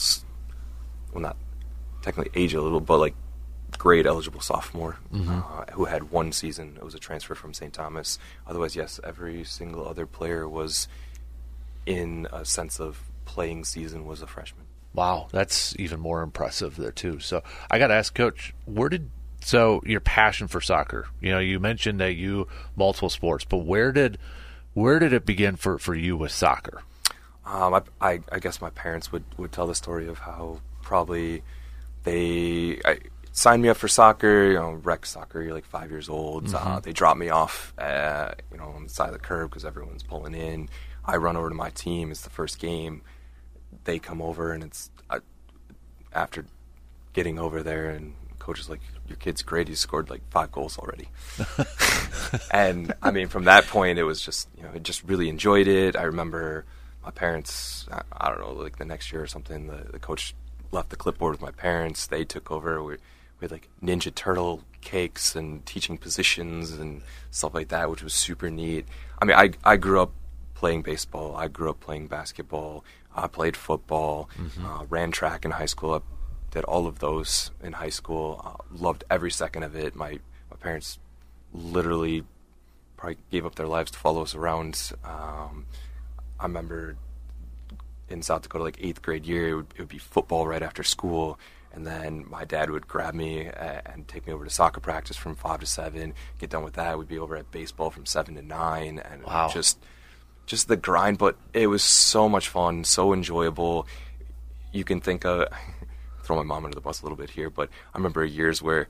Well, 1.14 1.22
not 1.22 1.38
technically 2.02 2.40
age 2.40 2.54
eligible, 2.54 2.82
but 2.82 2.98
like 2.98 3.16
grade 3.78 4.08
eligible 4.08 4.42
sophomore 4.42 4.98
uh, 5.14 5.66
who 5.74 5.86
had 5.86 6.10
one 6.10 6.32
season. 6.32 6.76
It 6.78 6.84
was 6.84 6.96
a 6.96 7.00
transfer 7.00 7.36
from 7.36 7.54
St. 7.54 7.74
Thomas. 7.74 8.18
Otherwise, 8.46 8.76
yes, 8.76 9.00
every 9.04 9.44
single 9.44 9.88
other 9.88 10.06
player 10.06 10.48
was 10.48 10.88
in 11.86 12.28
a 12.32 12.46
sense 12.46 12.80
of 12.80 13.02
playing 13.26 13.66
season 13.66 14.06
was 14.06 14.22
a 14.22 14.28
freshman. 14.28 14.66
Wow, 14.94 15.28
that's 15.32 15.76
even 15.78 16.00
more 16.00 16.22
impressive 16.22 16.76
there 16.76 16.92
too. 16.92 17.20
So 17.20 17.44
I 17.70 17.78
got 17.78 17.88
to 17.88 17.94
ask, 17.94 18.16
Coach, 18.16 18.54
where 18.66 18.90
did 18.90 19.10
so 19.42 19.82
your 19.86 20.00
passion 20.00 20.48
for 20.48 20.60
soccer? 20.60 21.08
You 21.22 21.32
know, 21.32 21.40
you 21.40 21.60
mentioned 21.60 22.00
that 22.00 22.16
you 22.16 22.48
multiple 22.76 23.10
sports, 23.10 23.46
but 23.46 23.60
where 23.60 23.92
did 23.92 24.18
where 24.74 25.00
did 25.00 25.14
it 25.14 25.26
begin 25.26 25.56
for 25.56 25.78
for 25.78 25.94
you 25.94 26.18
with 26.18 26.32
soccer? 26.32 26.82
Um, 27.46 27.76
I, 27.76 27.82
I, 28.02 28.20
I 28.32 28.40
guess 28.40 28.60
my 28.62 28.70
parents 28.72 29.12
would, 29.12 29.24
would 29.38 29.54
tell 29.54 29.68
the 29.68 29.76
story 29.76 30.08
of 30.08 30.20
how 30.20 30.60
probably 30.82 31.44
they 32.04 32.82
I, 32.84 33.00
signed 33.38 33.62
me 33.62 33.70
up 33.70 33.78
for 33.78 33.88
soccer, 33.88 34.48
you 34.48 34.56
know, 34.56 34.72
rec 34.72 35.06
soccer. 35.06 35.42
You're 35.42 35.54
like 35.54 35.66
five 35.66 35.92
years 35.92 36.10
old. 36.10 36.54
Uh, 36.54 36.80
they 36.80 36.92
drop 36.92 37.18
me 37.18 37.30
off, 37.30 37.72
uh, 37.78 38.32
you 38.52 38.58
know, 38.58 38.70
on 38.70 38.84
the 38.84 38.90
side 38.90 39.10
of 39.10 39.14
the 39.14 39.20
curb 39.20 39.52
because 39.52 39.64
everyone's 39.64 40.02
pulling 40.04 40.34
in. 40.34 40.70
I 41.06 41.18
run 41.18 41.38
over 41.38 41.48
to 41.48 41.56
my 41.56 41.70
team. 41.70 42.10
It's 42.12 42.22
the 42.22 42.32
first 42.32 42.60
game. 42.60 43.04
They 43.84 44.00
come 44.00 44.22
over, 44.22 44.52
and 44.52 44.64
it's 44.64 44.90
I, 45.10 45.20
after 46.14 46.46
getting 47.14 47.38
over 47.38 47.62
there, 47.62 47.92
and 47.92 48.16
coach 48.40 48.60
is 48.60 48.70
like, 48.70 48.82
"Your 49.08 49.18
kid's 49.18 49.44
great. 49.44 49.68
He's 49.68 49.80
scored 49.80 50.10
like 50.10 50.22
five 50.32 50.52
goals 50.52 50.78
already." 50.78 51.10
and 52.52 52.94
I 53.04 53.12
mean, 53.12 53.28
from 53.28 53.46
that 53.46 53.68
point, 53.68 54.00
it 54.00 54.04
was 54.04 54.20
just 54.20 54.50
you 54.58 54.64
know, 54.64 54.72
I 54.74 54.80
just 54.80 55.04
really 55.04 55.30
enjoyed 55.30 55.68
it. 55.68 55.96
I 55.96 56.04
remember 56.04 56.66
my 57.04 57.12
parents. 57.12 57.88
I, 57.92 58.02
I 58.12 58.30
don't 58.30 58.40
know, 58.40 58.54
like 58.54 58.78
the 58.78 58.86
next 58.86 59.12
year 59.14 59.22
or 59.22 59.28
something. 59.28 59.68
The, 59.68 59.92
the 59.92 60.00
coach 60.00 60.34
left 60.72 60.90
the 60.90 60.98
clipboard 60.98 61.34
with 61.34 61.42
my 61.42 61.52
parents. 61.52 62.08
They 62.08 62.26
took 62.26 62.52
over. 62.52 62.84
We, 62.84 62.98
we 63.40 63.46
had 63.46 63.52
like 63.52 63.70
Ninja 63.84 64.14
Turtle 64.14 64.64
cakes 64.82 65.36
and 65.36 65.66
teaching 65.66 65.98
positions 65.98 66.72
and 66.72 67.02
stuff 67.32 67.54
like 67.54 67.68
that, 67.70 67.90
which 67.90 68.04
was 68.04 68.14
super 68.14 68.50
neat. 68.50 68.86
I 69.22 69.26
mean, 69.26 69.38
I 69.38 69.52
I 69.64 69.78
grew 69.78 70.02
up 70.02 70.12
playing 70.56 70.82
baseball. 70.82 71.36
I 71.36 71.48
grew 71.48 71.70
up 71.70 71.80
playing 71.80 72.08
basketball. 72.08 72.84
I 73.16 73.28
played 73.28 73.58
football. 73.58 74.30
Uh, 74.66 74.86
ran 74.90 75.12
track 75.12 75.46
in 75.46 75.52
high 75.52 75.66
school. 75.66 75.94
I 75.96 76.00
did 76.52 76.64
all 76.66 76.88
of 76.88 77.00
those 77.00 77.52
in 77.62 77.74
high 77.74 77.90
school. 77.90 78.42
Uh, 78.44 78.64
loved 78.74 79.04
every 79.10 79.32
second 79.32 79.64
of 79.64 79.76
it. 79.76 79.96
My 79.96 80.20
my 80.50 80.58
parents 80.60 81.00
literally 81.54 82.24
probably 82.96 83.18
gave 83.32 83.46
up 83.46 83.56
their 83.56 83.68
lives 83.68 83.92
to 83.92 84.00
follow 84.00 84.24
us 84.24 84.34
around. 84.36 84.92
Um, 85.04 85.66
I 86.40 86.44
remember 86.44 86.96
in 88.10 88.22
South 88.22 88.44
Dakota, 88.44 88.64
like 88.64 88.78
eighth 88.80 89.02
grade 89.02 89.26
year, 89.26 89.50
it 89.50 89.56
would, 89.56 89.68
it 89.76 89.80
would 89.80 89.90
be 89.90 89.98
football 89.98 90.48
right 90.48 90.64
after 90.64 90.84
school. 90.84 91.40
And 91.78 91.86
then 91.86 92.26
my 92.28 92.44
dad 92.44 92.72
would 92.72 92.88
grab 92.88 93.14
me 93.14 93.50
uh, 93.50 93.82
and 93.86 94.08
take 94.08 94.26
me 94.26 94.34
over 94.34 94.44
to 94.44 94.50
soccer 94.50 94.80
practice 94.80 95.16
from 95.16 95.36
five 95.36 95.60
to 95.60 95.68
seven. 95.68 96.16
Get 96.40 96.50
done 96.50 96.64
with 96.64 96.74
that, 96.74 96.98
we'd 96.98 97.08
be 97.08 97.20
over 97.20 97.36
at 97.36 97.52
baseball 97.52 97.92
from 97.92 98.08
seven 98.08 98.34
to 98.34 98.42
nine, 98.42 98.98
and 98.98 99.22
Wow. 99.24 99.48
just 99.54 99.78
just 100.48 100.68
the 100.70 100.76
grind. 100.76 101.20
But 101.20 101.38
it 101.54 101.68
was 101.68 101.84
so 101.84 102.28
much 102.28 102.50
fun, 102.50 102.84
so 102.84 103.14
enjoyable. 103.14 103.86
You 104.72 104.84
can 104.84 105.02
think 105.02 105.24
of 105.24 105.50
throw 106.24 106.38
my 106.38 106.42
mom 106.44 106.66
under 106.66 106.74
the 106.74 106.82
bus 106.82 107.02
a 107.02 107.06
little 107.06 107.16
bit 107.16 107.30
here, 107.30 107.52
but 107.52 107.70
I 107.94 107.98
remember 108.00 108.26
years 108.26 108.60
where 108.60 108.88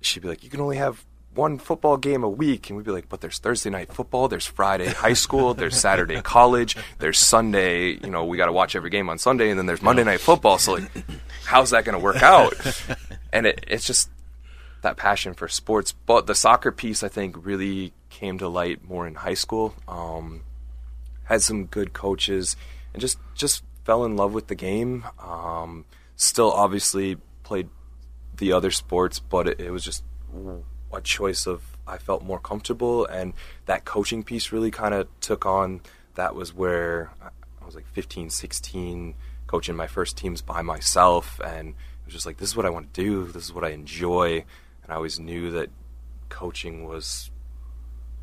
she'd 0.00 0.20
be 0.22 0.28
like, 0.28 0.42
"You 0.42 0.48
can 0.48 0.62
only 0.62 0.78
have 0.78 1.04
one 1.34 1.58
football 1.58 1.96
game 1.96 2.24
a 2.24 2.28
week," 2.28 2.68
and 2.68 2.76
we'd 2.76 2.86
be 2.86 2.92
like, 2.92 3.08
"But 3.08 3.20
there's 3.20 3.38
Thursday 3.38 3.70
night 3.70 3.92
football, 3.92 4.28
there's 4.28 4.46
Friday 4.46 4.88
high 4.88 5.12
school, 5.12 5.54
there's 5.54 5.76
Saturday 5.76 6.20
college, 6.22 6.76
there's 6.98 7.18
Sunday. 7.18 7.92
You 7.92 8.10
know, 8.10 8.24
we 8.24 8.36
got 8.36 8.46
to 8.46 8.52
watch 8.52 8.74
every 8.74 8.90
game 8.90 9.08
on 9.08 9.18
Sunday, 9.18 9.50
and 9.50 9.58
then 9.58 9.66
there's 9.66 9.82
Monday 9.82 10.04
night 10.04 10.20
football. 10.20 10.58
So 10.58 10.74
like, 10.74 10.90
how's 11.44 11.70
that 11.70 11.84
going 11.84 11.98
to 11.98 12.02
work 12.02 12.22
out?" 12.22 12.54
And 13.32 13.46
it, 13.46 13.64
it's 13.68 13.86
just 13.86 14.10
that 14.82 14.96
passion 14.96 15.34
for 15.34 15.46
sports. 15.48 15.92
But 15.92 16.26
the 16.26 16.34
soccer 16.34 16.72
piece, 16.72 17.02
I 17.02 17.08
think, 17.08 17.46
really 17.46 17.92
came 18.08 18.38
to 18.38 18.48
light 18.48 18.82
more 18.88 19.06
in 19.06 19.14
high 19.14 19.34
school. 19.34 19.74
Um, 19.86 20.42
had 21.24 21.42
some 21.42 21.66
good 21.66 21.92
coaches, 21.92 22.56
and 22.92 23.00
just 23.00 23.18
just 23.34 23.62
fell 23.84 24.04
in 24.04 24.16
love 24.16 24.32
with 24.32 24.48
the 24.48 24.54
game. 24.54 25.04
Um, 25.22 25.84
still, 26.16 26.50
obviously, 26.50 27.18
played 27.44 27.68
the 28.36 28.52
other 28.52 28.70
sports, 28.70 29.20
but 29.20 29.46
it, 29.46 29.60
it 29.60 29.70
was 29.70 29.84
just 29.84 30.02
a 30.92 31.00
choice 31.00 31.46
of 31.46 31.62
I 31.86 31.98
felt 31.98 32.22
more 32.22 32.38
comfortable, 32.38 33.06
and 33.06 33.34
that 33.66 33.84
coaching 33.84 34.22
piece 34.22 34.52
really 34.52 34.70
kind 34.70 34.94
of 34.94 35.08
took 35.20 35.44
on. 35.44 35.80
That 36.14 36.34
was 36.34 36.54
where 36.54 37.10
I 37.22 37.64
was 37.64 37.74
like 37.74 37.86
15, 37.88 38.30
16, 38.30 39.14
coaching 39.46 39.76
my 39.76 39.86
first 39.86 40.16
teams 40.16 40.42
by 40.42 40.62
myself, 40.62 41.40
and 41.44 41.70
it 41.70 42.04
was 42.04 42.14
just 42.14 42.26
like 42.26 42.38
this 42.38 42.50
is 42.50 42.56
what 42.56 42.66
I 42.66 42.70
want 42.70 42.92
to 42.92 43.02
do. 43.02 43.26
This 43.26 43.44
is 43.44 43.52
what 43.52 43.64
I 43.64 43.70
enjoy, 43.70 44.44
and 44.82 44.92
I 44.92 44.94
always 44.94 45.18
knew 45.18 45.50
that 45.52 45.70
coaching 46.28 46.84
was 46.84 47.30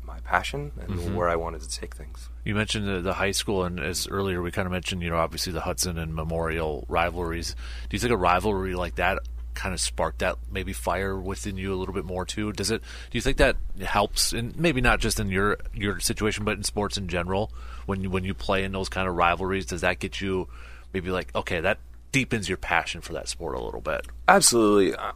my 0.02 0.18
passion 0.20 0.72
and 0.80 0.88
mm-hmm. 0.88 1.14
where 1.14 1.28
I 1.28 1.36
wanted 1.36 1.60
to 1.60 1.68
take 1.68 1.94
things. 1.94 2.30
You 2.44 2.54
mentioned 2.54 2.88
the, 2.88 3.00
the 3.02 3.12
high 3.12 3.32
school, 3.32 3.64
and 3.64 3.78
as 3.78 4.08
earlier 4.08 4.40
we 4.40 4.50
kind 4.50 4.64
of 4.66 4.72
mentioned, 4.72 5.02
you 5.02 5.10
know, 5.10 5.18
obviously 5.18 5.52
the 5.52 5.60
Hudson 5.60 5.98
and 5.98 6.14
Memorial 6.14 6.86
rivalries. 6.88 7.54
Do 7.88 7.94
you 7.94 7.98
think 7.98 8.12
a 8.12 8.16
rivalry 8.16 8.74
like 8.74 8.94
that 8.94 9.18
kind 9.58 9.74
of 9.74 9.80
sparked 9.80 10.20
that 10.20 10.36
maybe 10.50 10.72
fire 10.72 11.18
within 11.18 11.56
you 11.56 11.74
a 11.74 11.76
little 11.76 11.92
bit 11.94 12.04
more 12.04 12.24
too? 12.24 12.52
Does 12.52 12.70
it? 12.70 12.80
Do 13.10 13.18
you 13.18 13.20
think 13.22 13.36
that 13.38 13.56
helps? 13.84 14.32
And 14.32 14.56
maybe 14.58 14.80
not 14.80 15.00
just 15.00 15.18
in 15.20 15.28
your 15.28 15.58
your 15.74 16.00
situation, 16.00 16.44
but 16.44 16.56
in 16.56 16.62
sports 16.62 16.96
in 16.96 17.08
general. 17.08 17.50
When 17.86 18.02
you, 18.02 18.10
when 18.10 18.24
you 18.24 18.34
play 18.34 18.64
in 18.64 18.72
those 18.72 18.88
kind 18.88 19.08
of 19.08 19.14
rivalries, 19.16 19.66
does 19.66 19.80
that 19.80 19.98
get 19.98 20.20
you 20.20 20.48
maybe 20.92 21.10
like 21.10 21.34
okay, 21.34 21.60
that 21.60 21.78
deepens 22.12 22.48
your 22.48 22.58
passion 22.58 23.00
for 23.00 23.12
that 23.14 23.28
sport 23.28 23.56
a 23.56 23.60
little 23.62 23.80
bit? 23.80 24.06
Absolutely. 24.28 24.96
I- 24.96 25.12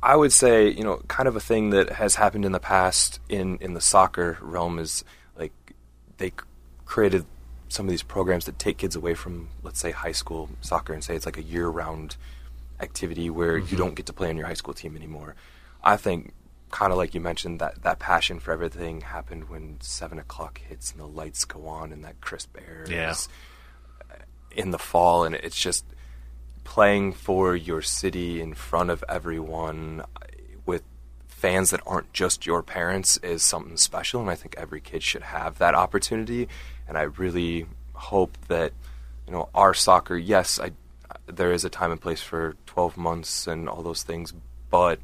I 0.00 0.14
would 0.14 0.32
say, 0.32 0.68
you 0.70 0.84
know, 0.84 0.98
kind 1.08 1.26
of 1.26 1.34
a 1.34 1.40
thing 1.40 1.70
that 1.70 1.90
has 1.94 2.14
happened 2.14 2.44
in 2.44 2.52
the 2.52 2.60
past 2.60 3.18
in, 3.28 3.58
in 3.60 3.74
the 3.74 3.80
soccer 3.80 4.38
realm 4.40 4.78
is 4.78 5.02
like 5.36 5.50
they 6.18 6.32
created 6.84 7.24
some 7.68 7.86
of 7.86 7.90
these 7.90 8.04
programs 8.04 8.44
that 8.44 8.60
take 8.60 8.78
kids 8.78 8.94
away 8.94 9.14
from, 9.14 9.48
let's 9.64 9.80
say, 9.80 9.90
high 9.90 10.12
school 10.12 10.50
soccer 10.60 10.92
and 10.92 11.02
say 11.02 11.16
it's 11.16 11.26
like 11.26 11.36
a 11.36 11.42
year 11.42 11.66
round 11.66 12.14
activity 12.82 13.30
where 13.30 13.56
you 13.56 13.64
mm-hmm. 13.64 13.76
don't 13.76 13.94
get 13.94 14.06
to 14.06 14.12
play 14.12 14.28
on 14.28 14.36
your 14.36 14.46
high 14.46 14.54
school 14.54 14.74
team 14.74 14.96
anymore. 14.96 15.34
I 15.82 15.96
think, 15.96 16.32
kind 16.70 16.92
of 16.92 16.98
like 16.98 17.14
you 17.14 17.20
mentioned, 17.20 17.60
that, 17.60 17.82
that 17.82 17.98
passion 17.98 18.40
for 18.40 18.52
everything 18.52 19.02
happened 19.02 19.48
when 19.48 19.78
7 19.80 20.18
o'clock 20.18 20.60
hits 20.68 20.92
and 20.92 21.00
the 21.00 21.06
lights 21.06 21.44
go 21.44 21.66
on 21.66 21.92
and 21.92 22.04
that 22.04 22.20
crisp 22.20 22.56
air 22.56 22.84
Yeah. 22.88 23.14
in 24.50 24.70
the 24.70 24.78
fall. 24.78 25.24
And 25.24 25.34
it's 25.34 25.60
just 25.60 25.84
playing 26.64 27.12
for 27.12 27.56
your 27.56 27.82
city 27.82 28.40
in 28.40 28.54
front 28.54 28.90
of 28.90 29.04
everyone 29.08 30.00
uh, 30.00 30.26
with 30.64 30.82
fans 31.26 31.70
that 31.70 31.80
aren't 31.86 32.12
just 32.12 32.46
your 32.46 32.62
parents 32.62 33.16
is 33.18 33.42
something 33.42 33.76
special 33.76 34.20
and 34.20 34.30
I 34.30 34.36
think 34.36 34.54
every 34.56 34.80
kid 34.80 35.02
should 35.02 35.22
have 35.22 35.58
that 35.58 35.74
opportunity 35.74 36.48
and 36.86 36.96
I 36.96 37.02
really 37.02 37.66
hope 37.94 38.38
that 38.46 38.72
you 39.26 39.32
know 39.32 39.48
our 39.54 39.74
soccer 39.74 40.16
yes 40.16 40.60
I 40.60 40.70
there 41.36 41.52
is 41.52 41.64
a 41.64 41.70
time 41.70 41.90
and 41.90 42.00
place 42.00 42.22
for 42.22 42.56
12 42.66 42.96
months 42.96 43.46
and 43.46 43.68
all 43.68 43.82
those 43.82 44.02
things 44.02 44.32
but 44.70 44.98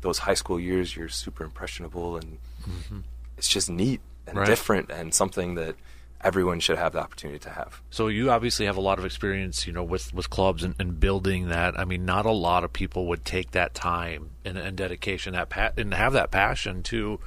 those 0.00 0.18
high 0.18 0.34
school 0.34 0.58
years 0.60 0.96
you're 0.96 1.08
super 1.08 1.44
impressionable 1.44 2.16
and 2.16 2.38
mm-hmm. 2.62 3.00
it's 3.36 3.48
just 3.48 3.70
neat 3.70 4.00
and 4.26 4.36
Right. 4.36 4.46
different 4.46 4.90
and 4.90 5.14
something 5.14 5.54
that 5.54 5.76
everyone 6.20 6.58
should 6.60 6.78
have 6.78 6.92
the 6.92 6.98
opportunity 6.98 7.38
to 7.38 7.50
have 7.50 7.80
So 7.90 8.08
you 8.08 8.30
obviously 8.30 8.66
have 8.66 8.76
a 8.76 8.80
lot 8.80 8.98
of 8.98 9.04
experience, 9.04 9.66
you 9.66 9.72
know, 9.72 9.84
with, 9.84 10.12
with 10.12 10.30
clubs 10.30 10.64
and, 10.64 10.74
and 10.78 10.98
building 10.98 11.48
that. 11.48 11.78
I 11.78 11.84
mean, 11.84 12.04
not 12.04 12.26
a 12.26 12.32
lot 12.32 12.64
of 12.64 12.72
people 12.72 13.06
would 13.06 13.24
take 13.24 13.52
that 13.52 13.74
time 13.74 14.30
and, 14.44 14.58
and 14.58 14.76
dedication, 14.76 15.34
that 15.34 15.50
pa- 15.50 15.72
and 15.76 15.94
have 15.94 16.14
that 16.14 16.30
passion 16.30 16.82
to 16.84 17.20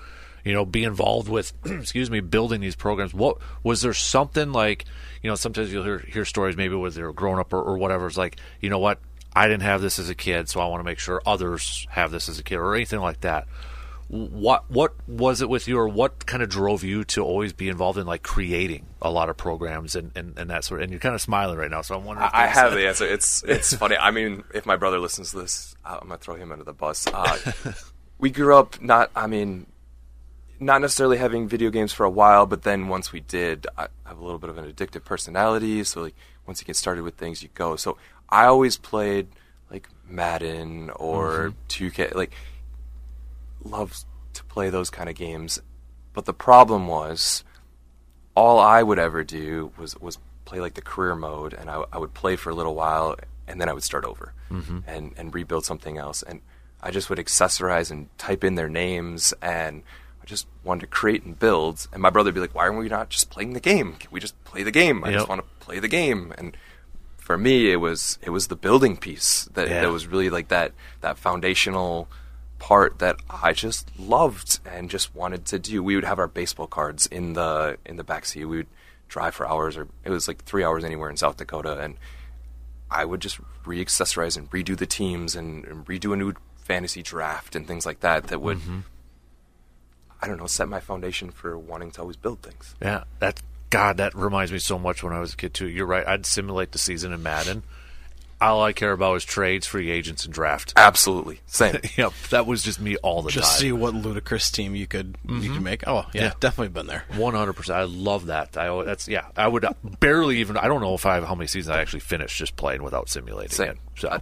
you 0.43 0.53
know, 0.53 0.65
be 0.65 0.83
involved 0.83 1.29
with, 1.29 1.53
excuse 1.65 2.09
me, 2.09 2.19
building 2.19 2.61
these 2.61 2.75
programs. 2.75 3.13
What 3.13 3.37
was 3.63 3.81
there 3.81 3.93
something 3.93 4.51
like, 4.51 4.85
you 5.21 5.29
know, 5.29 5.35
sometimes 5.35 5.71
you'll 5.71 5.83
hear 5.83 5.99
hear 5.99 6.25
stories 6.25 6.55
maybe 6.55 6.75
where 6.75 6.91
they're 6.91 7.13
grown 7.13 7.39
up 7.39 7.53
or, 7.53 7.61
or 7.61 7.77
whatever. 7.77 8.07
It's 8.07 8.17
like, 8.17 8.37
you 8.61 8.69
know 8.69 8.79
what, 8.79 8.99
I 9.35 9.47
didn't 9.47 9.63
have 9.63 9.81
this 9.81 9.99
as 9.99 10.09
a 10.09 10.15
kid, 10.15 10.49
so 10.49 10.59
I 10.59 10.67
want 10.67 10.79
to 10.79 10.83
make 10.83 10.99
sure 10.99 11.21
others 11.25 11.87
have 11.91 12.11
this 12.11 12.29
as 12.29 12.39
a 12.39 12.43
kid 12.43 12.55
or 12.55 12.75
anything 12.75 12.99
like 12.99 13.21
that. 13.21 13.47
What 14.07 14.69
what 14.71 14.95
was 15.07 15.41
it 15.41 15.49
with 15.49 15.67
you, 15.67 15.77
or 15.77 15.87
what 15.87 16.25
kind 16.25 16.41
of 16.41 16.49
drove 16.49 16.83
you 16.83 17.03
to 17.05 17.21
always 17.23 17.53
be 17.53 17.69
involved 17.69 17.99
in 17.99 18.07
like 18.07 18.23
creating 18.23 18.87
a 19.03 19.11
lot 19.11 19.29
of 19.29 19.37
programs 19.37 19.95
and, 19.95 20.11
and, 20.15 20.37
and 20.39 20.49
that 20.49 20.63
sort? 20.63 20.81
of 20.81 20.85
And 20.85 20.91
you're 20.91 20.99
kind 20.99 21.13
of 21.13 21.21
smiling 21.21 21.59
right 21.59 21.69
now, 21.69 21.83
so 21.83 21.95
I'm 21.95 22.05
wondering. 22.05 22.27
I, 22.33 22.45
I 22.45 22.47
have 22.47 22.73
the 22.73 22.87
answer. 22.87 23.05
It's 23.05 23.43
it's 23.43 23.75
funny. 23.75 23.97
I 23.97 24.09
mean, 24.09 24.43
if 24.51 24.65
my 24.65 24.77
brother 24.77 24.97
listens 24.97 25.29
to 25.31 25.41
this, 25.41 25.75
I'm 25.85 25.99
gonna 25.99 26.17
throw 26.17 26.33
him 26.33 26.51
under 26.51 26.63
the 26.63 26.73
bus. 26.73 27.05
Uh, 27.05 27.51
we 28.17 28.31
grew 28.31 28.57
up 28.57 28.81
not. 28.81 29.11
I 29.15 29.27
mean, 29.27 29.67
not 30.59 30.81
necessarily 30.81 31.17
having 31.17 31.47
video 31.47 31.69
games 31.69 31.93
for 31.93 32.05
a 32.05 32.09
while, 32.09 32.45
but 32.45 32.63
then 32.63 32.87
once 32.87 33.11
we 33.11 33.21
did, 33.21 33.67
I 33.77 33.87
have 34.05 34.19
a 34.19 34.23
little 34.23 34.39
bit 34.39 34.49
of 34.49 34.57
an 34.57 34.71
addictive 34.71 35.05
personality. 35.05 35.83
So 35.83 36.01
like 36.01 36.15
once 36.45 36.61
you 36.61 36.65
get 36.65 36.75
started 36.75 37.03
with 37.03 37.15
things, 37.15 37.41
you 37.41 37.49
go. 37.53 37.75
So 37.75 37.97
I 38.29 38.45
always 38.45 38.77
played 38.77 39.27
like 39.71 39.89
Madden 40.07 40.89
or 40.91 41.53
mm-hmm. 41.69 42.01
2K. 42.01 42.15
Like 42.15 42.33
loves 43.63 44.05
to 44.33 44.43
play 44.45 44.69
those 44.69 44.89
kind 44.89 45.09
of 45.09 45.15
games. 45.15 45.61
But 46.13 46.25
the 46.25 46.33
problem 46.33 46.87
was, 46.87 47.43
all 48.35 48.59
I 48.59 48.83
would 48.83 48.99
ever 48.99 49.23
do 49.23 49.71
was 49.77 49.95
was 49.97 50.17
play 50.45 50.59
like 50.59 50.73
the 50.73 50.81
career 50.81 51.15
mode, 51.15 51.53
and 51.53 51.69
I, 51.69 51.83
I 51.91 51.97
would 51.97 52.13
play 52.13 52.35
for 52.35 52.49
a 52.49 52.55
little 52.55 52.75
while, 52.75 53.15
and 53.47 53.59
then 53.59 53.69
I 53.69 53.73
would 53.73 53.83
start 53.83 54.05
over 54.05 54.33
mm-hmm. 54.49 54.79
and 54.87 55.13
and 55.17 55.33
rebuild 55.33 55.65
something 55.65 55.97
else. 55.97 56.23
And 56.23 56.41
I 56.81 56.91
just 56.91 57.09
would 57.09 57.19
accessorize 57.19 57.91
and 57.91 58.07
type 58.17 58.43
in 58.43 58.55
their 58.55 58.69
names, 58.69 59.33
and 59.41 59.83
just 60.29 60.47
wanted 60.63 60.81
to 60.81 60.87
create 60.87 61.23
and 61.23 61.37
build. 61.37 61.87
And 61.91 62.01
my 62.01 62.09
brother 62.09 62.27
would 62.29 62.35
be 62.35 62.41
like, 62.41 62.55
"Why 62.55 62.65
are 62.67 62.73
we 62.77 62.87
not 62.87 63.09
just 63.09 63.29
playing 63.29 63.53
the 63.53 63.59
game? 63.59 63.93
Can 63.95 64.09
we 64.11 64.19
just 64.19 64.41
play 64.45 64.63
the 64.63 64.71
game? 64.71 65.03
I 65.03 65.09
Yep. 65.09 65.17
just 65.17 65.29
want 65.29 65.41
to 65.41 65.65
play 65.65 65.79
the 65.79 65.87
game." 65.87 66.33
And 66.37 66.55
for 67.17 67.37
me, 67.37 67.71
it 67.71 67.77
was 67.77 68.17
it 68.21 68.29
was 68.29 68.47
the 68.47 68.55
building 68.55 68.95
piece 68.97 69.49
that 69.53 69.67
Yeah. 69.67 69.81
that 69.81 69.91
was 69.91 70.07
really 70.07 70.29
like 70.29 70.47
that 70.49 70.71
that 71.01 71.17
foundational 71.17 72.07
part 72.59 72.99
that 72.99 73.15
I 73.29 73.53
just 73.53 73.89
loved 73.97 74.59
and 74.65 74.89
just 74.89 75.15
wanted 75.15 75.45
to 75.47 75.59
do. 75.59 75.81
We 75.81 75.95
would 75.95 76.03
have 76.03 76.19
our 76.19 76.27
baseball 76.27 76.67
cards 76.67 77.05
in 77.07 77.33
the 77.33 77.77
in 77.85 77.95
the 77.97 78.03
backseat. 78.03 78.47
We 78.47 78.57
would 78.57 78.67
drive 79.07 79.33
for 79.35 79.47
hours, 79.47 79.75
or 79.77 79.87
it 80.03 80.09
was 80.11 80.27
like 80.27 80.43
three 80.43 80.63
hours 80.63 80.83
anywhere 80.83 81.09
in 81.09 81.17
South 81.17 81.37
Dakota, 81.37 81.79
and 81.79 81.97
I 82.91 83.05
would 83.05 83.21
just 83.21 83.39
re-accessorize 83.65 84.35
and 84.37 84.49
redo 84.51 84.75
the 84.77 84.85
teams 84.85 85.35
and, 85.35 85.63
and 85.65 85.85
redo 85.85 86.11
a 86.13 86.15
new 86.17 86.33
fantasy 86.63 87.01
draft 87.01 87.55
and 87.55 87.65
things 87.67 87.85
like 87.85 87.99
that. 88.01 88.27
That 88.27 88.41
would 88.41 88.57
mm-hmm. 88.59 88.79
I 90.21 90.27
don't 90.27 90.37
know 90.37 90.47
set 90.47 90.67
my 90.67 90.79
foundation 90.79 91.31
for 91.31 91.57
wanting 91.57 91.91
to 91.91 92.01
always 92.01 92.17
build 92.17 92.41
things. 92.41 92.75
Yeah, 92.81 93.03
that 93.19 93.41
God, 93.69 93.97
that 93.97 94.13
reminds 94.15 94.51
me 94.51 94.59
so 94.59 94.77
much 94.79 95.03
when 95.03 95.13
I 95.13 95.19
was 95.19 95.33
a 95.33 95.37
kid 95.37 95.53
too. 95.53 95.67
You're 95.67 95.85
right. 95.85 96.05
I'd 96.07 96.25
simulate 96.25 96.71
the 96.71 96.79
season 96.79 97.13
in 97.13 97.21
Madden. 97.23 97.63
All 98.41 98.63
I 98.63 98.71
care 98.71 98.93
about 98.93 99.15
is 99.15 99.25
trades, 99.25 99.67
free 99.67 99.91
agents, 99.91 100.23
and 100.23 100.33
draft. 100.33 100.71
Absolutely, 100.77 101.41
same. 101.45 101.75
yep, 101.97 102.13
that 102.29 102.45
was 102.45 102.63
just 102.63 102.79
me 102.79 102.95
all 102.97 103.21
the 103.21 103.31
Just 103.31 103.43
time. 103.43 103.49
Just 103.51 103.59
see 103.59 103.71
what 103.73 103.93
ludicrous 103.93 104.49
team 104.49 104.75
you 104.75 104.87
could 104.87 105.17
you 105.27 105.51
could 105.51 105.61
make. 105.61 105.85
Oh 105.87 106.05
yeah, 106.13 106.23
Yeah. 106.23 106.33
definitely 106.39 106.69
been 106.69 106.87
there. 106.87 107.03
One 107.17 107.33
hundred 107.33 107.53
percent. 107.53 107.77
I 107.79 107.83
love 107.83 108.27
that. 108.27 108.55
I 108.55 108.67
al- 108.67 108.85
that's 108.85 109.09
yeah. 109.09 109.25
I 109.35 109.45
would 109.47 109.65
barely 109.99 110.37
even. 110.39 110.55
I 110.55 110.67
don't 110.69 110.79
know 110.79 110.93
if 110.95 111.05
I 111.05 111.15
have 111.15 111.25
how 111.25 111.35
many 111.35 111.47
seasons 111.47 111.75
I 111.75 111.81
actually 111.81 111.99
finished 111.99 112.37
just 112.37 112.55
playing 112.55 112.81
without 112.81 113.09
simulating 113.09 113.51
Same. 113.51 113.71
it. 113.71 113.77
So 113.97 114.07
I 114.09 114.21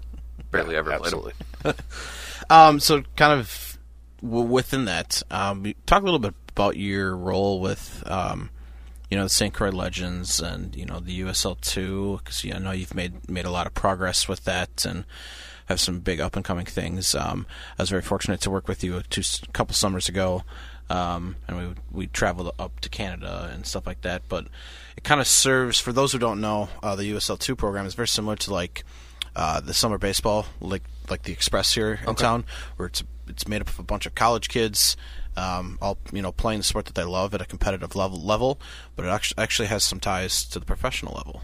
barely 0.49 0.73
yeah, 0.73 0.79
ever 0.79 0.97
played 0.97 1.13
'em. 1.13 1.19
absolutely. 1.19 1.33
Um, 2.49 2.79
so 2.79 3.03
kind 3.17 3.39
of 3.39 3.66
w- 3.66 3.66
within 4.27 4.85
that, 4.85 5.23
um, 5.31 5.73
talk 5.85 6.01
a 6.01 6.05
little 6.05 6.19
bit 6.19 6.33
about 6.49 6.77
your 6.77 7.15
role 7.15 7.59
with, 7.59 8.03
um, 8.07 8.49
you 9.09 9.17
know, 9.17 9.23
the 9.23 9.29
St. 9.29 9.53
Croix 9.53 9.69
Legends 9.69 10.41
and 10.41 10.75
you 10.75 10.85
know 10.85 10.99
the 10.99 11.21
USL 11.21 11.59
two 11.61 12.19
because 12.23 12.45
I 12.45 12.59
know 12.59 12.71
you've 12.71 12.95
made 12.95 13.29
made 13.29 13.45
a 13.45 13.51
lot 13.51 13.67
of 13.67 13.73
progress 13.73 14.27
with 14.27 14.43
that 14.45 14.85
and 14.85 15.05
have 15.67 15.79
some 15.79 15.99
big 15.99 16.19
up 16.19 16.35
and 16.35 16.43
coming 16.43 16.65
things. 16.65 17.13
Um, 17.15 17.45
I 17.77 17.83
was 17.83 17.89
very 17.89 18.01
fortunate 18.01 18.41
to 18.41 18.49
work 18.49 18.67
with 18.67 18.83
you 18.83 18.97
a 18.97 19.03
two, 19.03 19.21
a 19.43 19.51
couple 19.51 19.73
summers 19.73 20.09
ago, 20.09 20.43
um, 20.89 21.35
and 21.47 21.57
we 21.57 21.73
we 21.91 22.07
traveled 22.07 22.51
up 22.57 22.79
to 22.81 22.89
Canada 22.89 23.49
and 23.53 23.65
stuff 23.65 23.85
like 23.85 24.01
that. 24.01 24.23
But 24.27 24.47
it 24.95 25.03
kind 25.03 25.21
of 25.21 25.27
serves 25.27 25.79
for 25.79 25.93
those 25.93 26.11
who 26.11 26.19
don't 26.19 26.41
know, 26.41 26.69
uh, 26.81 26.95
the 26.95 27.11
USL 27.11 27.39
two 27.39 27.55
program 27.55 27.85
is 27.85 27.93
very 27.93 28.07
similar 28.07 28.35
to 28.37 28.53
like 28.53 28.83
uh, 29.35 29.59
the 29.59 29.73
summer 29.73 29.97
baseball, 29.97 30.47
like 30.59 30.83
like 31.09 31.23
the 31.23 31.31
Express 31.31 31.73
here 31.73 31.99
in 32.07 32.15
town, 32.15 32.45
where 32.77 32.87
it's 32.87 33.03
it's 33.29 33.47
made 33.47 33.61
up 33.61 33.69
of 33.69 33.79
a 33.79 33.83
bunch 33.83 34.05
of 34.05 34.15
college 34.15 34.49
kids, 34.49 34.97
um, 35.35 35.77
all 35.81 35.97
you 36.11 36.21
know, 36.21 36.31
playing 36.31 36.59
the 36.59 36.63
sport 36.63 36.85
that 36.85 36.95
they 36.95 37.03
love 37.03 37.33
at 37.33 37.41
a 37.41 37.45
competitive 37.45 37.95
level. 37.95 38.19
Level, 38.19 38.59
but 38.95 39.05
it 39.05 39.09
actually 39.09 39.41
actually 39.43 39.67
has 39.67 39.83
some 39.83 39.99
ties 39.99 40.43
to 40.45 40.59
the 40.59 40.65
professional 40.65 41.13
level. 41.13 41.41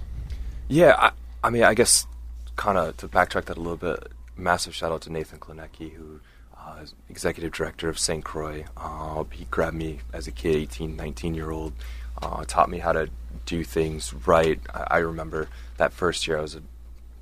Yeah, 0.67 0.95
I, 0.97 1.11
I 1.43 1.49
mean, 1.49 1.63
I 1.63 1.73
guess 1.73 2.07
kind 2.55 2.77
of 2.77 2.97
to 2.97 3.07
backtrack 3.07 3.45
that 3.45 3.57
a 3.57 3.61
little 3.61 3.77
bit, 3.77 4.11
massive 4.37 4.75
shout 4.75 4.91
out 4.91 5.01
to 5.01 5.11
Nathan 5.11 5.39
Klinecki, 5.39 5.93
who 5.93 6.19
uh, 6.57 6.79
is 6.81 6.93
executive 7.09 7.51
director 7.51 7.89
of 7.89 7.99
St. 7.99 8.23
Croix. 8.23 8.65
Uh, 8.77 9.23
he 9.31 9.45
grabbed 9.45 9.75
me 9.75 9.99
as 10.13 10.27
a 10.27 10.31
kid, 10.31 10.55
18, 10.55 10.95
19 10.95 11.33
year 11.33 11.51
old, 11.51 11.73
uh, 12.21 12.43
taught 12.45 12.69
me 12.69 12.79
how 12.79 12.93
to 12.93 13.09
do 13.45 13.63
things 13.63 14.13
right. 14.27 14.59
I, 14.73 14.87
I 14.91 14.97
remember 14.99 15.49
that 15.77 15.93
first 15.93 16.27
year 16.27 16.37
I 16.37 16.41
was 16.41 16.55
a 16.55 16.61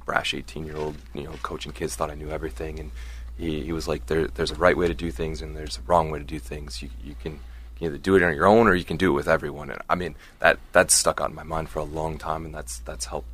brash 0.06 0.34
18 0.34 0.66
year 0.66 0.78
old, 0.78 0.98
you 1.14 1.24
know, 1.24 1.34
coaching 1.44 1.72
kids, 1.72 1.96
thought 1.96 2.12
I 2.12 2.16
knew 2.16 2.30
everything. 2.30 2.80
And 2.80 2.92
he, 3.38 3.64
he 3.64 3.74
was 3.74 3.88
like, 3.88 4.06
there, 4.08 4.28
there's 4.28 4.52
a 4.52 4.56
right 4.56 4.78
way 4.78 4.88
to 4.88 4.94
do 4.94 5.12
things 5.12 5.42
and 5.42 5.56
there's 5.56 5.78
a 5.78 5.82
wrong 5.82 6.12
way 6.12 6.20
to 6.20 6.26
do 6.26 6.40
things. 6.40 6.82
You, 6.82 6.90
you 7.04 7.16
can 7.22 7.40
either 7.80 7.98
do 7.98 8.16
it 8.16 8.24
on 8.24 8.36
your 8.36 8.46
own 8.46 8.68
or 8.68 8.76
you 8.76 8.84
can 8.84 8.98
do 8.98 9.12
it 9.12 9.16
with 9.16 9.28
everyone. 9.28 9.72
And 9.72 9.82
I 9.90 9.96
mean, 9.96 10.16
that, 10.40 10.60
that's 10.72 10.94
stuck 10.94 11.20
out 11.20 11.30
in 11.30 11.36
my 11.36 11.44
mind 11.44 11.70
for 11.70 11.80
a 11.80 11.84
long 11.84 12.18
time 12.18 12.46
and 12.46 12.54
that's, 12.54 12.80
that's 12.80 13.06
helped 13.06 13.28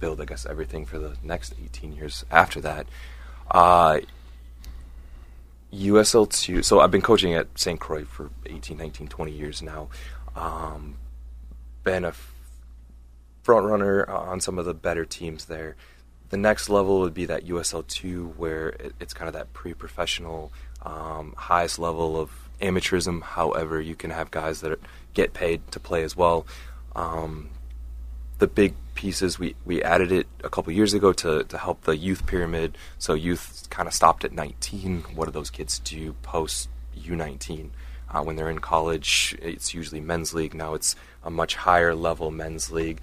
build, 0.00 0.20
I 0.20 0.24
guess, 0.24 0.46
everything 0.46 0.86
for 0.86 0.98
the 0.98 1.16
next 1.22 1.54
18 1.62 1.92
years 1.92 2.24
after 2.30 2.60
that. 2.62 2.86
Uh, 3.50 4.00
USL 5.72 6.30
2, 6.30 6.62
so 6.62 6.80
I've 6.80 6.90
been 6.90 7.02
coaching 7.02 7.34
at 7.34 7.46
St. 7.58 7.78
Croix 7.78 8.04
for 8.04 8.30
18, 8.46 8.76
19, 8.78 9.08
20 9.08 9.32
years 9.32 9.62
now. 9.62 9.88
Um, 10.34 10.96
been 11.82 12.04
a 12.04 12.08
f- 12.08 12.32
front 13.42 13.66
runner 13.66 14.08
on 14.08 14.40
some 14.40 14.58
of 14.58 14.64
the 14.64 14.74
better 14.74 15.04
teams 15.04 15.46
there. 15.46 15.76
The 16.30 16.36
next 16.36 16.68
level 16.68 17.00
would 17.00 17.14
be 17.14 17.26
that 17.26 17.46
USL 17.46 17.86
2, 17.86 18.34
where 18.36 18.70
it, 18.70 18.94
it's 19.00 19.14
kind 19.14 19.28
of 19.28 19.34
that 19.34 19.52
pre 19.52 19.74
professional, 19.74 20.52
um, 20.82 21.34
highest 21.36 21.78
level 21.78 22.18
of 22.18 22.30
amateurism. 22.60 23.22
However, 23.22 23.80
you 23.80 23.94
can 23.94 24.10
have 24.10 24.30
guys 24.30 24.60
that 24.60 24.72
are, 24.72 24.80
get 25.14 25.34
paid 25.34 25.70
to 25.72 25.80
play 25.80 26.02
as 26.02 26.16
well. 26.16 26.46
Um, 26.94 27.50
the 28.38 28.46
big 28.46 28.74
pieces 28.94 29.38
we, 29.38 29.54
we 29.64 29.82
added 29.82 30.10
it 30.10 30.26
a 30.42 30.48
couple 30.48 30.72
years 30.72 30.94
ago 30.94 31.12
to, 31.12 31.44
to 31.44 31.58
help 31.58 31.82
the 31.82 31.96
youth 31.96 32.26
pyramid. 32.26 32.76
So 32.98 33.14
youth 33.14 33.68
kind 33.70 33.86
of 33.86 33.94
stopped 33.94 34.24
at 34.24 34.32
19. 34.32 35.02
What 35.14 35.26
do 35.26 35.30
those 35.30 35.50
kids 35.50 35.78
do 35.78 36.14
post 36.22 36.68
U19? 36.98 37.70
Uh, 38.08 38.22
when 38.22 38.36
they're 38.36 38.50
in 38.50 38.60
college, 38.60 39.36
it's 39.42 39.74
usually 39.74 40.00
men's 40.00 40.32
league. 40.32 40.54
Now 40.54 40.74
it's 40.74 40.96
a 41.24 41.30
much 41.30 41.56
higher 41.56 41.94
level 41.94 42.30
men's 42.30 42.70
league, 42.70 43.00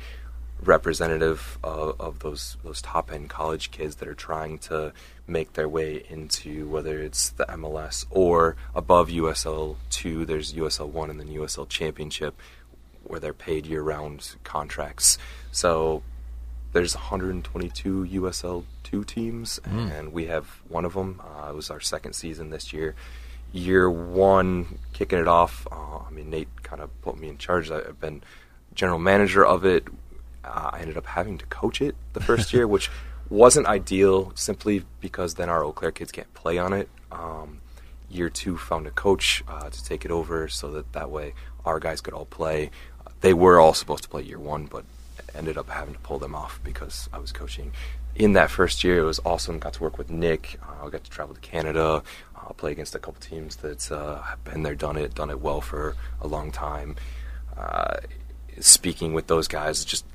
representative 0.67 1.57
of, 1.63 1.99
of 1.99 2.19
those 2.19 2.57
those 2.63 2.81
top 2.81 3.11
end 3.11 3.29
college 3.29 3.71
kids 3.71 3.95
that 3.97 4.07
are 4.07 4.13
trying 4.13 4.57
to 4.59 4.93
make 5.27 5.53
their 5.53 5.69
way 5.69 6.03
into 6.09 6.67
whether 6.67 6.99
it's 6.99 7.29
the 7.29 7.45
MLS 7.45 8.05
or 8.09 8.55
above 8.75 9.09
USL 9.09 9.77
two. 9.89 10.25
There's 10.25 10.53
USL 10.53 10.89
one 10.89 11.09
and 11.09 11.19
then 11.19 11.27
USL 11.27 11.67
Championship, 11.67 12.39
where 13.03 13.19
they're 13.19 13.33
paid 13.33 13.65
year 13.65 13.81
round 13.81 14.35
contracts. 14.43 15.17
So 15.51 16.03
there's 16.73 16.95
122 16.95 18.07
USL 18.13 18.63
two 18.83 19.03
teams, 19.03 19.59
and 19.65 20.11
we 20.11 20.25
have 20.25 20.47
one 20.67 20.85
of 20.85 20.93
them. 20.93 21.21
Uh, 21.21 21.49
it 21.49 21.55
was 21.55 21.69
our 21.69 21.79
second 21.79 22.13
season 22.13 22.49
this 22.49 22.73
year. 22.73 22.95
Year 23.51 23.89
one, 23.89 24.79
kicking 24.93 25.19
it 25.19 25.27
off. 25.27 25.67
Uh, 25.71 25.99
I 25.99 26.09
mean, 26.09 26.31
Nate 26.31 26.63
kind 26.63 26.81
of 26.81 26.89
put 27.01 27.19
me 27.19 27.29
in 27.29 27.37
charge. 27.37 27.69
I've 27.69 27.99
been 27.99 28.23
general 28.73 28.99
manager 28.99 29.45
of 29.45 29.65
it. 29.65 29.87
Uh, 30.43 30.71
I 30.73 30.79
ended 30.81 30.97
up 30.97 31.05
having 31.05 31.37
to 31.37 31.45
coach 31.45 31.81
it 31.81 31.95
the 32.13 32.21
first 32.21 32.53
year, 32.53 32.67
which 32.67 32.89
wasn't 33.29 33.67
ideal 33.67 34.31
simply 34.35 34.83
because 35.01 35.35
then 35.35 35.49
our 35.49 35.63
Eau 35.63 35.71
Claire 35.71 35.91
kids 35.91 36.11
can't 36.11 36.31
play 36.33 36.57
on 36.57 36.73
it. 36.73 36.89
Um, 37.11 37.61
year 38.09 38.29
two, 38.29 38.57
found 38.57 38.87
a 38.87 38.91
coach 38.91 39.43
uh, 39.47 39.69
to 39.69 39.85
take 39.85 40.05
it 40.05 40.11
over 40.11 40.47
so 40.47 40.71
that 40.71 40.91
that 40.93 41.09
way 41.09 41.33
our 41.65 41.79
guys 41.79 42.01
could 42.01 42.13
all 42.13 42.25
play. 42.25 42.69
Uh, 43.05 43.11
they 43.21 43.33
were 43.33 43.59
all 43.59 43.73
supposed 43.73 44.03
to 44.03 44.09
play 44.09 44.21
year 44.23 44.39
one, 44.39 44.65
but 44.65 44.85
ended 45.35 45.57
up 45.57 45.69
having 45.69 45.93
to 45.93 45.99
pull 46.01 46.19
them 46.19 46.35
off 46.35 46.59
because 46.63 47.09
I 47.11 47.19
was 47.19 47.31
coaching. 47.31 47.71
In 48.15 48.33
that 48.33 48.51
first 48.51 48.83
year, 48.83 48.99
it 48.99 49.05
was 49.05 49.19
awesome. 49.25 49.57
Got 49.57 49.73
to 49.73 49.81
work 49.81 49.97
with 49.97 50.09
Nick. 50.11 50.59
Uh, 50.61 50.85
I 50.85 50.89
got 50.89 51.03
to 51.03 51.09
travel 51.09 51.33
to 51.33 51.41
Canada, 51.41 52.03
uh, 52.35 52.53
play 52.53 52.71
against 52.71 52.93
a 52.93 52.99
couple 52.99 53.19
teams 53.19 53.55
that 53.57 53.91
uh, 53.91 54.21
have 54.21 54.43
been 54.43 54.61
there, 54.63 54.75
done 54.75 54.97
it, 54.97 55.15
done 55.15 55.31
it 55.31 55.39
well 55.39 55.61
for 55.61 55.95
a 56.21 56.27
long 56.27 56.51
time. 56.51 56.95
Speaking 58.59 59.13
with 59.13 59.27
those 59.27 59.47
guys, 59.47 59.83
just 59.83 60.05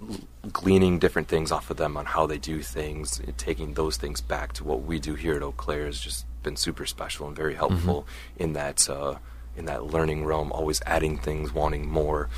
gleaning 0.52 0.98
different 0.98 1.28
things 1.28 1.50
off 1.50 1.70
of 1.70 1.76
them 1.76 1.96
on 1.96 2.06
how 2.06 2.26
they 2.26 2.38
do 2.38 2.62
things, 2.62 3.20
taking 3.36 3.74
those 3.74 3.96
things 3.96 4.20
back 4.20 4.52
to 4.54 4.64
what 4.64 4.82
we 4.82 4.98
do 5.00 5.14
here 5.14 5.34
at 5.34 5.42
Eau 5.42 5.52
Claire 5.52 5.86
has 5.86 6.00
just 6.00 6.24
been 6.42 6.56
super 6.56 6.86
special 6.86 7.26
and 7.26 7.36
very 7.36 7.54
helpful 7.54 8.06
in 8.36 8.52
that 8.54 8.88
uh, 8.88 9.16
in 9.56 9.64
that 9.66 9.86
learning 9.86 10.24
realm, 10.24 10.52
always 10.52 10.80
adding 10.86 11.18
things, 11.18 11.52
wanting 11.52 11.88
more. 11.88 12.28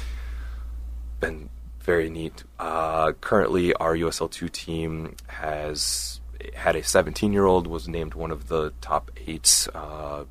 Been 1.20 1.50
very 1.80 2.08
neat. 2.08 2.44
Uh, 2.58 3.12
currently, 3.20 3.74
our 3.74 3.94
USL 3.94 4.30
two 4.30 4.48
team 4.48 5.16
has 5.26 6.20
had 6.54 6.76
a 6.76 6.82
17 6.82 7.32
year 7.32 7.44
old 7.44 7.66
was 7.66 7.88
named 7.88 8.14
one 8.14 8.30
of 8.30 8.48
the 8.48 8.72
top 8.80 9.10
eight 9.26 9.68
uh, 9.74 10.24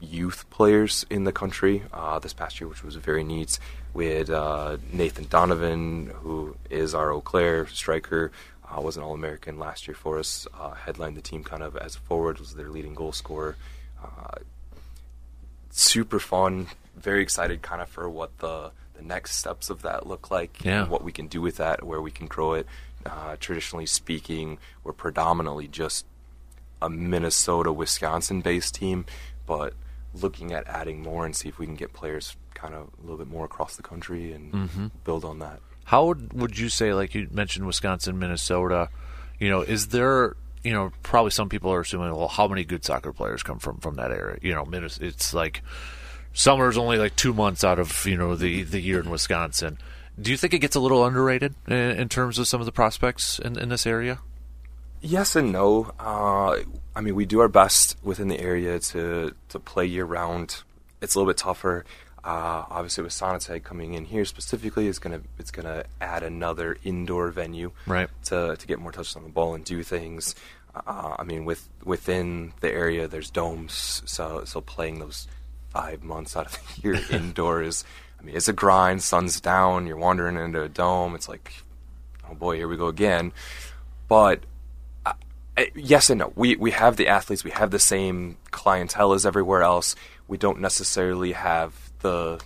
youth 0.00 0.48
players 0.50 1.06
in 1.10 1.24
the 1.24 1.32
country 1.32 1.84
uh, 1.92 2.18
this 2.18 2.32
past 2.32 2.60
year, 2.60 2.68
which 2.68 2.82
was 2.82 2.96
very 2.96 3.22
neat. 3.22 3.58
We 3.92 4.06
had 4.06 4.30
uh, 4.30 4.76
Nathan 4.92 5.26
Donovan, 5.28 6.12
who 6.22 6.56
is 6.70 6.94
our 6.94 7.10
Eau 7.12 7.20
Claire 7.20 7.66
striker, 7.66 8.30
uh, 8.68 8.80
was 8.80 8.96
an 8.96 9.02
All 9.02 9.14
American 9.14 9.58
last 9.58 9.88
year 9.88 9.94
for 9.96 10.18
us. 10.18 10.46
Uh, 10.58 10.70
headlined 10.72 11.16
the 11.16 11.20
team 11.22 11.42
kind 11.42 11.62
of 11.62 11.76
as 11.76 11.96
a 11.96 11.98
forward, 11.98 12.38
was 12.38 12.54
their 12.54 12.68
leading 12.68 12.94
goal 12.94 13.12
scorer. 13.12 13.56
Uh, 14.02 14.36
super 15.70 16.18
fun, 16.18 16.68
very 16.96 17.22
excited 17.22 17.62
kind 17.62 17.80
of 17.82 17.88
for 17.88 18.08
what 18.08 18.36
the 18.38 18.70
the 18.94 19.02
next 19.06 19.36
steps 19.36 19.70
of 19.70 19.80
that 19.82 20.06
look 20.06 20.30
like, 20.30 20.62
Yeah. 20.62 20.82
and 20.82 20.90
what 20.90 21.02
we 21.02 21.10
can 21.10 21.26
do 21.26 21.40
with 21.40 21.56
that, 21.56 21.82
where 21.82 22.02
we 22.02 22.10
can 22.10 22.26
grow 22.26 22.52
it. 22.52 22.66
Uh, 23.06 23.36
traditionally 23.40 23.86
speaking, 23.86 24.58
we're 24.84 24.92
predominantly 24.92 25.66
just 25.68 26.04
a 26.82 26.90
Minnesota, 26.90 27.72
Wisconsin 27.72 28.42
based 28.42 28.74
team, 28.74 29.06
but 29.46 29.72
looking 30.14 30.52
at 30.52 30.66
adding 30.66 31.02
more 31.02 31.24
and 31.24 31.34
see 31.36 31.48
if 31.48 31.58
we 31.58 31.66
can 31.66 31.76
get 31.76 31.92
players 31.92 32.36
kind 32.54 32.74
of 32.74 32.88
a 32.98 33.02
little 33.02 33.16
bit 33.18 33.28
more 33.28 33.44
across 33.44 33.76
the 33.76 33.82
country 33.82 34.32
and 34.32 34.52
Mm-hmm. 34.52 34.86
build 35.04 35.24
on 35.24 35.38
that. 35.38 35.60
How 35.84 36.06
would, 36.06 36.32
would 36.32 36.58
you 36.58 36.68
say, 36.68 36.92
like 36.94 37.14
you 37.14 37.28
mentioned, 37.30 37.66
Wisconsin, 37.66 38.18
Minnesota? 38.18 38.88
You 39.38 39.48
know, 39.48 39.62
is 39.62 39.88
there, 39.88 40.36
you 40.62 40.72
know, 40.72 40.92
probably 41.02 41.30
some 41.30 41.48
people 41.48 41.72
are 41.72 41.80
assuming, 41.80 42.14
well, 42.14 42.28
how 42.28 42.46
many 42.46 42.64
good 42.64 42.84
soccer 42.84 43.12
players 43.12 43.42
come 43.42 43.58
from 43.58 43.78
from 43.78 43.96
that 43.96 44.10
area? 44.12 44.38
You 44.42 44.54
know, 44.54 44.66
it's 44.72 45.32
like 45.34 45.62
summer's 46.32 46.76
only 46.78 46.98
like 46.98 47.16
two 47.16 47.32
months 47.32 47.64
out 47.64 47.78
of 47.78 48.06
you 48.06 48.16
know 48.16 48.36
the 48.36 48.62
the 48.62 48.80
year 48.80 49.00
in 49.00 49.10
Wisconsin. 49.10 49.78
Do 50.20 50.30
you 50.30 50.36
think 50.36 50.52
it 50.54 50.58
gets 50.58 50.76
a 50.76 50.80
little 50.80 51.04
underrated 51.04 51.54
in, 51.66 51.74
in 51.74 52.08
terms 52.08 52.38
of 52.38 52.46
some 52.46 52.60
of 52.60 52.66
the 52.66 52.72
prospects 52.72 53.38
in, 53.38 53.58
in 53.58 53.70
this 53.70 53.86
area? 53.86 54.18
Yes 55.00 55.34
and 55.36 55.52
no. 55.52 55.92
Uh, 55.98 56.56
I 56.94 57.00
mean, 57.00 57.14
we 57.14 57.24
do 57.24 57.40
our 57.40 57.48
best 57.48 57.96
within 58.02 58.28
the 58.28 58.38
area 58.40 58.78
to 58.78 59.34
to 59.48 59.58
play 59.58 59.86
year 59.86 60.04
round. 60.04 60.62
It's 61.00 61.14
a 61.14 61.18
little 61.18 61.30
bit 61.30 61.38
tougher. 61.38 61.84
Uh, 62.22 62.64
obviously, 62.68 63.02
with 63.02 63.12
Sonnentag 63.14 63.62
coming 63.62 63.94
in 63.94 64.04
here 64.04 64.26
specifically, 64.26 64.86
is 64.88 64.98
gonna 64.98 65.22
it's 65.38 65.50
gonna 65.50 65.84
add 66.02 66.22
another 66.22 66.76
indoor 66.84 67.30
venue 67.30 67.72
Right. 67.86 68.10
to 68.24 68.56
to 68.56 68.66
get 68.66 68.78
more 68.78 68.92
touches 68.92 69.16
on 69.16 69.22
the 69.22 69.30
ball 69.30 69.54
and 69.54 69.64
do 69.64 69.82
things. 69.82 70.34
Uh, 70.74 71.16
I 71.18 71.24
mean, 71.24 71.46
with 71.46 71.66
within 71.82 72.52
the 72.60 72.70
area, 72.70 73.08
there's 73.08 73.30
domes, 73.30 74.02
so 74.04 74.44
so 74.44 74.60
playing 74.60 74.98
those 74.98 75.26
five 75.70 76.02
months 76.02 76.36
out 76.36 76.46
of 76.46 76.52
the 76.52 76.82
year 76.82 77.00
indoors. 77.10 77.84
I 78.20 78.22
mean, 78.22 78.36
it's 78.36 78.48
a 78.48 78.52
grind. 78.52 79.02
Sun's 79.02 79.40
down. 79.40 79.86
You're 79.86 79.96
wandering 79.96 80.36
into 80.36 80.62
a 80.62 80.68
dome. 80.68 81.14
It's 81.14 81.26
like, 81.28 81.54
oh 82.30 82.34
boy, 82.34 82.56
here 82.56 82.68
we 82.68 82.76
go 82.76 82.88
again. 82.88 83.32
But 84.08 84.40
yes 85.74 86.10
and 86.10 86.18
no. 86.20 86.32
We 86.36 86.56
we 86.56 86.70
have 86.72 86.96
the 86.96 87.08
athletes. 87.08 87.44
We 87.44 87.50
have 87.52 87.70
the 87.70 87.78
same 87.78 88.36
clientele 88.50 89.12
as 89.12 89.24
everywhere 89.26 89.62
else. 89.62 89.94
We 90.28 90.36
don't 90.38 90.60
necessarily 90.60 91.32
have 91.32 91.74
the 92.00 92.40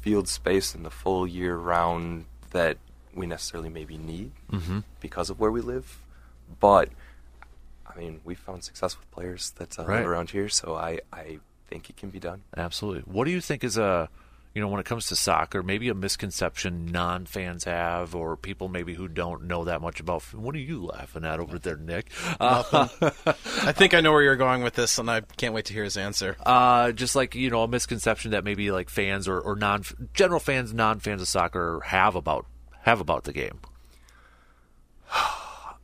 field 0.00 0.28
space 0.28 0.74
and 0.74 0.84
the 0.84 0.90
full 0.90 1.26
year 1.26 1.56
round 1.56 2.24
that 2.50 2.76
we 3.14 3.26
necessarily 3.26 3.68
maybe 3.68 3.96
need 3.98 4.32
because 5.00 5.30
of 5.30 5.38
where 5.38 5.50
we 5.50 5.60
live. 5.60 5.98
But 6.60 6.88
I 7.86 7.98
mean, 7.98 8.20
we 8.24 8.34
found 8.34 8.64
success 8.64 8.98
with 8.98 9.10
players 9.10 9.50
that 9.58 9.78
uh, 9.78 9.84
Right. 9.84 9.98
live 9.98 10.06
around 10.08 10.30
here, 10.30 10.48
so 10.48 10.74
I 10.74 11.00
I 11.12 11.38
think 11.68 11.88
it 11.90 11.96
can 11.96 12.10
be 12.10 12.18
done. 12.18 12.42
Absolutely. 12.56 13.02
What 13.02 13.24
do 13.24 13.30
you 13.30 13.40
think 13.40 13.64
is 13.64 13.76
a, 13.78 14.08
you 14.54 14.60
know, 14.60 14.68
when 14.68 14.80
it 14.80 14.86
comes 14.86 15.06
to 15.06 15.16
soccer, 15.16 15.62
maybe 15.62 15.88
a 15.88 15.94
misconception 15.94 16.86
non-fans 16.86 17.64
have, 17.64 18.14
or 18.14 18.36
people 18.36 18.68
maybe 18.68 18.94
who 18.94 19.08
don't 19.08 19.44
know 19.44 19.64
that 19.64 19.80
much 19.80 19.98
about? 20.00 20.22
What 20.34 20.54
are 20.54 20.58
you 20.58 20.84
laughing 20.84 21.24
at 21.24 21.40
over 21.40 21.58
there, 21.58 21.76
Nick? 21.76 22.10
Uh, 22.38 22.88
I 23.26 23.72
think 23.72 23.94
I 23.94 24.00
know 24.00 24.12
where 24.12 24.22
you're 24.22 24.36
going 24.36 24.62
with 24.62 24.74
this, 24.74 24.98
and 24.98 25.10
I 25.10 25.22
can't 25.22 25.54
wait 25.54 25.64
to 25.66 25.72
hear 25.72 25.84
his 25.84 25.96
answer. 25.96 26.36
uh, 26.44 26.92
just 26.92 27.16
like 27.16 27.34
you 27.34 27.50
know, 27.50 27.62
a 27.62 27.68
misconception 27.68 28.32
that 28.32 28.44
maybe 28.44 28.70
like 28.70 28.90
fans 28.90 29.26
or, 29.26 29.40
or 29.40 29.56
non 29.56 29.84
general 30.12 30.40
fans, 30.40 30.74
non-fans 30.74 31.22
of 31.22 31.28
soccer 31.28 31.80
have 31.86 32.14
about 32.14 32.46
have 32.82 33.00
about 33.00 33.24
the 33.24 33.32
game. 33.32 33.60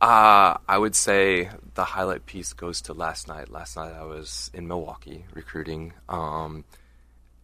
Uh, 0.01 0.57
I 0.65 0.77
would 0.77 0.95
say 0.95 1.49
the 1.73 1.83
highlight 1.83 2.25
piece 2.25 2.53
goes 2.53 2.79
to 2.83 2.93
last 2.93 3.27
night. 3.27 3.49
Last 3.51 3.75
night 3.75 3.91
I 3.91 4.05
was 4.05 4.49
in 4.53 4.65
Milwaukee 4.65 5.25
recruiting. 5.33 5.91
Um, 6.07 6.63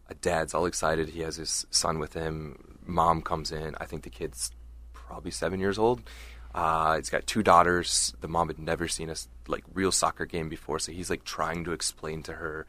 a 0.10 0.14
dad's 0.16 0.54
all 0.54 0.66
excited. 0.66 1.10
He 1.10 1.22
has 1.22 1.38
his 1.38 1.66
son 1.72 2.00
with 2.00 2.14
him. 2.14 2.78
Mom 2.86 3.22
comes 3.22 3.52
in. 3.52 3.76
I 3.80 3.86
think 3.86 4.04
the 4.04 4.10
kid's 4.10 4.52
probably 4.94 5.32
seven 5.32 5.60
years 5.60 5.78
old. 5.78 6.02
Uh, 6.54 6.96
he's 6.96 7.10
got 7.10 7.28
two 7.28 7.44
daughters. 7.44 8.14
The 8.22 8.28
mom 8.28 8.48
had 8.48 8.60
never 8.60 8.88
seen 8.88 9.10
a 9.10 9.16
like 9.48 9.64
real 9.74 9.92
soccer 9.92 10.26
game 10.26 10.48
before, 10.48 10.80
so 10.80 10.92
he's 10.92 11.10
like 11.10 11.26
trying 11.26 11.66
to 11.66 11.74
explain 11.74 12.24
to 12.24 12.34
her, 12.34 12.66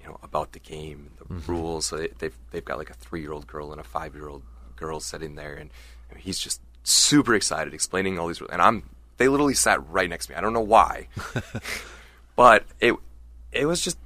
you 0.00 0.06
know, 0.06 0.18
about 0.22 0.52
the 0.52 0.60
game, 0.60 1.10
the 1.18 1.34
rules. 1.52 1.86
So 1.86 1.96
they, 1.96 2.08
they've 2.18 2.38
they've 2.52 2.64
got 2.64 2.78
like 2.78 2.90
a 2.90 2.94
three 2.94 3.20
year 3.20 3.32
old 3.32 3.48
girl 3.48 3.72
and 3.72 3.80
a 3.80 3.84
five 3.84 4.14
year 4.14 4.28
old 4.28 4.42
girl 4.76 5.00
sitting 5.00 5.34
there, 5.34 5.54
and 5.54 5.70
I 6.10 6.14
mean, 6.14 6.22
he's 6.22 6.38
just 6.38 6.60
super 6.84 7.34
excited, 7.34 7.74
explaining 7.74 8.18
all 8.18 8.28
these. 8.28 8.40
And 8.52 8.62
I'm 8.62 8.84
they 9.16 9.26
literally 9.26 9.54
sat 9.54 9.84
right 9.90 10.08
next 10.08 10.26
to 10.26 10.32
me. 10.32 10.36
I 10.36 10.40
don't 10.40 10.52
know 10.52 10.60
why, 10.60 11.08
but 12.36 12.64
it 12.78 12.94
it 13.50 13.66
was 13.66 13.80
just 13.80 13.98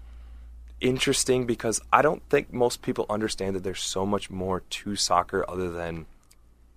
interesting 0.80 1.46
because 1.46 1.80
I 1.92 2.02
don't 2.02 2.22
think 2.28 2.52
most 2.52 2.82
people 2.82 3.06
understand 3.08 3.56
that 3.56 3.64
there's 3.64 3.80
so 3.80 4.04
much 4.04 4.30
more 4.30 4.60
to 4.60 4.96
soccer 4.96 5.44
other 5.48 5.70
than 5.70 6.06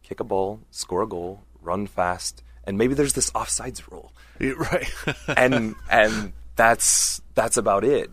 kick 0.03 0.19
a 0.19 0.23
ball, 0.23 0.61
score 0.71 1.03
a 1.03 1.07
goal, 1.07 1.43
run 1.61 1.87
fast, 1.87 2.43
and 2.63 2.77
maybe 2.77 2.93
there's 2.93 3.13
this 3.13 3.31
offsides 3.31 3.89
rule 3.89 4.11
right. 4.39 4.93
and 5.37 5.75
and 5.89 6.33
that's 6.55 7.21
that's 7.35 7.57
about 7.57 7.83
it. 7.83 8.11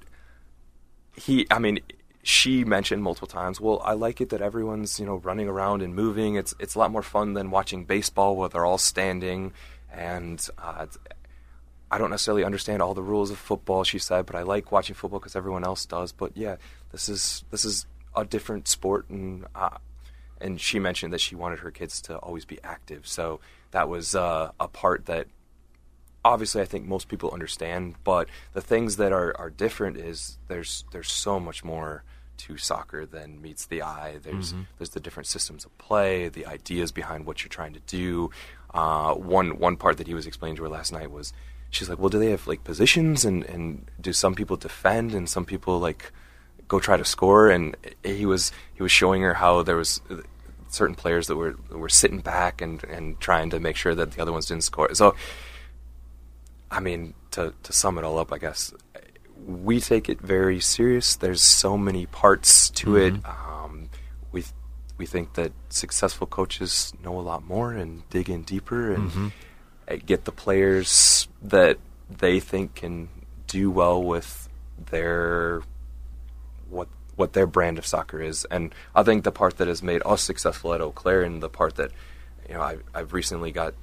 He, 1.16 1.46
I 1.50 1.58
mean, 1.58 1.78
she 2.22 2.64
mentioned 2.64 3.02
multiple 3.02 3.28
times. 3.28 3.60
Well, 3.60 3.80
I 3.84 3.92
like 3.92 4.20
it 4.20 4.30
that 4.30 4.40
everyone's 4.40 4.98
you 4.98 5.06
know 5.06 5.16
running 5.16 5.48
around 5.48 5.82
and 5.82 5.94
moving. 5.94 6.36
It's 6.36 6.54
it's 6.58 6.74
a 6.74 6.78
lot 6.78 6.90
more 6.90 7.02
fun 7.02 7.34
than 7.34 7.50
watching 7.50 7.84
baseball 7.84 8.36
where 8.36 8.48
they're 8.48 8.64
all 8.64 8.78
standing. 8.78 9.52
And 9.92 10.44
uh, 10.58 10.86
I 11.94 11.98
don't 11.98 12.10
necessarily 12.10 12.42
understand 12.42 12.82
all 12.82 12.92
the 12.92 13.04
rules 13.04 13.30
of 13.30 13.38
football, 13.38 13.84
she 13.84 14.00
said, 14.00 14.26
but 14.26 14.34
I 14.34 14.42
like 14.42 14.72
watching 14.72 14.96
football 14.96 15.20
because 15.20 15.36
everyone 15.36 15.62
else 15.62 15.86
does. 15.86 16.10
But 16.10 16.36
yeah, 16.36 16.56
this 16.90 17.08
is 17.08 17.44
this 17.52 17.64
is 17.64 17.86
a 18.16 18.24
different 18.24 18.66
sport, 18.66 19.08
and 19.10 19.46
uh, 19.54 19.78
and 20.40 20.60
she 20.60 20.80
mentioned 20.80 21.12
that 21.12 21.20
she 21.20 21.36
wanted 21.36 21.60
her 21.60 21.70
kids 21.70 22.00
to 22.02 22.16
always 22.16 22.44
be 22.44 22.58
active. 22.64 23.06
So 23.06 23.38
that 23.70 23.88
was 23.88 24.16
uh, 24.16 24.50
a 24.58 24.66
part 24.66 25.06
that 25.06 25.28
obviously 26.24 26.62
I 26.62 26.64
think 26.64 26.84
most 26.84 27.06
people 27.06 27.30
understand, 27.30 27.94
but 28.02 28.28
the 28.54 28.60
things 28.60 28.96
that 28.96 29.12
are, 29.12 29.32
are 29.38 29.50
different 29.50 29.96
is 29.96 30.36
there's 30.48 30.84
there's 30.90 31.12
so 31.12 31.38
much 31.38 31.62
more 31.62 32.02
to 32.38 32.56
soccer 32.56 33.06
than 33.06 33.40
meets 33.40 33.66
the 33.66 33.82
eye. 33.82 34.18
There's 34.20 34.52
there's 34.78 34.90
the 34.90 35.00
different 35.00 35.28
systems 35.28 35.64
of 35.64 35.78
play, 35.78 36.28
the 36.28 36.46
ideas 36.46 36.90
behind 36.90 37.24
what 37.24 37.44
you're 37.44 37.50
trying 37.50 37.74
to 37.74 37.80
do. 37.86 38.30
Uh, 38.72 39.14
one 39.14 39.60
one 39.60 39.76
part 39.76 39.98
that 39.98 40.08
he 40.08 40.14
was 40.14 40.26
explaining 40.26 40.56
to 40.56 40.64
her 40.64 40.68
last 40.68 40.92
night 40.92 41.12
was 41.12 41.32
she's 41.74 41.88
like, 41.88 41.98
well, 41.98 42.08
do 42.08 42.18
they 42.18 42.30
have 42.30 42.46
like 42.46 42.64
positions 42.64 43.24
and 43.24 43.44
and 43.44 43.90
do 44.00 44.12
some 44.12 44.34
people 44.34 44.56
defend 44.56 45.14
and 45.14 45.28
some 45.28 45.44
people 45.44 45.78
like 45.78 46.12
go 46.68 46.78
try 46.80 46.96
to 46.96 47.04
score? 47.04 47.50
And 47.50 47.76
he 48.02 48.26
was 48.26 48.52
he 48.74 48.82
was 48.82 48.92
showing 48.92 49.22
her 49.22 49.34
how 49.34 49.62
there 49.62 49.76
was 49.76 50.00
certain 50.68 50.94
players 50.94 51.26
that 51.26 51.36
were 51.36 51.56
were 51.70 51.88
sitting 51.88 52.20
back 52.20 52.60
and 52.60 52.82
and 52.84 53.20
trying 53.20 53.50
to 53.50 53.60
make 53.60 53.76
sure 53.76 53.94
that 53.94 54.12
the 54.12 54.22
other 54.22 54.32
ones 54.32 54.46
didn't 54.46 54.64
score. 54.64 54.94
So 54.94 55.14
I 56.70 56.80
mean, 56.80 57.14
to 57.32 57.52
to 57.62 57.72
sum 57.72 57.98
it 57.98 58.04
all 58.04 58.18
up, 58.18 58.32
I 58.32 58.38
guess 58.38 58.72
we 59.46 59.80
take 59.80 60.08
it 60.08 60.20
very 60.20 60.60
serious. 60.60 61.16
There's 61.16 61.42
so 61.42 61.76
many 61.76 62.06
parts 62.06 62.70
to 62.70 62.96
it. 62.96 63.14
Um, 63.24 63.90
we 64.32 64.44
we 64.96 65.06
think 65.06 65.34
that 65.34 65.52
successful 65.68 66.26
coaches 66.26 66.92
know 67.02 67.18
a 67.18 67.22
lot 67.22 67.44
more 67.44 67.72
and 67.72 68.08
dig 68.10 68.30
in 68.30 68.42
deeper 68.42 68.92
and 68.92 69.10
uh, 69.10 69.30
get 70.06 70.24
the 70.24 70.32
players 70.32 71.28
that 71.42 71.78
they 72.10 72.40
think 72.40 72.74
can 72.74 73.08
do 73.46 73.70
well 73.70 74.02
with 74.02 74.48
their 74.90 75.62
what 76.68 76.88
what 77.16 77.32
their 77.32 77.46
brand 77.46 77.78
of 77.78 77.86
soccer 77.86 78.20
is. 78.20 78.44
And 78.50 78.74
I 78.94 79.02
think 79.02 79.24
the 79.24 79.30
part 79.30 79.58
that 79.58 79.68
has 79.68 79.82
made 79.82 80.02
us 80.04 80.22
successful 80.22 80.74
at 80.74 80.80
Eau 80.80 80.90
Claire 80.90 81.22
and 81.22 81.42
the 81.42 81.48
part 81.48 81.76
that 81.76 81.90
you 82.48 82.54
know 82.54 82.60
I, 82.60 82.78
I've 82.94 83.12
recently 83.12 83.52
got 83.52 83.74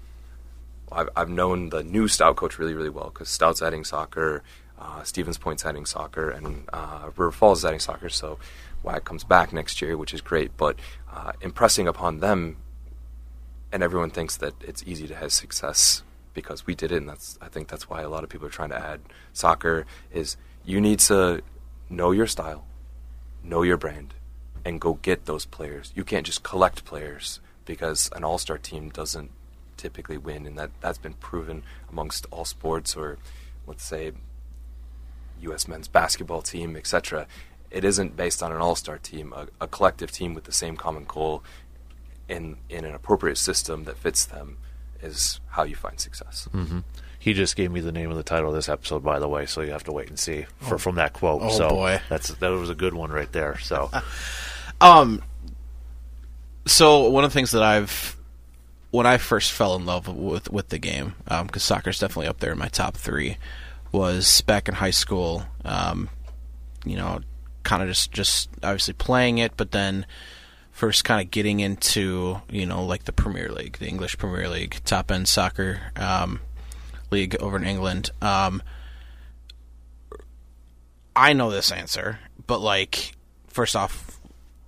I've, 0.92 1.10
I've 1.16 1.30
known 1.30 1.70
the 1.70 1.84
new 1.84 2.08
Stout 2.08 2.36
coach 2.36 2.60
really, 2.60 2.74
really 2.74 2.90
well 2.90 3.12
because 3.14 3.30
Stout's 3.30 3.62
adding 3.62 3.84
soccer, 3.84 4.44
uh, 4.78 5.04
Stevens 5.04 5.38
Point's 5.38 5.66
adding 5.66 5.86
soccer, 5.86 6.30
and 6.30 6.66
uh, 6.74 7.06
River 7.16 7.32
Falls 7.32 7.60
is 7.60 7.66
adding 7.66 7.80
soccer. 7.80 8.10
So 8.10 8.40
WIAC 8.84 9.04
comes 9.06 9.24
back 9.24 9.54
next 9.54 9.82
year, 9.82 9.98
which 9.98 10.14
is 10.14 10.22
great. 10.22 10.56
But 10.58 10.78
uh, 11.12 11.34
impressing 11.42 11.88
upon 11.88 12.20
them, 12.20 12.58
and 13.72 13.84
everyone 13.84 14.10
thinks 14.10 14.38
that 14.38 14.54
it's 14.62 14.84
easy 14.86 15.08
to 15.08 15.16
have 15.16 15.32
success 15.32 16.04
because 16.34 16.66
we 16.66 16.76
did 16.76 16.92
it, 16.92 16.98
and 16.98 17.10
that's 17.10 17.38
I 17.42 17.48
think 17.48 17.68
that's 17.68 17.90
why 17.90 18.02
a 18.02 18.10
lot 18.10 18.24
of 18.24 18.30
people 18.30 18.48
are 18.48 18.52
trying 18.52 18.70
to 18.70 18.78
add 18.78 19.02
soccer. 19.34 19.86
Is 20.12 20.38
you 20.66 20.80
need 20.82 21.00
to 21.00 21.42
know 21.90 22.12
your 22.12 22.28
style, 22.28 22.66
know 23.44 23.64
your 23.64 23.78
brand, 23.78 24.14
and 24.66 24.80
go 24.80 24.96
get 25.02 25.26
those 25.26 25.46
players. 25.46 25.92
You 25.96 26.04
can't 26.04 26.26
just 26.26 26.44
collect 26.44 26.86
players 26.86 27.40
because 27.66 28.10
an 28.16 28.24
all 28.24 28.38
star 28.38 28.58
team 28.58 28.90
doesn't 28.90 29.32
typically 29.78 30.18
win, 30.18 30.46
and 30.46 30.58
that, 30.58 30.72
that's 30.80 30.98
been 30.98 31.14
proven 31.14 31.64
amongst 31.90 32.28
all 32.32 32.46
sports 32.46 32.96
or, 32.96 33.18
let's 33.66 33.84
say, 33.84 34.12
U.S. 35.42 35.68
men's 35.68 35.88
basketball 35.88 36.42
team, 36.42 36.76
etc. 36.76 37.28
It 37.72 37.84
isn't 37.84 38.16
based 38.16 38.44
on 38.44 38.52
an 38.52 38.60
all 38.60 38.76
star 38.76 38.98
team, 38.98 39.34
a, 39.34 39.48
a 39.60 39.68
collective 39.68 40.12
team 40.12 40.34
with 40.34 40.44
the 40.44 40.52
same 40.52 40.78
common 40.78 41.06
goal 41.06 41.44
in, 42.32 42.58
in 42.70 42.86
an 42.86 42.96
appropriate 42.96 43.38
system 43.38 43.84
that 43.84 43.98
fits 43.98 44.26
them 44.26 44.58
is 45.04 45.40
how 45.50 45.64
you 45.64 45.76
find 45.76 46.00
success. 46.00 46.48
Mm-hmm. 46.54 46.80
He 47.20 47.34
just 47.34 47.56
gave 47.56 47.72
me 47.72 47.82
the 47.82 47.92
name 47.92 48.10
of 48.10 48.18
the 48.18 48.24
title 48.24 48.50
of 48.50 48.56
this 48.56 48.70
episode, 48.70 49.04
by 49.04 49.20
the 49.20 49.28
way, 49.28 49.46
so 49.46 49.62
you 49.62 49.72
have 49.72 49.84
to 49.84 49.92
wait 49.92 50.10
and 50.10 50.18
see 50.18 50.48
for, 50.60 50.80
from 50.80 50.96
that 50.96 51.14
quote. 51.14 51.42
Oh, 51.44 51.50
so 51.50 51.70
boy. 51.70 52.02
that's 52.10 52.30
that 52.30 52.50
was 52.50 52.72
a 52.72 52.76
good 52.76 52.96
one 52.96 53.12
right 53.12 53.32
there. 53.32 53.60
So 53.60 53.92
Um. 54.82 55.22
So 56.66 57.10
one 57.10 57.24
of 57.24 57.32
the 57.32 57.34
things 57.34 57.52
that 57.52 57.64
I've, 57.64 58.16
when 58.92 59.06
I 59.06 59.18
first 59.18 59.52
fell 59.52 59.76
in 59.76 59.86
love 59.86 60.08
with 60.08 60.52
with 60.52 60.70
the 60.70 60.80
game, 60.80 61.14
because 61.26 61.64
soccer's 61.64 62.00
definitely 62.00 62.28
up 62.28 62.40
there 62.40 62.52
in 62.52 62.58
my 62.58 62.68
top 62.68 62.98
three, 62.98 63.38
was 63.92 64.42
back 64.42 64.68
in 64.68 64.74
high 64.74 64.92
school. 64.92 65.44
Um, 65.64 66.10
you 66.84 66.96
know, 66.96 67.22
kind 67.64 67.84
of 67.84 67.90
just 67.90 68.12
just 68.12 68.50
obviously 68.64 68.96
playing 68.96 69.38
it, 69.38 69.54
but 69.56 69.72
then 69.72 70.08
first 70.82 71.04
kind 71.04 71.24
of 71.24 71.30
getting 71.30 71.60
into 71.60 72.42
you 72.50 72.66
know 72.66 72.84
like 72.84 73.04
the 73.04 73.12
Premier 73.12 73.52
League, 73.52 73.78
the 73.78 73.86
English 73.86 74.18
Premier 74.18 74.50
League, 74.50 74.82
top 74.84 75.12
end 75.12 75.28
soccer 75.28 75.80
um, 75.96 76.40
league 77.12 77.36
over 77.36 77.56
in 77.56 77.64
England. 77.64 78.10
Um, 78.20 78.64
I 81.16 81.34
know 81.34 81.52
this 81.52 81.72
answer, 81.72 82.18
but 82.48 82.62
like 82.62 83.16
first 83.46 83.76
off, 83.76 84.20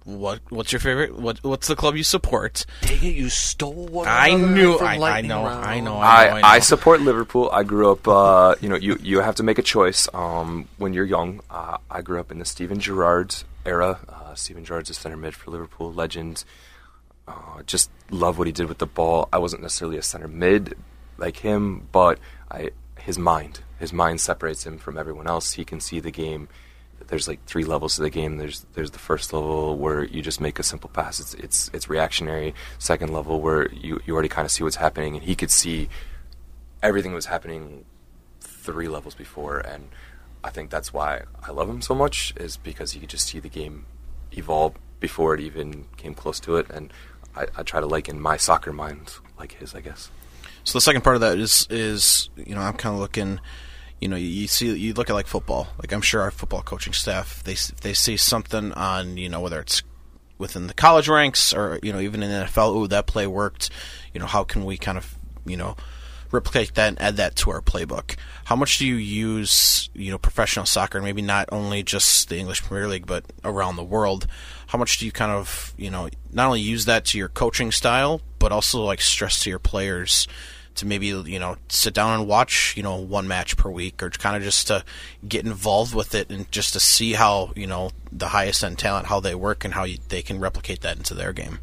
what 0.03 0.39
what's 0.49 0.71
your 0.71 0.81
favorite? 0.81 1.17
What 1.17 1.43
what's 1.43 1.67
the 1.67 1.75
club 1.75 1.95
you 1.95 2.03
support? 2.03 2.67
dang 2.81 3.03
it, 3.03 3.15
you 3.15 3.29
stole 3.29 3.87
one. 3.87 4.07
I 4.07 4.35
knew, 4.35 4.75
I, 4.75 4.93
I 4.93 4.97
know, 4.97 5.07
I 5.07 5.21
know, 5.21 5.45
I 5.47 5.79
know, 5.79 5.95
I, 5.97 6.27
I, 6.27 6.41
know. 6.41 6.47
I 6.47 6.59
support 6.59 7.01
Liverpool. 7.01 7.49
I 7.51 7.63
grew 7.63 7.91
up, 7.91 8.07
uh, 8.07 8.53
you 8.61 8.69
know, 8.69 8.75
you, 8.75 8.99
you 9.01 9.21
have 9.21 9.33
to 9.37 9.43
make 9.43 9.57
a 9.57 9.63
choice 9.63 10.07
um, 10.13 10.67
when 10.77 10.93
you're 10.93 11.05
young. 11.05 11.39
Uh, 11.49 11.79
I 11.89 12.03
grew 12.03 12.19
up 12.19 12.31
in 12.31 12.37
the 12.37 12.45
Steven 12.45 12.79
Gerrard 12.79 13.33
era. 13.65 13.97
Uh, 14.07 14.22
Steven 14.35 14.65
Gerrard's 14.65 14.89
a 14.89 14.93
center 14.93 15.17
mid 15.17 15.33
for 15.33 15.51
Liverpool, 15.51 15.91
legend. 15.91 16.43
Uh, 17.27 17.63
just 17.65 17.89
love 18.11 18.37
what 18.37 18.47
he 18.47 18.53
did 18.53 18.67
with 18.67 18.79
the 18.79 18.85
ball. 18.85 19.29
I 19.31 19.37
wasn't 19.37 19.61
necessarily 19.61 19.97
a 19.97 20.01
center 20.01 20.27
mid 20.27 20.75
like 21.17 21.37
him, 21.37 21.87
but 21.91 22.19
I 22.51 22.71
his 22.99 23.17
mind, 23.17 23.61
his 23.79 23.91
mind 23.91 24.21
separates 24.21 24.65
him 24.65 24.77
from 24.77 24.97
everyone 24.97 25.27
else. 25.27 25.53
He 25.53 25.65
can 25.65 25.79
see 25.79 25.99
the 25.99 26.11
game. 26.11 26.47
There's 27.07 27.27
like 27.27 27.43
three 27.45 27.65
levels 27.65 27.95
to 27.95 28.01
the 28.01 28.09
game. 28.09 28.37
There's 28.37 28.65
there's 28.73 28.91
the 28.91 28.99
first 28.99 29.33
level 29.33 29.77
where 29.77 30.03
you 30.03 30.21
just 30.21 30.39
make 30.39 30.59
a 30.59 30.63
simple 30.63 30.89
pass. 30.89 31.19
It's 31.19 31.33
it's 31.33 31.69
it's 31.73 31.89
reactionary. 31.89 32.53
Second 32.79 33.11
level 33.11 33.41
where 33.41 33.71
you 33.71 33.99
you 34.05 34.13
already 34.13 34.29
kind 34.29 34.45
of 34.45 34.51
see 34.51 34.63
what's 34.63 34.77
happening, 34.77 35.15
and 35.15 35.23
he 35.23 35.35
could 35.35 35.51
see 35.51 35.89
everything 36.81 37.11
that 37.11 37.15
was 37.15 37.25
happening 37.25 37.85
three 38.39 38.87
levels 38.87 39.15
before. 39.15 39.59
And 39.59 39.89
I 40.43 40.49
think 40.49 40.69
that's 40.69 40.93
why 40.93 41.23
I 41.41 41.51
love 41.51 41.69
him 41.69 41.81
so 41.81 41.95
much 41.95 42.33
is 42.37 42.57
because 42.57 42.91
he 42.91 42.99
could 42.99 43.09
just 43.09 43.27
see 43.27 43.39
the 43.39 43.49
game 43.49 43.85
evolve 44.37 44.75
before 44.99 45.33
it 45.33 45.41
even 45.41 45.85
came 45.97 46.13
close 46.13 46.39
to 46.41 46.57
it. 46.57 46.69
And 46.69 46.91
I, 47.35 47.47
I 47.55 47.63
try 47.63 47.79
to 47.79 47.85
liken 47.85 48.19
my 48.19 48.37
soccer 48.37 48.71
mind 48.71 49.13
like 49.37 49.53
his, 49.53 49.75
I 49.75 49.81
guess. 49.81 50.09
So 50.63 50.77
the 50.77 50.81
second 50.81 51.01
part 51.01 51.15
of 51.15 51.21
that 51.21 51.37
is 51.37 51.67
is 51.69 52.29
you 52.37 52.55
know 52.55 52.61
I'm 52.61 52.75
kind 52.75 52.93
of 52.93 53.01
looking, 53.01 53.39
you 53.99 54.07
know 54.07 54.15
you, 54.15 54.47
see 54.47 54.73
you 54.73 54.93
look 54.93 55.09
at 55.09 55.13
like 55.13 55.27
football. 55.27 55.67
Like 55.77 55.91
I'm 55.91 56.01
sure 56.01 56.21
our 56.21 56.31
football 56.31 56.61
coaching 56.61 56.93
staff 56.93 57.43
they 57.43 57.55
they 57.81 57.93
see 57.93 58.15
something 58.17 58.71
on 58.73 59.17
you 59.17 59.29
know 59.29 59.41
whether 59.41 59.59
it's 59.59 59.83
within 60.37 60.67
the 60.67 60.73
college 60.73 61.09
ranks 61.09 61.53
or 61.53 61.79
you 61.83 61.91
know 61.91 61.99
even 61.99 62.23
in 62.23 62.29
the 62.29 62.45
NFL. 62.45 62.75
Ooh, 62.75 62.87
that 62.87 63.07
play 63.07 63.27
worked. 63.27 63.69
You 64.13 64.19
know 64.19 64.25
how 64.25 64.43
can 64.43 64.63
we 64.63 64.77
kind 64.77 64.97
of 64.97 65.17
you 65.45 65.57
know 65.57 65.75
replicate 66.33 66.73
that 66.73 66.89
and 66.89 67.01
add 67.01 67.17
that 67.17 67.35
to 67.37 67.51
our 67.51 67.61
playbook? 67.61 68.15
How 68.45 68.55
much 68.55 68.77
do 68.77 68.85
you 68.85 68.95
use 68.95 69.89
you 69.93 70.11
know 70.11 70.17
professional 70.17 70.65
soccer? 70.65 71.01
Maybe 71.01 71.21
not 71.21 71.47
only 71.51 71.83
just 71.83 72.27
the 72.29 72.37
English 72.37 72.63
Premier 72.63 72.87
League, 72.87 73.05
but 73.05 73.23
around 73.43 73.75
the 73.75 73.83
world. 73.83 74.27
How 74.67 74.77
much 74.77 74.97
do 74.97 75.05
you 75.05 75.11
kind 75.11 75.31
of 75.31 75.73
you 75.77 75.89
know 75.89 76.09
not 76.31 76.47
only 76.47 76.61
use 76.61 76.85
that 76.85 77.05
to 77.05 77.17
your 77.17 77.29
coaching 77.29 77.71
style, 77.71 78.21
but 78.39 78.51
also 78.51 78.83
like 78.83 79.01
stress 79.01 79.43
to 79.43 79.49
your 79.49 79.59
players? 79.59 80.27
to 80.75 80.87
maybe 80.87 81.05
you 81.05 81.37
know 81.37 81.55
sit 81.69 81.93
down 81.93 82.19
and 82.19 82.27
watch 82.27 82.75
you 82.75 82.81
know 82.81 82.95
one 82.95 83.27
match 83.27 83.55
per 83.57 83.69
week 83.69 84.01
or 84.01 84.09
kind 84.09 84.35
of 84.35 84.41
just 84.41 84.65
to 84.65 84.83
get 85.27 85.45
involved 85.45 85.93
with 85.93 86.15
it 86.15 86.31
and 86.31 86.51
just 86.51 86.73
to 86.73 86.79
see 86.79 87.13
how 87.13 87.53
you 87.55 87.67
know 87.67 87.91
the 88.11 88.29
highest 88.29 88.63
end 88.63 88.79
talent 88.79 89.05
how 89.05 89.19
they 89.19 89.35
work 89.35 89.63
and 89.63 89.75
how 89.75 89.83
you, 89.83 89.99
they 90.09 90.23
can 90.23 90.39
replicate 90.39 90.81
that 90.81 90.97
into 90.97 91.13
their 91.13 91.31
game 91.31 91.59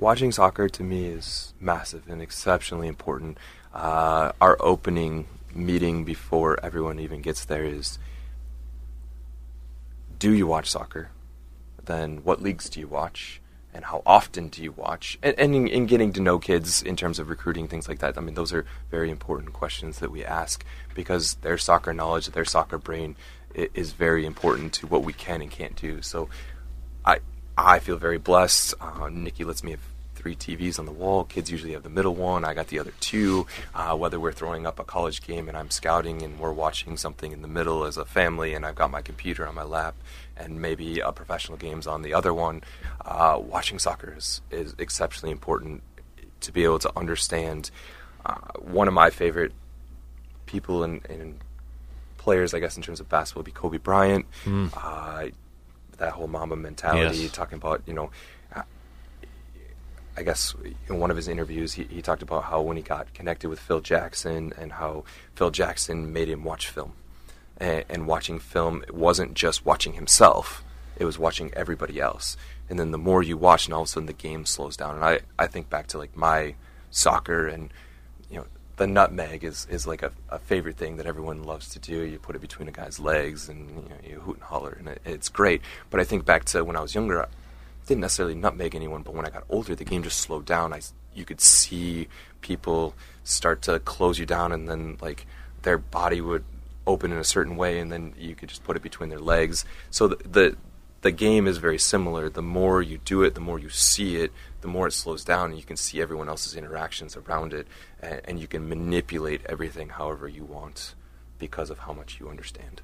Watching 0.00 0.32
soccer 0.32 0.66
to 0.66 0.82
me 0.82 1.04
is 1.04 1.52
massive 1.60 2.04
and 2.08 2.22
exceptionally 2.22 2.88
important. 2.88 3.36
Uh, 3.72 4.32
our 4.40 4.56
opening 4.60 5.26
meeting 5.54 6.04
before 6.04 6.58
everyone 6.62 6.98
even 6.98 7.20
gets 7.22 7.44
there 7.44 7.64
is 7.64 7.98
do 10.18 10.32
you 10.32 10.46
watch 10.46 10.70
soccer? 10.70 11.10
Then 11.84 12.18
what 12.18 12.42
leagues 12.42 12.68
do 12.68 12.78
you 12.80 12.86
watch? 12.86 13.40
And 13.72 13.84
how 13.84 14.02
often 14.04 14.48
do 14.48 14.62
you 14.62 14.72
watch? 14.72 15.18
And, 15.22 15.38
and 15.38 15.54
in, 15.54 15.68
in 15.68 15.86
getting 15.86 16.12
to 16.14 16.20
know 16.20 16.38
kids 16.38 16.82
in 16.82 16.96
terms 16.96 17.18
of 17.18 17.30
recruiting, 17.30 17.68
things 17.68 17.88
like 17.88 18.00
that, 18.00 18.18
I 18.18 18.20
mean, 18.20 18.34
those 18.34 18.52
are 18.52 18.66
very 18.90 19.10
important 19.10 19.52
questions 19.52 20.00
that 20.00 20.10
we 20.10 20.24
ask 20.24 20.64
because 20.94 21.34
their 21.36 21.56
soccer 21.56 21.94
knowledge, 21.94 22.26
their 22.28 22.44
soccer 22.44 22.78
brain 22.78 23.16
is 23.54 23.92
very 23.92 24.26
important 24.26 24.72
to 24.74 24.86
what 24.86 25.04
we 25.04 25.12
can 25.12 25.40
and 25.40 25.50
can't 25.50 25.76
do. 25.76 26.02
So 26.02 26.28
I, 27.04 27.20
I 27.56 27.78
feel 27.78 27.96
very 27.96 28.18
blessed. 28.18 28.74
Uh, 28.80 29.08
Nikki 29.08 29.44
lets 29.44 29.62
me 29.62 29.72
have 29.72 29.80
three 30.20 30.36
TVs 30.36 30.78
on 30.78 30.84
the 30.86 30.92
wall. 30.92 31.24
Kids 31.24 31.50
usually 31.50 31.72
have 31.72 31.82
the 31.82 31.88
middle 31.88 32.14
one. 32.14 32.44
I 32.44 32.52
got 32.54 32.66
the 32.68 32.78
other 32.78 32.92
two. 33.00 33.46
Uh, 33.74 33.96
whether 33.96 34.20
we're 34.20 34.32
throwing 34.32 34.66
up 34.66 34.78
a 34.78 34.84
college 34.84 35.22
game 35.26 35.48
and 35.48 35.56
I'm 35.56 35.70
scouting 35.70 36.22
and 36.22 36.38
we're 36.38 36.52
watching 36.52 36.96
something 36.96 37.32
in 37.32 37.40
the 37.42 37.48
middle 37.48 37.84
as 37.84 37.96
a 37.96 38.04
family, 38.04 38.52
and 38.54 38.66
I've 38.66 38.74
got 38.74 38.90
my 38.90 39.00
computer 39.02 39.46
on 39.46 39.54
my 39.54 39.62
lap, 39.62 39.94
and 40.36 40.60
maybe 40.60 41.00
a 41.00 41.12
professional 41.12 41.56
game's 41.56 41.86
on 41.86 42.02
the 42.02 42.12
other 42.14 42.34
one. 42.34 42.62
Uh, 43.04 43.38
watching 43.40 43.78
soccer 43.78 44.14
is, 44.16 44.42
is 44.50 44.74
exceptionally 44.78 45.32
important 45.32 45.82
to 46.42 46.52
be 46.52 46.64
able 46.64 46.78
to 46.80 46.92
understand. 46.98 47.70
Uh, 48.26 48.34
one 48.58 48.86
of 48.88 48.92
my 48.94 49.08
favorite 49.08 49.52
people 50.46 50.82
and, 50.84 51.04
and 51.08 51.38
players, 52.18 52.52
I 52.52 52.60
guess, 52.60 52.76
in 52.76 52.82
terms 52.82 53.00
of 53.00 53.08
basketball, 53.08 53.40
would 53.40 53.46
be 53.46 53.52
Kobe 53.52 53.78
Bryant. 53.78 54.26
Uh, 54.46 55.26
that 55.98 56.12
whole 56.12 56.28
Mamba 56.28 56.56
mentality, 56.56 57.18
Yes. 57.18 57.32
talking 57.32 57.56
about 57.56 57.82
you 57.86 57.92
know 57.94 58.10
I 60.20 60.22
guess 60.22 60.54
in 60.86 61.00
one 61.00 61.10
of 61.10 61.16
his 61.16 61.28
interviews, 61.28 61.72
he, 61.72 61.84
he 61.84 62.02
talked 62.02 62.20
about 62.20 62.44
how 62.44 62.60
when 62.60 62.76
he 62.76 62.82
got 62.82 63.14
connected 63.14 63.48
with 63.48 63.58
Phil 63.58 63.80
Jackson 63.80 64.52
and 64.58 64.72
how 64.72 65.04
Phil 65.34 65.50
Jackson 65.50 66.12
made 66.12 66.28
him 66.28 66.44
watch 66.44 66.68
film. 66.68 66.92
And, 67.56 67.86
and 67.88 68.06
watching 68.06 68.38
film 68.38 68.82
it 68.82 68.94
wasn't 68.94 69.32
just 69.32 69.64
watching 69.64 69.94
himself, 69.94 70.62
it 70.98 71.06
was 71.06 71.18
watching 71.18 71.50
everybody 71.54 71.98
else. 71.98 72.36
And 72.68 72.78
then 72.78 72.90
the 72.90 72.98
more 72.98 73.22
you 73.22 73.38
watch, 73.38 73.64
and 73.64 73.72
all 73.72 73.80
of 73.80 73.86
a 73.86 73.88
sudden 73.88 74.06
the 74.06 74.12
game 74.12 74.44
slows 74.44 74.76
down. 74.76 74.96
And 74.96 75.04
I, 75.04 75.20
I 75.38 75.46
think 75.46 75.70
back 75.70 75.86
to 75.88 75.98
like 75.98 76.14
my 76.14 76.54
soccer 76.90 77.48
and, 77.48 77.72
you 78.30 78.36
know, 78.36 78.46
the 78.76 78.86
nutmeg 78.86 79.42
is, 79.42 79.66
is 79.70 79.86
like 79.86 80.02
a, 80.02 80.12
a 80.28 80.38
favorite 80.38 80.76
thing 80.76 80.98
that 80.98 81.06
everyone 81.06 81.44
loves 81.44 81.70
to 81.70 81.78
do. 81.78 82.02
You 82.02 82.18
put 82.18 82.36
it 82.36 82.42
between 82.42 82.68
a 82.68 82.72
guy's 82.72 83.00
legs 83.00 83.48
and 83.48 83.70
you, 83.70 83.88
know, 83.88 83.96
you 84.06 84.20
hoot 84.20 84.36
and 84.36 84.44
holler, 84.44 84.76
and 84.78 84.88
it, 84.88 85.00
it's 85.06 85.30
great. 85.30 85.62
But 85.88 85.98
I 85.98 86.04
think 86.04 86.26
back 86.26 86.44
to 86.46 86.62
when 86.62 86.76
I 86.76 86.80
was 86.80 86.94
younger, 86.94 87.26
didn't 87.86 88.00
necessarily 88.00 88.34
nutmeg 88.34 88.74
anyone, 88.74 89.02
but 89.02 89.14
when 89.14 89.26
I 89.26 89.30
got 89.30 89.44
older, 89.48 89.74
the 89.74 89.84
game 89.84 90.02
just 90.02 90.20
slowed 90.20 90.44
down. 90.44 90.72
I, 90.72 90.80
you 91.14 91.24
could 91.24 91.40
see 91.40 92.08
people 92.40 92.94
start 93.24 93.62
to 93.62 93.78
close 93.80 94.18
you 94.18 94.26
down, 94.26 94.52
and 94.52 94.68
then 94.68 94.96
like 95.00 95.26
their 95.62 95.78
body 95.78 96.20
would 96.20 96.44
open 96.86 97.12
in 97.12 97.18
a 97.18 97.24
certain 97.24 97.56
way, 97.56 97.78
and 97.78 97.90
then 97.90 98.14
you 98.18 98.34
could 98.34 98.48
just 98.48 98.64
put 98.64 98.76
it 98.76 98.82
between 98.82 99.08
their 99.08 99.20
legs. 99.20 99.64
So 99.90 100.08
the 100.08 100.16
the, 100.28 100.56
the 101.02 101.10
game 101.10 101.46
is 101.46 101.58
very 101.58 101.78
similar. 101.78 102.28
The 102.28 102.42
more 102.42 102.82
you 102.82 102.98
do 102.98 103.22
it, 103.22 103.34
the 103.34 103.40
more 103.40 103.58
you 103.58 103.70
see 103.70 104.16
it, 104.16 104.32
the 104.60 104.68
more 104.68 104.86
it 104.86 104.92
slows 104.92 105.24
down, 105.24 105.50
and 105.50 105.58
you 105.58 105.64
can 105.64 105.76
see 105.76 106.00
everyone 106.00 106.28
else's 106.28 106.54
interactions 106.54 107.16
around 107.16 107.54
it, 107.54 107.66
and, 108.00 108.20
and 108.24 108.40
you 108.40 108.46
can 108.46 108.68
manipulate 108.68 109.40
everything 109.46 109.88
however 109.90 110.28
you 110.28 110.44
want 110.44 110.94
because 111.40 111.70
of 111.70 111.80
how 111.80 111.92
much 111.92 112.20
you 112.20 112.28
understand. 112.28 112.82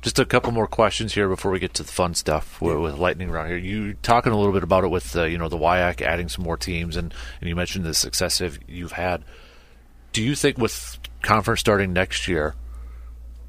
Just 0.00 0.18
a 0.18 0.24
couple 0.24 0.52
more 0.52 0.68
questions 0.68 1.14
here 1.14 1.28
before 1.28 1.50
we 1.50 1.58
get 1.58 1.74
to 1.74 1.82
the 1.82 1.92
fun 1.92 2.14
stuff 2.14 2.60
with, 2.62 2.78
with 2.78 2.96
lightning 2.96 3.30
round 3.30 3.48
here. 3.48 3.58
You 3.58 3.94
talking 3.94 4.32
a 4.32 4.36
little 4.36 4.52
bit 4.52 4.62
about 4.62 4.84
it 4.84 4.88
with 4.88 5.14
uh, 5.16 5.24
you 5.24 5.36
know 5.36 5.48
the 5.48 5.58
WIAC 5.58 6.00
adding 6.00 6.28
some 6.28 6.44
more 6.44 6.56
teams, 6.56 6.96
and, 6.96 7.12
and 7.40 7.48
you 7.48 7.56
mentioned 7.56 7.84
the 7.84 7.92
success 7.92 8.40
you've 8.68 8.92
had. 8.92 9.24
Do 10.12 10.22
you 10.22 10.34
think 10.34 10.58
with 10.58 10.98
conference 11.22 11.60
starting 11.60 11.92
next 11.92 12.28
year, 12.28 12.54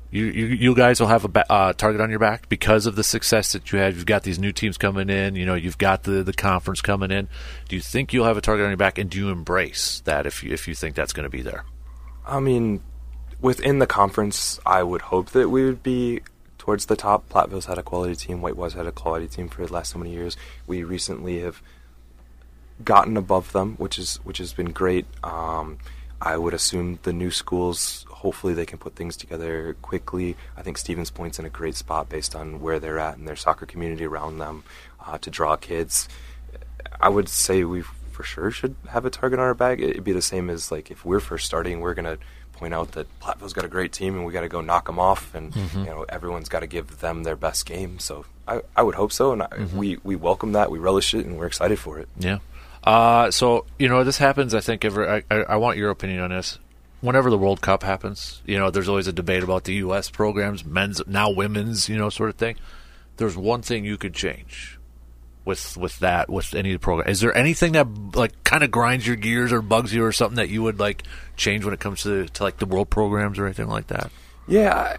you 0.10 0.26
you, 0.26 0.46
you 0.48 0.76
guys 0.76 1.00
will 1.00 1.08
have 1.08 1.24
a 1.26 1.28
ba- 1.28 1.52
uh, 1.52 1.74
target 1.74 2.02
on 2.02 2.10
your 2.10 2.20
back 2.20 2.50
because 2.50 2.88
of 2.88 2.96
the 2.96 3.04
success 3.04 3.52
that 3.52 3.72
you 3.72 3.78
had? 3.78 3.94
You've 3.94 4.08
got 4.08 4.24
these 4.24 4.40
new 4.40 4.52
teams 4.52 4.78
coming 4.78 5.10
in. 5.10 5.36
You 5.36 5.46
know 5.46 5.54
you've 5.54 5.78
got 5.78 6.04
the 6.04 6.24
the 6.24 6.34
conference 6.34 6.82
coming 6.82 7.12
in. 7.12 7.30
Do 7.70 7.76
you 7.76 7.82
think 7.82 8.14
you'll 8.14 8.26
have 8.26 8.38
a 8.38 8.42
target 8.42 8.64
on 8.64 8.72
your 8.72 8.78
back, 8.78 8.98
and 8.98 9.10
do 9.12 9.20
you 9.20 9.30
embrace 9.30 10.02
that 10.06 10.26
if 10.26 10.44
you 10.44 10.52
if 10.52 10.68
you 10.68 10.74
think 10.74 10.96
that's 10.96 11.14
going 11.14 11.26
to 11.26 11.30
be 11.30 11.44
there? 11.44 11.66
I 12.26 12.40
mean, 12.40 12.82
within 13.42 13.80
the 13.80 13.88
conference, 13.88 14.60
I 14.66 14.84
would 14.84 15.04
hope 15.04 15.30
that 15.32 15.50
we 15.50 15.66
would 15.66 15.84
be 15.84 16.22
towards 16.58 16.88
the 16.88 16.96
top. 16.96 17.30
Platteville's 17.30 17.66
had 17.66 17.78
a 17.78 17.84
quality 17.84 18.16
team. 18.16 18.42
Whitewater's 18.42 18.74
had 18.74 18.88
a 18.88 18.92
quality 18.92 19.28
team 19.28 19.48
for 19.48 19.66
the 19.66 19.74
last 19.74 19.92
so 19.92 20.00
many 20.00 20.12
years. 20.12 20.36
We 20.66 20.84
recently 20.84 21.40
have 21.42 21.62
gotten 22.84 23.18
above 23.18 23.52
them, 23.54 23.76
which 23.78 23.98
is 23.98 24.18
which 24.24 24.38
has 24.40 24.54
been 24.54 24.72
great. 24.72 25.06
Um, 25.24 25.78
I 26.22 26.38
would 26.38 26.54
assume 26.54 27.00
the 27.04 27.14
new 27.14 27.30
schools, 27.30 28.06
hopefully, 28.10 28.54
they 28.54 28.66
can 28.66 28.80
put 28.80 28.96
things 28.96 29.16
together 29.16 29.76
quickly. 29.82 30.36
I 30.56 30.64
think 30.64 30.78
Stevens 30.78 31.12
Point's 31.12 31.38
in 31.38 31.46
a 31.46 31.50
great 31.50 31.76
spot 31.76 32.10
based 32.10 32.36
on 32.36 32.60
where 32.60 32.80
they're 32.80 33.00
at 33.00 33.18
and 33.18 33.28
their 33.28 33.36
soccer 33.36 33.68
community 33.68 34.06
around 34.06 34.40
them 34.40 34.64
uh, 35.06 35.20
to 35.20 35.30
draw 35.30 35.56
kids. 35.56 36.10
I 37.00 37.10
would 37.10 37.30
say 37.30 37.64
we 37.64 37.84
for 38.12 38.24
sure 38.24 38.50
should 38.50 38.76
have 38.90 39.06
a 39.06 39.12
target 39.12 39.40
on 39.40 39.46
our 39.46 39.54
back. 39.54 39.80
It'd 39.80 40.04
be 40.04 40.12
the 40.12 40.24
same 40.24 40.50
as 40.50 40.72
like 40.72 40.90
if 40.90 41.06
we're 41.06 41.20
first 41.20 41.46
starting, 41.46 41.82
we're 41.82 41.94
gonna 41.94 42.18
point 42.58 42.74
out 42.74 42.92
that 42.94 43.08
Platteville's 43.20 43.54
got 43.54 43.64
a 43.66 43.68
great 43.70 43.92
team 43.94 44.16
and 44.16 44.26
we 44.26 44.34
got 44.34 44.42
to 44.42 44.50
go 44.50 44.62
knock 44.62 44.86
them 44.88 45.00
off, 45.00 45.34
and 45.36 45.54
Mm-hmm. 45.54 45.80
you 45.80 45.86
know 45.86 46.06
everyone's 46.10 46.50
got 46.50 46.60
to 46.62 46.68
give 46.68 47.00
them 47.00 47.24
their 47.24 47.36
best 47.36 47.66
game. 47.66 48.00
So 48.00 48.26
I, 48.48 48.62
I 48.76 48.84
would 48.84 48.96
hope 48.96 49.12
so, 49.12 49.32
and 49.34 49.44
I, 49.44 49.48
Mm-hmm. 49.48 49.78
we 49.78 49.98
we 50.04 50.16
welcome 50.16 50.52
that, 50.54 50.70
we 50.72 50.80
relish 50.80 51.14
it, 51.14 51.26
and 51.26 51.38
we're 51.38 51.48
excited 51.48 51.80
for 51.80 52.00
it. 52.00 52.10
Yeah. 52.20 52.40
Uh, 52.84 53.32
so 53.32 53.66
you 53.80 53.88
know 53.90 54.04
this 54.04 54.18
happens. 54.18 54.54
I 54.54 54.60
think 54.62 54.84
every. 54.86 55.08
I, 55.08 55.24
I, 55.32 55.36
I 55.44 55.56
want 55.58 55.78
your 55.78 55.90
opinion 55.90 56.22
on 56.22 56.30
this. 56.32 56.60
Whenever 57.02 57.30
the 57.30 57.38
World 57.38 57.62
Cup 57.62 57.84
happens, 57.84 58.42
you 58.46 58.58
know, 58.58 58.72
there's 58.72 58.90
always 58.90 59.06
a 59.08 59.14
debate 59.14 59.44
about 59.44 59.66
the 59.66 59.76
U.S. 59.76 60.10
programs, 60.10 60.66
men's 60.66 61.00
now 61.06 61.30
women's, 61.30 61.88
you 61.90 61.96
know, 61.98 62.10
sort 62.10 62.30
of 62.30 62.36
thing. 62.38 62.56
There's 63.18 63.38
one 63.38 63.62
thing 63.62 63.86
you 63.86 63.98
could 63.98 64.14
change 64.16 64.77
with 65.48 65.78
with 65.78 65.98
that 66.00 66.30
with 66.30 66.54
any 66.54 66.74
of 66.74 66.82
the 66.82 66.84
program. 66.84 67.10
Is 67.10 67.22
there 67.22 67.36
anything 67.36 67.72
that 67.72 67.88
like 68.16 68.44
kind 68.44 68.64
of 68.64 68.70
grinds 68.70 69.08
your 69.08 69.16
gears 69.16 69.52
or 69.52 69.62
bugs 69.62 69.94
you 69.94 70.04
or 70.04 70.12
something 70.12 70.36
that 70.36 70.50
you 70.50 70.62
would 70.62 70.80
like 70.80 71.04
change 71.38 71.66
when 71.66 71.74
it 71.74 71.80
comes 71.80 72.04
to 72.04 72.28
to 72.28 72.44
like 72.44 72.58
the 72.58 72.66
world 72.66 72.90
programs 72.90 73.40
or 73.40 73.46
anything 73.46 73.70
like 73.70 73.88
that? 73.88 74.12
Yeah, 74.48 74.76
I, 74.76 74.98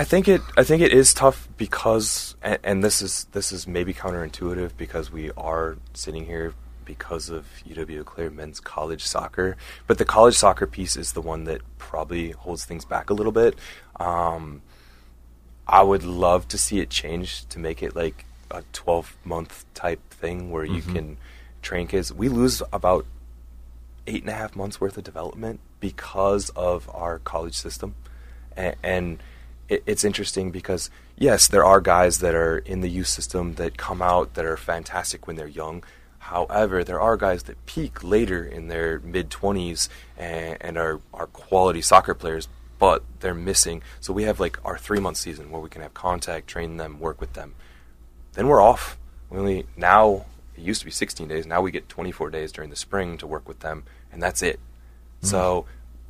I 0.00 0.04
think 0.04 0.26
it. 0.26 0.40
I 0.56 0.64
think 0.64 0.82
it 0.82 0.92
is 0.92 1.12
tough 1.12 1.48
because, 1.56 2.34
and, 2.42 2.58
and 2.64 2.84
this 2.84 3.02
is 3.02 3.26
this 3.32 3.52
is 3.52 3.68
maybe 3.68 3.92
counterintuitive 3.92 4.72
because 4.76 5.12
we 5.12 5.30
are 5.36 5.76
sitting 5.92 6.24
here 6.24 6.54
because 6.84 7.28
of 7.28 7.46
UW 7.68 8.04
Claire 8.04 8.30
men's 8.30 8.58
college 8.58 9.04
soccer, 9.04 9.56
but 9.86 9.98
the 9.98 10.04
college 10.04 10.34
soccer 10.34 10.66
piece 10.66 10.96
is 10.96 11.12
the 11.12 11.20
one 11.20 11.44
that 11.44 11.60
probably 11.78 12.30
holds 12.32 12.64
things 12.64 12.84
back 12.84 13.10
a 13.10 13.14
little 13.14 13.32
bit. 13.32 13.56
Um, 14.00 14.62
I 15.68 15.82
would 15.82 16.02
love 16.02 16.48
to 16.48 16.58
see 16.58 16.80
it 16.80 16.90
change 16.90 17.46
to 17.50 17.58
make 17.58 17.82
it 17.82 17.94
like 17.94 18.24
a 18.50 18.62
12 18.72 19.16
month 19.24 19.64
type 19.74 20.00
thing 20.10 20.50
where 20.50 20.64
you 20.64 20.82
mm-hmm. 20.82 20.92
can 20.92 21.16
train 21.62 21.86
kids. 21.86 22.12
We 22.12 22.28
lose 22.28 22.62
about 22.72 23.06
eight 24.06 24.22
and 24.22 24.30
a 24.30 24.34
half 24.34 24.56
months 24.56 24.80
worth 24.80 24.96
of 24.96 25.04
development 25.04 25.60
because 25.78 26.50
of 26.50 26.90
our 26.92 27.18
college 27.18 27.54
system. 27.54 27.94
And, 28.56 28.76
and 28.82 29.22
it, 29.68 29.82
it's 29.86 30.04
interesting 30.04 30.50
because, 30.50 30.90
yes, 31.16 31.48
there 31.48 31.64
are 31.64 31.80
guys 31.80 32.18
that 32.18 32.34
are 32.34 32.58
in 32.58 32.80
the 32.80 32.90
youth 32.90 33.06
system 33.06 33.54
that 33.54 33.76
come 33.76 34.02
out 34.02 34.34
that 34.34 34.44
are 34.44 34.56
fantastic 34.56 35.26
when 35.26 35.36
they're 35.36 35.46
young. 35.46 35.84
However, 36.18 36.84
there 36.84 37.00
are 37.00 37.16
guys 37.16 37.44
that 37.44 37.64
peak 37.66 38.04
later 38.04 38.44
in 38.44 38.68
their 38.68 39.00
mid 39.00 39.30
20s 39.30 39.88
and, 40.18 40.58
and 40.60 40.76
are, 40.76 41.00
are 41.14 41.26
quality 41.26 41.82
soccer 41.82 42.14
players, 42.14 42.48
but 42.78 43.02
they're 43.20 43.34
missing. 43.34 43.82
So 44.00 44.12
we 44.12 44.24
have 44.24 44.38
like 44.38 44.58
our 44.64 44.76
three 44.76 45.00
month 45.00 45.16
season 45.16 45.50
where 45.50 45.60
we 45.60 45.68
can 45.68 45.82
have 45.82 45.94
contact, 45.94 46.46
train 46.46 46.76
them, 46.76 47.00
work 47.00 47.20
with 47.20 47.32
them. 47.32 47.54
Then 48.34 48.46
we're 48.46 48.60
off. 48.62 48.98
We 49.28 49.38
only 49.38 49.66
now 49.76 50.26
it 50.56 50.62
used 50.62 50.80
to 50.80 50.84
be 50.84 50.90
16 50.92 51.28
days. 51.28 51.46
Now 51.46 51.60
we 51.62 51.70
get 51.70 51.88
24 51.88 52.30
days 52.30 52.52
during 52.52 52.70
the 52.70 52.76
spring 52.76 53.18
to 53.18 53.26
work 53.26 53.48
with 53.48 53.60
them, 53.60 53.84
and 54.12 54.22
that's 54.22 54.42
it. 54.42 54.60
So 55.22 55.66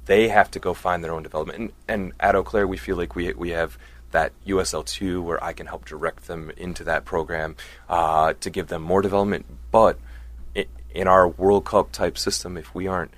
they 0.06 0.28
have 0.28 0.50
to 0.52 0.58
go 0.58 0.72
find 0.74 1.02
their 1.02 1.12
own 1.12 1.22
development. 1.22 1.58
And, 1.58 1.72
and 1.88 2.12
at 2.20 2.34
Eau 2.34 2.42
Claire, 2.42 2.66
we 2.66 2.76
feel 2.76 2.96
like 2.96 3.14
we 3.16 3.32
we 3.34 3.50
have 3.50 3.76
that 4.12 4.32
USL 4.46 4.84
two 4.84 5.22
where 5.22 5.42
I 5.42 5.52
can 5.52 5.66
help 5.66 5.84
direct 5.84 6.26
them 6.26 6.50
into 6.56 6.82
that 6.84 7.04
program 7.04 7.56
uh, 7.88 8.34
to 8.40 8.50
give 8.50 8.68
them 8.68 8.82
more 8.82 9.02
development. 9.02 9.46
But 9.70 9.98
in 10.92 11.06
our 11.06 11.28
World 11.28 11.64
Cup 11.64 11.92
type 11.92 12.18
system, 12.18 12.56
if 12.56 12.74
we 12.74 12.86
aren't 12.86 13.12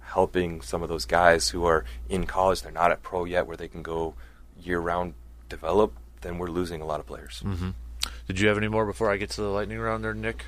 helping 0.00 0.60
some 0.60 0.82
of 0.82 0.88
those 0.88 1.04
guys 1.06 1.50
who 1.50 1.64
are 1.64 1.84
in 2.08 2.26
college, 2.26 2.62
they're 2.62 2.72
not 2.72 2.90
at 2.90 3.02
pro 3.02 3.24
yet, 3.24 3.46
where 3.46 3.56
they 3.56 3.68
can 3.68 3.82
go 3.82 4.14
year 4.60 4.80
round 4.80 5.14
develop, 5.48 5.92
then 6.22 6.38
we're 6.38 6.50
losing 6.50 6.80
a 6.80 6.86
lot 6.86 7.00
of 7.00 7.06
players. 7.06 7.42
Did 8.26 8.40
you 8.40 8.48
have 8.48 8.56
any 8.56 8.68
more 8.68 8.86
before 8.86 9.10
I 9.10 9.16
get 9.16 9.30
to 9.30 9.42
the 9.42 9.48
lightning 9.48 9.78
round 9.78 10.02
there, 10.02 10.14
Nick? 10.14 10.44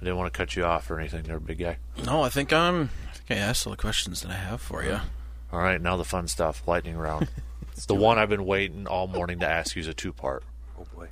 I 0.00 0.04
didn't 0.04 0.16
want 0.16 0.32
to 0.32 0.36
cut 0.36 0.56
you 0.56 0.64
off 0.64 0.90
or 0.90 0.98
anything 0.98 1.24
there, 1.24 1.40
big 1.40 1.58
guy. 1.58 1.78
No, 2.04 2.22
I 2.22 2.28
think 2.28 2.52
I'm. 2.52 2.90
I 3.10 3.14
think 3.14 3.38
I 3.38 3.42
asked 3.42 3.66
all 3.66 3.72
the 3.72 3.76
questions 3.76 4.22
that 4.22 4.30
I 4.30 4.36
have 4.36 4.60
for 4.60 4.84
you. 4.84 5.00
All 5.52 5.60
right, 5.60 5.80
now 5.80 5.96
the 5.96 6.04
fun 6.04 6.28
stuff, 6.28 6.66
lightning 6.66 6.96
round. 6.96 7.28
the 7.86 7.94
one 7.94 8.18
I've 8.18 8.28
been 8.28 8.44
waiting 8.44 8.86
all 8.86 9.06
morning 9.06 9.40
to 9.40 9.48
ask 9.48 9.76
you 9.76 9.80
is 9.80 9.88
a 9.88 9.94
two 9.94 10.12
part. 10.12 10.44
Oh 10.78 10.86
boy. 10.94 11.08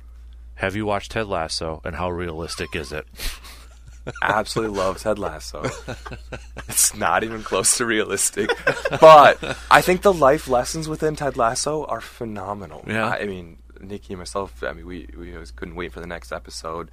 Have 0.55 0.75
you 0.75 0.85
watched 0.85 1.11
Ted 1.11 1.27
Lasso, 1.27 1.81
and 1.83 1.95
how 1.95 2.09
realistic 2.09 2.75
is 2.75 2.91
it? 2.91 3.05
absolutely 4.21 4.77
love 4.77 4.99
Ted 4.99 5.19
Lasso. 5.19 5.69
it's 6.67 6.95
not 6.95 7.23
even 7.23 7.43
close 7.43 7.77
to 7.77 7.85
realistic, 7.85 8.49
but 9.01 9.57
I 9.69 9.81
think 9.81 10.01
the 10.01 10.13
life 10.13 10.47
lessons 10.47 10.87
within 10.87 11.15
Ted 11.15 11.37
Lasso 11.37 11.85
are 11.85 12.01
phenomenal. 12.01 12.83
Yeah. 12.87 13.07
I, 13.07 13.19
I 13.19 13.25
mean, 13.25 13.57
Nikki 13.81 14.13
and 14.13 14.19
myself. 14.19 14.63
I 14.63 14.73
mean, 14.73 14.85
we 14.85 15.07
we 15.17 15.33
always 15.33 15.51
couldn't 15.51 15.75
wait 15.75 15.91
for 15.91 15.99
the 15.99 16.07
next 16.07 16.31
episode. 16.31 16.89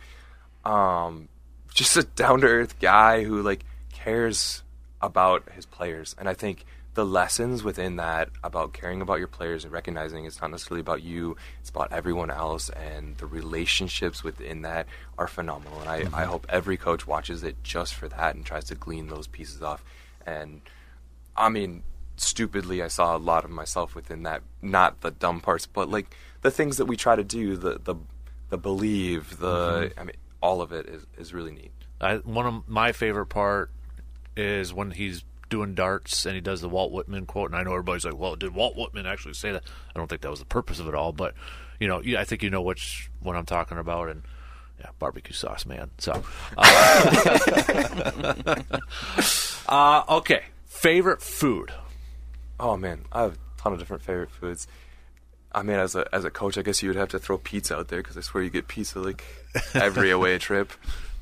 Um, 0.65 1.29
just 1.73 1.97
a 1.97 2.03
down 2.03 2.41
to 2.41 2.47
earth 2.47 2.79
guy 2.81 3.25
who 3.25 3.43
like 3.43 3.65
cares 3.93 4.63
about 5.01 5.51
his 5.53 5.67
players, 5.67 6.15
and 6.19 6.29
I 6.29 6.35
think 6.35 6.65
the 6.95 7.05
lessons 7.05 7.65
within 7.65 7.97
that 7.97 8.29
about 8.43 8.73
caring 8.73 9.03
about 9.03 9.19
your 9.19 9.29
players 9.29 9.65
and 9.65 9.73
recognizing 9.73 10.25
it's 10.25 10.41
not 10.41 10.51
necessarily 10.51 10.81
about 10.81 11.03
you, 11.03 11.37
it's 11.61 11.71
about 11.71 11.93
everyone 11.93 12.31
else, 12.31 12.71
and 12.71 13.17
the 13.19 13.27
relationships 13.27 14.23
within 14.23 14.63
that 14.63 14.87
are 15.19 15.27
phenomenal. 15.27 15.81
And 15.81 15.89
I, 15.89 16.23
I 16.23 16.25
hope 16.25 16.47
every 16.49 16.77
coach 16.77 17.07
watches 17.07 17.43
it 17.43 17.57
just 17.63 17.95
for 17.95 18.09
that 18.09 18.37
and 18.37 18.45
tries 18.47 18.65
to 18.67 18.75
glean 18.77 19.09
those 19.09 19.27
pieces 19.27 19.61
off. 19.61 19.85
And 20.25 20.61
I 21.37 21.49
mean, 21.49 21.83
stupidly, 22.17 22.81
I 22.81 22.89
saw 22.89 23.17
a 23.17 23.19
lot 23.19 23.45
of 23.45 23.51
myself 23.51 23.95
within 23.95 24.23
that. 24.23 24.43
Not 24.63 25.01
the 25.01 25.11
dumb 25.11 25.41
parts, 25.41 25.67
but 25.67 25.89
like 25.89 26.15
the 26.45 26.51
things 26.51 26.77
that 26.77 26.85
we 26.85 26.97
try 26.97 27.17
to 27.17 27.25
do, 27.25 27.57
the 27.57 27.81
the 27.83 27.97
the 28.51 28.59
believe, 28.59 29.39
the 29.39 29.91
I 29.99 30.05
mean, 30.05 30.15
all 30.41 30.61
of 30.61 30.73
it 30.73 30.87
is 30.87 31.05
is 31.19 31.35
really 31.35 31.51
neat. 31.51 31.73
I, 32.01 32.17
one 32.19 32.47
of 32.47 32.69
my 32.69 32.93
favorite 32.93 33.27
part 33.27 33.71
is 34.37 34.73
when 34.73 34.91
he's 34.91 35.25
doing 35.49 35.75
darts 35.75 36.27
and 36.27 36.35
he 36.35 36.41
does 36.41 36.61
the 36.61 36.69
Walt 36.69 36.93
Whitman 36.93 37.25
quote, 37.25 37.51
and 37.51 37.59
I 37.59 37.63
know 37.63 37.71
everybody's 37.73 38.05
like, 38.05 38.19
"Well, 38.19 38.37
did 38.37 38.55
Walt 38.55 38.77
Whitman 38.77 39.07
actually 39.07 39.33
say 39.35 39.53
that?" 39.53 39.65
I 39.97 39.99
don't 39.99 40.07
think 40.07 40.21
that 40.21 40.31
was 40.31 40.39
the 40.39 40.45
purpose 40.45 40.79
of 40.79 40.87
it 40.87 40.95
all, 40.95 41.13
but 41.13 41.35
you 41.81 41.89
know, 41.89 42.03
I 42.19 42.25
think 42.25 42.43
you 42.43 42.51
know 42.51 42.63
which 42.63 43.11
what 43.21 43.37
I'm 43.37 43.47
talking 43.47 43.79
about, 43.79 44.11
and 44.11 44.23
yeah, 44.79 44.91
barbecue 44.99 45.33
sauce, 45.33 45.65
man. 45.65 45.93
So, 45.97 46.23
uh, 46.59 47.43
uh, 49.69 50.03
okay, 50.11 50.43
favorite 50.67 51.23
food. 51.23 51.73
Oh 52.61 52.77
man, 52.77 53.07
I 53.11 53.23
have 53.23 53.33
a 53.33 53.39
ton 53.57 53.73
of 53.73 53.79
different 53.79 54.03
favorite 54.03 54.31
foods. 54.31 54.69
I 55.55 55.63
mean, 55.63 55.79
as 55.79 55.95
a 55.95 56.07
as 56.13 56.25
a 56.25 56.31
coach, 56.31 56.59
I 56.59 56.63
guess 56.63 56.83
you 56.83 56.89
would 56.91 56.97
have 56.97 57.09
to 57.11 57.19
throw 57.19 57.39
pizza 57.39 57.77
out 57.77 57.89
there 57.89 58.01
because 58.03 58.17
I 58.17 58.21
swear 58.21 58.43
you 58.43 58.51
get 58.51 58.69
pizza 58.69 58.99
like 59.01 59.25
every 59.75 60.11
away 60.11 60.39
trip. 60.39 60.73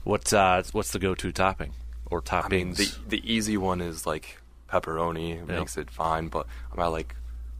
What's 0.04 0.32
uh, 0.32 0.62
what's 0.72 0.92
the 0.92 0.98
go-to 0.98 1.32
topping 1.32 1.72
or 2.10 2.22
toppings? 2.22 2.44
I 2.44 2.48
mean, 2.48 2.74
the 2.74 2.92
the 3.08 3.32
easy 3.32 3.56
one 3.56 3.80
is 3.80 4.06
like 4.06 4.38
pepperoni, 4.68 5.42
It 5.42 5.48
Yeah. 5.48 5.58
makes 5.60 5.76
it 5.76 5.90
fine. 5.90 6.28
But 6.28 6.46
I'm 6.72 6.80
at 6.80 6.86
like 6.86 7.14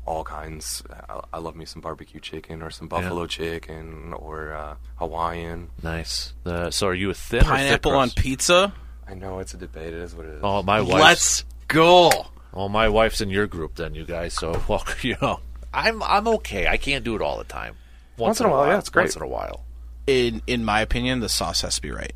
all 0.07 0.25
kinds. 0.25 0.83
I, 1.09 1.21
I 1.35 1.39
love 1.39 1.55
me 1.55 1.65
some 1.65 1.81
barbecue 1.83 2.19
chicken 2.21 2.63
or 2.63 2.71
some 2.71 2.89
buffalo 2.89 3.27
chicken 3.27 4.13
or 4.15 4.53
uh, 4.55 4.75
Hawaiian. 4.97 5.69
nice. 5.83 6.33
The, 6.43 6.71
so, 6.71 6.89
are 6.89 6.95
you 6.95 7.11
a 7.11 7.15
thin 7.15 7.41
or 7.41 7.43
thick 7.45 7.51
Pineapple 7.51 7.93
on 7.93 8.11
pizza. 8.11 8.73
I 9.07 9.15
know 9.15 9.39
it's 9.41 9.53
a 9.55 9.59
debate. 9.59 9.89
It 9.95 10.01
is 10.01 10.15
what 10.15 10.27
it 10.27 10.33
is. 10.37 10.41
Oh, 10.43 10.63
my 10.63 10.81
wife. 10.81 11.01
Let's 11.03 11.45
go. 11.69 12.11
Well, 12.53 12.69
my 12.69 12.89
wife's 12.89 13.21
in 13.21 13.31
your 13.31 13.47
group 13.47 13.75
then, 13.77 13.95
you 13.95 14.05
guys. 14.05 14.35
So, 14.35 14.61
well, 14.69 14.85
you 15.03 15.17
know, 15.23 15.41
I'm 15.75 16.03
I'm 16.03 16.29
okay. 16.29 16.67
I 16.67 16.77
can't 16.77 17.05
do 17.05 17.15
it 17.17 17.23
all 17.23 17.39
the 17.39 17.45
time. 17.45 17.77
Once 18.19 18.41
in 18.41 18.47
a 18.47 18.51
while, 18.51 18.67
yeah, 18.67 18.79
it's 18.79 18.89
great. 18.91 19.05
Once 19.05 19.17
in 19.17 19.23
a 19.23 19.27
while. 19.29 19.65
In 20.07 20.43
in 20.47 20.65
my 20.65 20.81
opinion, 20.81 21.21
the 21.21 21.29
sauce 21.29 21.63
has 21.63 21.77
to 21.77 21.83
be 21.83 21.91
right. 21.91 22.13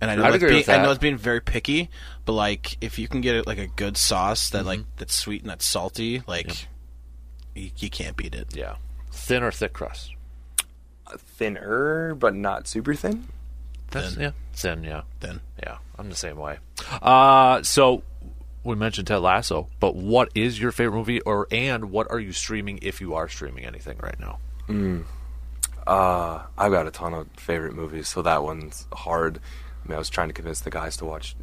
And 0.00 0.10
I 0.10 0.14
know 0.14 0.22
I'd 0.24 0.32
that's 0.32 0.36
agree 0.36 0.48
being, 0.50 0.60
with 0.60 0.68
I 0.70 0.82
know 0.82 0.90
it's 0.90 0.98
being 1.00 1.18
very 1.18 1.40
picky, 1.42 1.90
but 2.24 2.32
like 2.32 2.76
if 2.80 2.98
you 2.98 3.06
can 3.08 3.20
get 3.20 3.34
it 3.36 3.46
like 3.46 3.58
a 3.58 3.66
good 3.66 3.96
sauce 3.96 4.48
that 4.50 4.58
Mm-hmm. 4.60 4.66
like 4.66 4.80
that's 4.96 5.14
sweet 5.14 5.42
and 5.42 5.50
that's 5.50 5.66
salty, 5.66 6.22
like 6.26 6.66
you, 7.54 7.70
you 7.76 7.90
can't 7.90 8.16
beat 8.16 8.34
it. 8.34 8.56
Yeah. 8.56 8.76
Thin 9.12 9.42
or 9.42 9.50
thick 9.50 9.72
crust? 9.74 10.12
Thinner, 11.16 12.14
but 12.14 12.34
not 12.34 12.68
super 12.68 12.94
thin. 12.94 13.28
That's, 13.90 14.14
Thin. 14.14 14.22
Yeah. 14.22 14.30
Thin, 14.54 14.84
yeah. 14.84 15.02
Then 15.20 15.40
Yeah. 15.62 15.78
I'm 15.98 16.08
the 16.08 16.16
same 16.16 16.36
way. 16.36 16.58
Uh, 17.02 17.62
so 17.62 18.02
we 18.64 18.74
mentioned 18.76 19.06
Ted 19.08 19.20
Lasso, 19.20 19.68
but 19.80 19.94
what 19.96 20.30
is 20.34 20.60
your 20.60 20.72
favorite 20.72 20.96
movie 20.98 21.20
or 21.22 21.46
and 21.50 21.90
what 21.90 22.10
are 22.10 22.18
you 22.20 22.32
streaming 22.32 22.78
if 22.82 23.00
you 23.00 23.14
are 23.14 23.28
streaming 23.28 23.64
anything 23.64 23.98
right 24.02 24.18
now? 24.20 24.38
Uh, 25.86 26.42
I've 26.56 26.70
got 26.72 26.86
a 26.86 26.90
ton 26.90 27.14
of 27.14 27.28
favorite 27.36 27.74
movies, 27.74 28.08
so 28.08 28.22
that 28.22 28.42
one's 28.42 28.86
hard. 28.92 29.40
I 29.84 29.88
mean, 29.88 29.96
I 29.96 29.98
was 29.98 30.10
trying 30.10 30.28
to 30.28 30.34
convince 30.34 30.60
the 30.60 30.70
guys 30.70 30.96
to 30.98 31.04
watch 31.04 31.34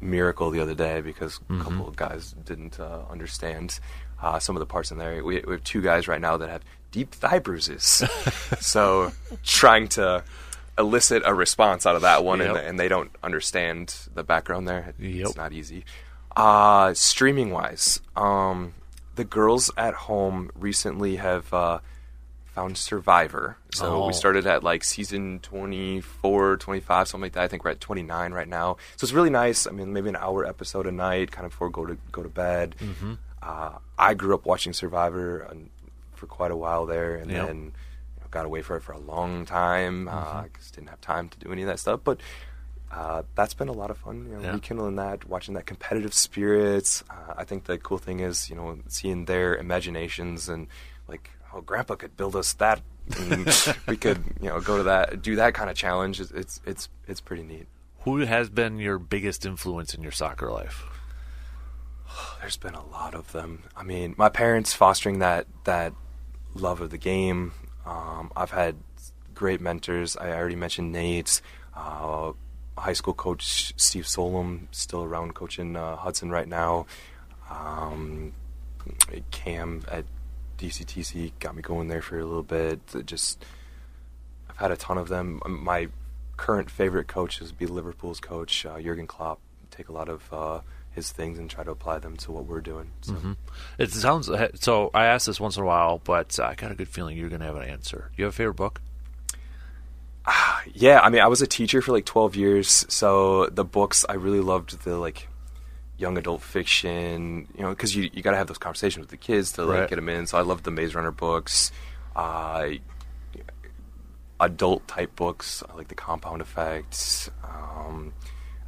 miracle 0.00 0.50
the 0.50 0.60
other 0.60 0.74
day 0.74 1.00
because 1.00 1.40
a 1.50 1.58
couple 1.62 1.86
of 1.88 1.96
guys 1.96 2.32
didn't 2.44 2.78
uh, 2.80 3.00
understand 3.10 3.78
uh, 4.22 4.38
some 4.38 4.56
of 4.56 4.60
the 4.60 4.66
parts 4.66 4.90
in 4.90 4.98
there. 4.98 5.22
We, 5.22 5.40
we 5.40 5.52
have 5.52 5.64
two 5.64 5.82
guys 5.82 6.08
right 6.08 6.20
now 6.20 6.36
that 6.38 6.48
have 6.48 6.62
deep 6.90 7.12
thigh 7.14 7.38
bruises, 7.38 7.82
so 8.60 9.12
trying 9.44 9.88
to 9.88 10.24
elicit 10.78 11.22
a 11.24 11.34
response 11.34 11.86
out 11.86 11.96
of 11.96 12.02
that 12.02 12.24
one, 12.24 12.40
Yep. 12.40 12.48
and, 12.48 12.58
and 12.58 12.80
they 12.80 12.88
don't 12.88 13.10
understand 13.22 13.94
the 14.14 14.22
background 14.24 14.66
there. 14.66 14.94
Yep. 14.98 15.26
It's 15.28 15.36
not 15.36 15.52
easy. 15.52 15.84
Uh, 16.36 16.92
streaming 16.94 17.50
wise, 17.50 18.00
um, 18.14 18.74
the 19.14 19.24
girls 19.24 19.70
at 19.76 19.94
home 19.94 20.50
recently 20.54 21.16
have 21.16 21.52
uh, 21.54 21.78
found 22.44 22.76
Survivor. 22.76 23.56
So 23.72 24.02
Oh. 24.02 24.06
we 24.06 24.12
started 24.12 24.46
at 24.46 24.62
like 24.62 24.84
season 24.84 25.38
24, 25.40 26.58
25, 26.58 27.08
something 27.08 27.22
like 27.22 27.32
that. 27.32 27.42
I 27.44 27.48
think 27.48 27.64
we're 27.64 27.70
at 27.70 27.80
29 27.80 28.32
right 28.32 28.48
now. 28.48 28.76
So 28.96 29.04
it's 29.06 29.12
really 29.14 29.30
nice. 29.30 29.66
I 29.66 29.70
mean, 29.70 29.92
maybe 29.94 30.10
an 30.10 30.16
hour 30.16 30.44
episode 30.44 30.86
a 30.86 30.92
night, 30.92 31.30
kind 31.32 31.46
of 31.46 31.52
before 31.52 31.70
go 31.70 31.86
to 31.86 31.96
go 32.12 32.22
to 32.22 32.28
bed. 32.28 32.76
Mm-hmm. 32.80 33.14
Uh, 33.42 33.78
I 33.98 34.12
grew 34.14 34.34
up 34.34 34.44
watching 34.44 34.72
Survivor 34.74 35.46
um, 35.50 35.70
for 36.14 36.26
quite 36.26 36.50
a 36.50 36.56
while 36.56 36.84
there, 36.84 37.16
and 37.16 37.30
Yep. 37.30 37.46
then 37.46 37.56
you 37.56 38.20
know, 38.20 38.26
got 38.30 38.44
away 38.44 38.60
from 38.60 38.76
it 38.76 38.82
for 38.82 38.92
a 38.92 38.98
long 38.98 39.46
time. 39.46 40.04
Mm-hmm. 40.06 40.38
Uh, 40.38 40.44
just 40.58 40.74
didn't 40.74 40.90
have 40.90 41.00
time 41.00 41.28
to 41.30 41.38
do 41.38 41.50
any 41.50 41.62
of 41.62 41.68
that 41.68 41.78
stuff, 41.78 42.00
but. 42.04 42.20
Uh, 42.90 43.22
that's 43.34 43.52
been 43.54 43.68
a 43.68 43.72
lot 43.72 43.90
of 43.90 43.98
fun, 43.98 44.26
you 44.28 44.36
know, 44.36 44.42
Yeah. 44.42 44.52
rekindling 44.52 44.96
that, 44.96 45.28
watching 45.28 45.54
that 45.54 45.66
competitive 45.66 46.14
spirits. 46.14 47.02
Uh, 47.10 47.34
I 47.36 47.44
think 47.44 47.64
the 47.64 47.78
cool 47.78 47.98
thing 47.98 48.20
is, 48.20 48.48
you 48.48 48.56
know, 48.56 48.78
seeing 48.88 49.24
their 49.24 49.56
imaginations 49.56 50.48
and 50.48 50.68
like, 51.08 51.30
oh, 51.52 51.60
Grandpa 51.60 51.96
could 51.96 52.16
build 52.16 52.36
us 52.36 52.52
that, 52.54 52.80
and 53.18 53.46
we 53.88 53.96
could, 53.96 54.22
you 54.40 54.48
know, 54.48 54.60
go 54.60 54.76
to 54.78 54.82
that, 54.84 55.20
do 55.20 55.36
that 55.36 55.52
kind 55.54 55.68
of 55.68 55.76
challenge. 55.76 56.20
It's 56.20 56.30
it's 56.30 56.60
it's, 56.64 56.88
it's 57.08 57.20
pretty 57.20 57.42
neat. 57.42 57.66
Who 58.00 58.18
has 58.20 58.48
been 58.50 58.78
your 58.78 58.98
biggest 59.00 59.44
influence 59.44 59.92
in 59.94 60.02
your 60.02 60.12
soccer 60.12 60.50
life? 60.52 60.84
There's 62.40 62.56
been 62.56 62.74
a 62.74 62.86
lot 62.86 63.14
of 63.14 63.32
them. 63.32 63.64
I 63.76 63.82
mean, 63.82 64.14
my 64.16 64.28
parents 64.28 64.72
fostering 64.72 65.18
that 65.18 65.46
that 65.64 65.92
love 66.54 66.80
of 66.80 66.90
the 66.90 66.98
game. 66.98 67.52
Um, 67.84 68.30
I've 68.36 68.50
had 68.52 68.76
great 69.34 69.60
mentors. 69.60 70.16
I 70.16 70.30
already 70.30 70.56
mentioned 70.56 70.92
Nate's. 70.92 71.42
Uh, 71.74 72.32
high 72.76 72.92
school 72.92 73.14
coach 73.14 73.72
Steve 73.76 74.04
Solom 74.04 74.66
still 74.70 75.02
around 75.02 75.34
coaching 75.34 75.76
uh, 75.76 75.96
Hudson 75.96 76.30
right 76.30 76.48
now. 76.48 76.86
Um, 77.50 78.32
Cam 79.30 79.82
at 79.90 80.04
DCTC 80.58 81.32
got 81.38 81.54
me 81.56 81.62
going 81.62 81.88
there 81.88 82.02
for 82.02 82.18
a 82.18 82.24
little 82.24 82.42
bit. 82.42 82.80
Just 83.04 83.44
I've 84.48 84.56
had 84.56 84.70
a 84.70 84.76
ton 84.76 84.98
of 84.98 85.08
them. 85.08 85.40
My 85.46 85.88
current 86.36 86.70
favorite 86.70 87.08
coach 87.08 87.40
is 87.40 87.52
be 87.52 87.66
Liverpool's 87.66 88.20
coach 88.20 88.66
uh, 88.66 88.80
Jurgen 88.80 89.06
Klopp. 89.06 89.40
Take 89.70 89.88
a 89.88 89.92
lot 89.92 90.08
of 90.08 90.32
uh, 90.32 90.60
his 90.92 91.12
things 91.12 91.38
and 91.38 91.50
try 91.50 91.62
to 91.64 91.70
apply 91.70 91.98
them 91.98 92.16
to 92.18 92.32
what 92.32 92.46
we're 92.46 92.60
doing. 92.60 92.90
So. 93.02 93.14
It 93.78 93.90
sounds 93.90 94.30
so. 94.54 94.90
I 94.94 95.06
ask 95.06 95.26
this 95.26 95.38
once 95.38 95.56
in 95.56 95.62
a 95.62 95.66
while, 95.66 96.00
but 96.02 96.38
I 96.40 96.54
got 96.54 96.70
a 96.72 96.74
good 96.74 96.88
feeling 96.88 97.16
you're 97.16 97.28
going 97.28 97.40
to 97.40 97.46
have 97.46 97.56
an 97.56 97.68
answer. 97.68 98.10
Do 98.16 98.22
You 98.22 98.24
have 98.24 98.34
a 98.34 98.36
favorite 98.36 98.54
book? 98.54 98.80
Yeah, 100.78 101.00
I 101.00 101.08
mean, 101.08 101.22
I 101.22 101.26
was 101.26 101.40
a 101.40 101.46
teacher 101.46 101.80
for 101.80 101.92
like 101.92 102.04
12 102.04 102.36
years, 102.36 102.84
so 102.88 103.46
the 103.46 103.64
books 103.64 104.04
I 104.08 104.14
really 104.14 104.40
loved 104.40 104.84
the 104.84 104.96
like 104.98 105.28
young 105.96 106.18
adult 106.18 106.42
fiction, 106.42 107.48
you 107.56 107.62
know, 107.62 107.70
because 107.70 107.96
you 107.96 108.10
you 108.12 108.22
got 108.22 108.32
to 108.32 108.36
have 108.36 108.46
those 108.46 108.58
conversations 108.58 109.00
with 109.02 109.10
the 109.10 109.16
kids 109.16 109.52
to 109.52 109.64
like 109.64 109.80
Right. 109.80 109.88
get 109.88 109.96
them 109.96 110.08
in. 110.10 110.26
So 110.26 110.36
I 110.36 110.42
loved 110.42 110.64
the 110.64 110.70
Maze 110.70 110.94
Runner 110.94 111.10
books, 111.12 111.72
uh, 112.14 112.68
adult 114.38 114.86
type 114.86 115.16
books 115.16 115.62
I 115.70 115.74
like 115.76 115.88
the 115.88 115.94
Compound 115.94 116.42
Effect. 116.42 117.30
Um, 117.42 118.12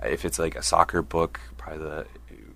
if 0.02 0.24
it's 0.24 0.38
like 0.38 0.56
a 0.56 0.62
soccer 0.62 1.02
book, 1.02 1.40
probably 1.56 1.84
the 1.84 2.06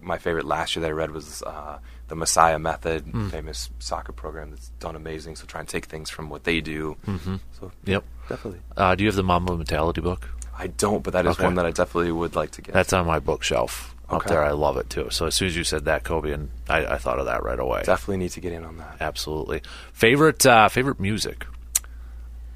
my 0.01 0.19
favorite 0.19 0.47
last 0.47 0.75
year 0.75 0.81
that 0.81 0.89
I 0.89 0.93
read 0.93 1.11
was 1.13 1.43
uh, 1.43 1.79
the 2.13 2.17
Messiah 2.17 2.59
Method, 2.59 3.07
famous 3.31 3.71
soccer 3.79 4.13
program 4.13 4.51
that's 4.51 4.69
done 4.81 4.97
amazing. 4.97 5.35
So 5.35 5.47
try 5.47 5.61
and 5.61 5.69
take 5.69 5.87
things 5.87 6.11
from 6.11 6.29
what 6.29 6.45
they 6.45 6.61
do. 6.61 6.99
Mm-hmm. 7.07 7.37
So 7.59 7.73
Yep. 7.87 8.05
definitely. 8.29 8.61
Uh, 8.77 8.95
do 8.95 9.03
you 9.05 9.09
have 9.09 9.17
the 9.17 9.23
Mamba 9.23 9.57
Mentality 9.57 10.03
book? 10.03 10.29
I 10.59 10.67
don't, 10.67 11.03
but 11.03 11.15
that 11.15 11.25
is 11.25 11.37
Okay. 11.37 11.45
one 11.45 11.55
that 11.55 11.65
I 11.65 11.71
definitely 11.71 12.13
would 12.13 12.37
like 12.37 12.51
to 12.51 12.61
get. 12.61 12.75
That's 12.75 12.93
on 12.93 13.07
my 13.07 13.19
bookshelf 13.19 13.95
up 14.11 14.27
there. 14.27 14.45
I 14.45 14.51
love 14.51 14.77
it 14.77 14.91
too. 14.91 15.09
So 15.11 15.25
as 15.25 15.35
soon 15.35 15.49
as 15.49 15.57
you 15.57 15.65
said 15.65 15.87
that, 15.87 16.05
Kobe, 16.05 16.33
and 16.33 16.51
I, 16.69 16.85
I 16.85 16.99
thought 16.99 17.19
of 17.19 17.25
that 17.25 17.43
right 17.45 17.59
away. 17.59 17.81
definitely 17.87 18.19
need 18.19 18.33
to 18.33 18.41
get 18.41 18.53
in 18.53 18.63
on 18.63 18.77
that. 18.77 18.99
Absolutely. 19.01 19.63
Favorite 19.95 20.45
uh, 20.45 20.69
favorite 20.69 21.01
music? 21.01 21.47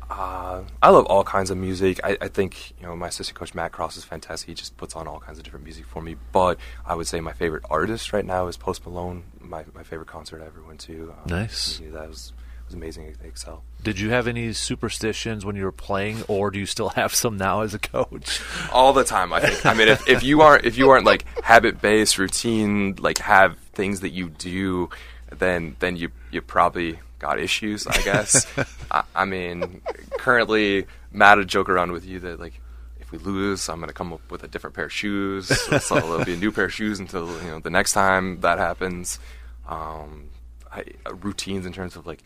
Uh, 0.08 0.62
I 0.82 0.90
love 0.90 1.06
all 1.06 1.24
kinds 1.24 1.50
of 1.50 1.58
music. 1.58 2.00
I, 2.04 2.16
I 2.20 2.28
think 2.28 2.72
you 2.80 2.86
know 2.86 2.94
my 2.94 3.08
assistant 3.08 3.38
coach 3.38 3.54
Matt 3.54 3.72
Cross 3.72 3.96
is 3.96 4.04
fantastic. 4.04 4.48
He 4.48 4.54
just 4.54 4.76
puts 4.76 4.94
on 4.94 5.08
all 5.08 5.18
kinds 5.18 5.38
of 5.38 5.44
different 5.44 5.64
music 5.64 5.84
for 5.86 6.00
me. 6.00 6.16
But 6.32 6.58
I 6.84 6.94
would 6.94 7.06
say 7.06 7.20
my 7.20 7.32
favorite 7.32 7.64
artist 7.70 8.12
right 8.12 8.24
now 8.24 8.46
is 8.46 8.56
Post 8.56 8.86
Malone. 8.86 9.24
My 9.40 9.64
my 9.74 9.82
favorite 9.82 10.08
concert 10.08 10.42
I 10.42 10.46
ever 10.46 10.62
went 10.62 10.80
to. 10.80 11.12
Um, 11.12 11.24
Nice. 11.26 11.80
That 11.92 12.08
was 12.08 12.32
was 12.66 12.74
amazing 12.74 13.06
at 13.06 13.18
Xcel. 13.22 13.60
Did 13.82 14.00
you 14.00 14.10
have 14.10 14.26
any 14.26 14.52
superstitions 14.52 15.44
when 15.44 15.54
you 15.54 15.64
were 15.64 15.70
playing, 15.72 16.22
or 16.26 16.50
do 16.50 16.58
you 16.58 16.66
still 16.66 16.88
have 16.90 17.14
some 17.14 17.36
now 17.36 17.60
as 17.62 17.74
a 17.74 17.78
coach? 17.78 18.40
all 18.72 18.92
the 18.92 19.04
time. 19.04 19.32
I 19.32 19.40
think. 19.40 19.66
I 19.66 19.74
mean, 19.74 19.88
if, 19.88 20.08
if 20.08 20.22
you 20.22 20.40
aren't 20.40 20.64
if 20.64 20.78
you 20.78 20.90
aren't 20.90 21.04
like 21.04 21.24
habit 21.42 21.80
based, 21.80 22.18
routine, 22.18 22.94
like 23.00 23.18
have 23.18 23.58
things 23.74 24.00
that 24.00 24.10
you 24.10 24.28
do, 24.30 24.88
then 25.30 25.74
then 25.80 25.96
you 25.96 26.10
you 26.30 26.42
probably 26.42 26.98
got 27.18 27.38
issues. 27.38 27.86
I 27.86 28.00
guess. 28.02 28.46
I, 28.90 29.02
I 29.14 29.24
mean, 29.24 29.80
currently, 30.18 30.86
Matt 31.12 31.38
would 31.38 31.48
joke 31.48 31.68
around 31.68 31.92
with 31.92 32.04
you 32.06 32.20
that 32.20 32.40
like. 32.40 32.60
If 32.98 33.12
we 33.12 33.18
lose, 33.18 33.68
I'm 33.68 33.76
going 33.76 33.86
to 33.86 33.94
come 33.94 34.12
up 34.12 34.32
with 34.32 34.42
a 34.42 34.48
different 34.48 34.74
pair 34.74 34.86
of 34.86 34.92
shoes. 34.92 35.46
So 35.80 35.94
there'll 35.94 36.24
be 36.24 36.34
a 36.34 36.36
new 36.36 36.50
pair 36.50 36.64
of 36.64 36.74
shoes 36.74 36.98
until 36.98 37.28
you 37.40 37.50
know 37.50 37.60
the 37.60 37.70
next 37.70 37.92
time 37.92 38.40
that 38.40 38.58
happens. 38.58 39.20
Um, 39.68 40.30
I, 40.72 40.82
uh, 41.08 41.14
routines 41.14 41.66
in 41.66 41.72
terms 41.72 41.94
of 41.94 42.04
like 42.04 42.24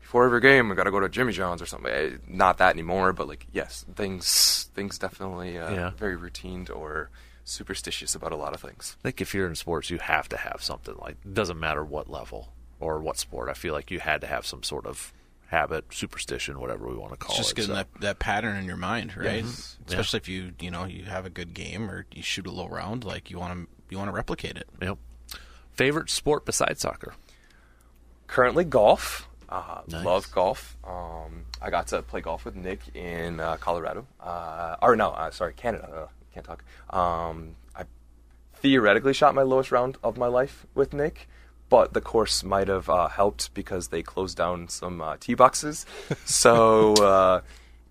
before 0.00 0.24
every 0.24 0.40
game, 0.40 0.72
I 0.72 0.74
got 0.74 0.84
to 0.84 0.90
go 0.90 1.00
to 1.00 1.10
Jimmy 1.10 1.34
John's 1.34 1.60
or 1.60 1.66
something. 1.66 1.92
Eh, 1.92 2.10
Not 2.26 2.56
that 2.56 2.72
anymore, 2.72 3.12
but 3.12 3.28
like 3.28 3.46
yes, 3.52 3.84
things 3.96 4.70
things 4.74 4.96
definitely 4.98 5.58
uh, 5.58 5.70
Yeah. 5.74 5.90
very 5.98 6.16
routine 6.16 6.66
or 6.74 7.10
superstitious 7.44 8.14
about 8.14 8.32
a 8.32 8.36
lot 8.36 8.54
of 8.54 8.62
things. 8.62 8.96
I 9.00 9.02
think 9.02 9.20
if 9.20 9.34
you're 9.34 9.46
in 9.46 9.56
sports, 9.56 9.90
you 9.90 9.98
have 9.98 10.26
to 10.30 10.38
have 10.38 10.62
something 10.62 10.94
like. 10.98 11.16
It 11.22 11.34
doesn't 11.34 11.60
matter 11.60 11.84
what 11.84 12.08
level 12.08 12.54
or 12.80 13.00
what 13.00 13.18
sport. 13.18 13.48
I 13.48 13.54
feel 13.54 13.74
like 13.74 13.90
you 13.90 14.00
had 14.00 14.20
to 14.22 14.26
have 14.26 14.46
some 14.46 14.62
sort 14.62 14.86
of 14.86 15.12
habit, 15.48 15.86
superstition, 15.94 16.60
whatever 16.60 16.86
we 16.88 16.94
want 16.96 17.12
to 17.12 17.16
call 17.18 17.30
It's 17.30 17.38
just 17.38 17.52
it. 17.52 17.56
getting 17.56 17.70
so. 17.70 17.74
that, 17.74 17.88
that 18.00 18.18
pattern 18.18 18.56
in 18.56 18.64
your 18.66 18.76
mind, 18.76 19.16
right? 19.16 19.44
Mhm. 19.44 19.76
Especially 19.88 20.18
if 20.18 20.28
you 20.28 20.52
you 20.60 20.70
know 20.70 20.84
you 20.84 21.04
have 21.04 21.24
a 21.26 21.30
good 21.30 21.54
game 21.54 21.90
or 21.90 22.06
you 22.12 22.22
shoot 22.22 22.46
a 22.46 22.50
low 22.50 22.68
round, 22.68 23.04
like 23.04 23.30
you 23.30 23.38
want 23.38 23.54
to 23.54 23.68
you 23.90 23.96
want 23.98 24.08
to 24.08 24.12
replicate 24.14 24.56
it. 24.58 24.68
Yep. 24.82 24.98
Favorite 25.72 26.10
sport 26.10 26.44
besides 26.44 26.80
soccer? 26.80 27.14
Currently, 28.26 28.64
golf. 28.64 29.28
Uh, 29.48 29.80
Nice. 29.88 30.04
Love 30.04 30.30
golf. 30.32 30.76
Um, 30.84 31.46
I 31.62 31.70
got 31.70 31.86
to 31.88 32.02
play 32.02 32.20
golf 32.20 32.44
with 32.44 32.54
Nick 32.54 32.80
in 32.94 33.40
uh, 33.40 33.56
Colorado. 33.56 34.06
Uh, 34.20 34.76
or 34.82 34.94
no, 34.96 35.10
uh, 35.12 35.30
sorry, 35.30 35.54
Canada. 35.54 35.88
Uh, 35.90 36.06
can't 36.34 36.44
talk. 36.44 36.62
Um, 36.90 37.56
I 37.74 37.84
theoretically 38.56 39.14
shot 39.14 39.34
my 39.34 39.42
lowest 39.42 39.72
round 39.72 39.96
of 40.04 40.18
my 40.18 40.26
life 40.26 40.66
with 40.74 40.92
Nick, 40.92 41.28
but 41.68 41.92
the 41.92 42.00
course 42.00 42.42
might 42.44 42.68
have 42.68 42.88
uh, 42.88 43.08
helped 43.08 43.52
because 43.54 43.88
they 43.88 44.02
closed 44.02 44.36
down 44.36 44.68
some 44.68 45.00
uh, 45.00 45.16
tee 45.20 45.34
boxes. 45.34 45.86
So. 46.24 46.94
Uh, 47.08 47.40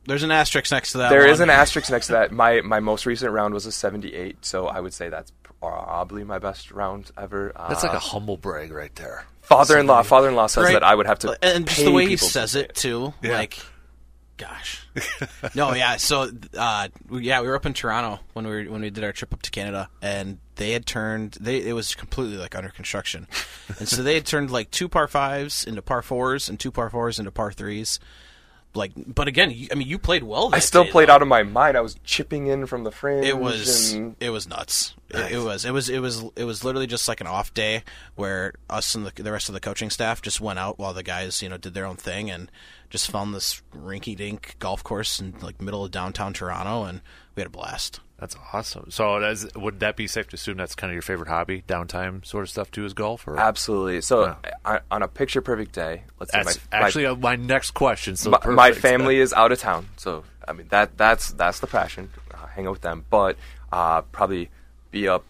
There's 0.06 0.24
an 0.24 0.32
asterisk 0.32 0.72
next 0.72 0.94
to 0.94 1.00
that. 1.00 1.10
There 1.10 1.28
is 1.28 1.40
one. 1.40 1.50
an 1.50 1.56
asterisk 1.56 1.90
next 1.92 2.08
to 2.08 2.14
that. 2.14 2.32
My 2.32 2.62
my 2.62 2.80
most 2.80 3.06
recent 3.06 3.32
round 3.34 3.54
was 3.54 3.66
a 3.66 3.72
78, 3.74 4.46
so 4.46 4.68
I 4.68 4.80
would 4.80 4.94
say 4.94 5.10
that's 5.10 5.34
probably 5.60 6.24
my 6.24 6.40
best 6.40 6.72
round 6.72 7.12
ever. 7.18 7.52
Uh, 7.56 7.68
That's 7.68 7.84
like 7.84 7.92
a 7.94 8.00
humble 8.00 8.38
brag 8.38 8.72
right 8.72 8.94
there. 8.96 9.26
father-in-law. 9.42 10.04
Father-in-law 10.04 10.48
says 10.48 10.64
Right. 10.64 10.74
that 10.74 10.84
I 10.84 10.96
would 10.96 11.08
have 11.08 11.20
to, 11.20 11.38
and 11.42 11.68
just 11.68 11.84
the 11.84 11.92
way 11.92 12.04
he 12.04 12.10
people 12.12 12.28
to 12.28 12.32
says 12.34 12.56
it 12.56 12.74
too, 12.76 13.14
Yeah. 13.22 13.34
like, 13.34 13.60
gosh, 14.38 14.88
no, 15.56 15.74
yeah. 15.74 15.98
So, 15.98 16.30
uh, 16.58 16.88
yeah, 17.12 17.42
we 17.42 17.48
were 17.48 17.56
up 17.56 17.66
in 17.66 17.74
Toronto 17.74 18.22
when 18.34 18.46
we 18.48 18.52
were, 18.52 18.72
when 18.72 18.82
we 18.82 18.90
did 18.92 19.04
our 19.04 19.12
trip 19.12 19.34
up 19.34 19.42
to 19.42 19.52
Canada, 19.52 19.90
and 20.02 20.38
they 20.58 20.72
had 20.72 20.86
turned 20.86 21.38
they 21.40 21.58
it 21.64 21.74
was 21.74 21.96
completely 21.96 22.38
like 22.38 22.56
under 22.56 22.70
construction, 22.70 23.28
and 23.80 23.88
so 23.88 24.04
they 24.04 24.16
had 24.16 24.26
turned 24.26 24.52
like 24.52 24.70
two 24.72 24.88
par 24.90 25.08
fives 25.08 25.64
into 25.64 25.82
par 25.82 26.02
fours 26.02 26.50
and 26.50 26.60
two 26.60 26.72
par 26.72 26.90
fours 26.90 27.20
into 27.20 27.32
par 27.32 27.52
threes. 27.52 28.00
Like, 28.74 28.92
but 29.08 29.28
again, 29.28 29.50
you, 29.50 29.70
I 29.72 29.76
mean, 29.76 29.88
you 29.88 29.98
played 29.98 30.24
well. 30.24 30.54
I 30.54 30.60
still 30.60 30.84
day, 30.84 30.92
played 30.92 31.10
though. 31.10 31.14
out 31.14 31.22
of 31.24 31.28
my 31.28 31.42
mind. 31.42 31.76
I 31.76 31.82
was 31.82 31.96
chipping 32.04 32.46
in 32.46 32.68
from 32.68 32.84
the 32.84 32.92
fringe. 32.92 33.26
It 33.26 33.38
was 33.40 33.94
and- 33.94 34.16
it 34.20 34.30
was 34.30 34.48
nuts. 34.48 34.94
It, 35.10 35.32
it 35.32 35.40
was 35.40 35.66
it 35.66 35.72
was 35.72 35.90
it 35.90 36.00
was 36.00 36.24
it 36.36 36.44
was 36.44 36.64
literally 36.64 36.86
just 36.86 37.08
like 37.08 37.22
an 37.22 37.28
off 37.28 37.54
day 37.54 37.84
where 38.16 38.54
us 38.70 38.94
and 38.94 39.06
the, 39.06 39.24
the 39.24 39.32
rest 39.32 39.50
of 39.50 39.54
the 39.54 39.62
coaching 39.62 39.90
staff 39.90 40.22
just 40.22 40.42
went 40.42 40.60
out 40.60 40.78
while 40.78 40.94
the 40.94 41.02
guys 41.02 41.42
you 41.42 41.50
know 41.50 41.58
did 41.58 41.74
their 41.74 41.86
own 41.86 41.96
thing 41.96 42.30
and 42.30 42.52
just 42.90 43.10
found 43.10 43.34
this 43.34 43.62
rinky 43.74 44.16
dink 44.16 44.58
golf 44.60 44.84
course 44.84 45.20
in 45.20 45.34
like 45.42 45.62
middle 45.62 45.86
of 45.86 45.92
downtown 45.92 46.34
Toronto 46.34 46.84
and 46.84 47.02
we 47.36 47.42
had 47.42 47.48
a 47.48 47.50
blast. 47.50 48.00
That's 48.20 48.36
awesome. 48.52 48.90
So, 48.90 49.34
would 49.56 49.80
that 49.82 49.96
be 49.96 50.08
safe 50.08 50.28
to 50.30 50.36
assume 50.36 50.58
that's 50.58 50.74
kind 50.74 50.90
of 50.90 50.96
your 50.96 51.04
favorite 51.04 51.30
hobby, 51.30 51.64
downtime 51.68 52.26
sort 52.26 52.44
of 52.46 52.50
stuff 52.50 52.72
too, 52.72 52.84
is 52.84 52.94
golf? 52.94 53.28
Or 53.28 53.40
absolutely. 53.40 54.02
So 54.02 54.26
Yeah. 54.44 54.52
I, 54.66 54.80
on 54.90 55.04
a 55.04 55.08
picture 55.08 55.40
perfect 55.42 55.74
day, 55.74 56.02
let's 56.20 56.32
that's 56.32 56.58
my, 56.72 56.80
my- 56.80 56.86
actually 56.86 57.06
uh, 57.06 57.16
my 57.16 57.36
next 57.36 57.72
question. 57.72 58.16
So, 58.16 58.32
my, 58.32 58.40
my 58.48 58.72
family 58.72 59.20
is 59.20 59.34
out 59.34 59.52
of 59.52 59.60
town, 59.60 59.90
so 59.98 60.24
I 60.48 60.54
mean 60.54 60.68
that 60.70 60.98
that's 60.98 61.30
that's 61.34 61.60
the 61.60 61.68
passion. 61.68 62.10
Uh, 62.34 62.48
hang 62.48 62.66
out 62.66 62.72
with 62.72 62.82
them, 62.82 63.06
but 63.12 63.38
uh, 63.72 64.02
probably 64.02 64.50
be 64.90 65.08
up 65.08 65.24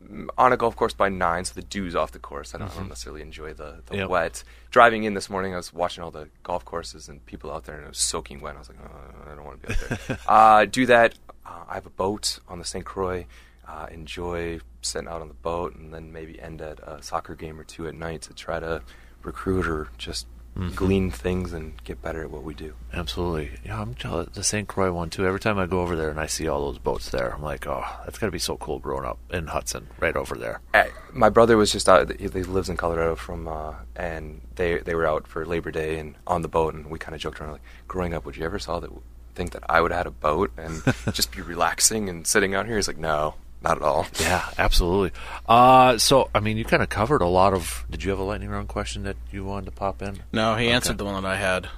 mm, 0.00 0.28
on 0.38 0.52
a 0.52 0.56
golf 0.56 0.76
course 0.76 0.94
by 0.94 1.08
nine, 1.08 1.44
so 1.44 1.54
the 1.54 1.62
dew's 1.62 1.96
off 1.96 2.12
the 2.12 2.18
course. 2.20 2.54
I 2.54 2.58
don't, 2.58 2.70
I 2.70 2.74
don't 2.76 2.88
necessarily 2.88 3.22
enjoy 3.22 3.52
the, 3.54 3.82
the 3.86 3.96
Yep. 3.96 4.08
wet. 4.10 4.44
Driving 4.70 5.04
in 5.04 5.14
this 5.14 5.28
morning, 5.30 5.54
I 5.54 5.56
was 5.56 5.72
watching 5.72 6.04
all 6.04 6.10
the 6.12 6.28
golf 6.44 6.64
courses 6.64 7.08
and 7.08 7.24
people 7.26 7.50
out 7.50 7.64
there, 7.64 7.76
and 7.76 7.84
it 7.86 7.88
was 7.88 7.98
soaking 7.98 8.40
wet. 8.42 8.54
I 8.54 8.58
was 8.58 8.68
like, 8.68 8.78
oh, 8.84 9.30
I 9.32 9.34
don't 9.34 9.44
want 9.44 9.62
to 9.62 9.66
be 9.68 9.74
out 9.74 10.00
there. 10.06 10.18
uh, 10.28 10.64
do 10.66 10.86
that. 10.86 11.14
Uh, 11.48 11.64
I 11.68 11.74
have 11.74 11.86
a 11.86 11.90
boat 11.90 12.38
on 12.48 12.58
the 12.58 12.64
St. 12.64 12.84
Croix. 12.84 13.26
Uh, 13.66 13.86
enjoy 13.90 14.60
sitting 14.82 15.08
out 15.08 15.20
on 15.20 15.28
the 15.28 15.34
boat, 15.34 15.74
and 15.74 15.92
then 15.92 16.12
maybe 16.12 16.40
end 16.40 16.60
at 16.62 16.78
a 16.80 17.02
soccer 17.02 17.34
game 17.34 17.58
or 17.58 17.64
two 17.64 17.86
at 17.86 17.94
night 17.94 18.22
to 18.22 18.34
try 18.34 18.58
to 18.60 18.82
recruit 19.22 19.66
or 19.66 19.88
just 19.98 20.26
glean 20.74 21.08
things 21.08 21.52
and 21.52 21.80
get 21.84 22.02
better 22.02 22.24
at 22.24 22.30
what 22.32 22.42
we 22.42 22.52
do. 22.52 22.74
Absolutely. 22.92 23.50
Yeah, 23.64 23.80
I'm 23.80 23.94
jealous. 23.94 24.28
The 24.32 24.42
St. 24.42 24.66
Croix 24.66 24.90
one 24.90 25.08
too. 25.08 25.24
Every 25.24 25.38
time 25.38 25.56
I 25.56 25.66
go 25.66 25.82
over 25.82 25.94
there 25.94 26.10
and 26.10 26.18
I 26.18 26.26
see 26.26 26.48
all 26.48 26.66
those 26.66 26.78
boats 26.78 27.10
there, 27.10 27.32
I'm 27.32 27.42
like, 27.42 27.64
oh, 27.68 27.84
that's 28.04 28.18
gotta 28.18 28.32
be 28.32 28.40
so 28.40 28.56
cool 28.56 28.80
growing 28.80 29.04
up 29.04 29.18
in 29.30 29.46
Hudson, 29.46 29.86
right 30.00 30.16
over 30.16 30.34
there. 30.34 30.60
Uh, 30.74 30.84
my 31.12 31.28
brother 31.28 31.56
was 31.56 31.70
just 31.70 31.88
out. 31.88 32.10
He 32.18 32.26
he 32.26 32.42
lives 32.42 32.68
in 32.68 32.76
Colorado 32.76 33.14
from, 33.14 33.46
uh, 33.46 33.74
and 33.94 34.40
they 34.56 34.78
they 34.78 34.96
were 34.96 35.06
out 35.06 35.28
for 35.28 35.46
Labor 35.46 35.70
Day 35.70 35.98
and 35.98 36.16
on 36.26 36.42
the 36.42 36.48
boat, 36.48 36.74
and 36.74 36.90
we 36.90 36.98
kind 36.98 37.14
of 37.14 37.20
joked 37.20 37.40
around 37.40 37.52
like, 37.52 37.62
growing 37.86 38.12
up, 38.12 38.24
would 38.24 38.36
you 38.36 38.44
ever 38.44 38.58
saw 38.58 38.80
that 38.80 38.90
think 39.38 39.52
that 39.52 39.62
I 39.68 39.80
would 39.80 39.92
have 39.92 39.98
had 39.98 40.06
a 40.08 40.10
boat 40.10 40.50
and 40.58 40.82
just 41.12 41.32
be 41.32 41.40
relaxing 41.40 42.08
and 42.08 42.26
sitting 42.26 42.54
out 42.54 42.66
here? 42.66 42.76
He's 42.76 42.88
like, 42.88 42.98
no, 42.98 43.34
not 43.62 43.76
at 43.78 43.82
all. 43.82 44.06
Yeah, 44.20 44.44
absolutely. 44.58 45.12
Uh, 45.48 45.96
so, 45.96 46.28
I 46.34 46.40
mean, 46.40 46.58
you 46.58 46.64
kind 46.64 46.82
of 46.82 46.88
covered 46.88 47.22
a 47.22 47.28
lot 47.28 47.54
of. 47.54 47.86
Did 47.88 48.04
you 48.04 48.10
have 48.10 48.18
a 48.18 48.24
lightning 48.24 48.50
round 48.50 48.68
question 48.68 49.04
that 49.04 49.16
you 49.30 49.44
wanted 49.44 49.66
to 49.66 49.72
pop 49.72 50.02
in? 50.02 50.18
No, 50.32 50.56
he 50.56 50.68
answered 50.68 50.98
the 50.98 51.04
one 51.04 51.22
that 51.22 51.24
I 51.24 51.36
had. 51.36 51.68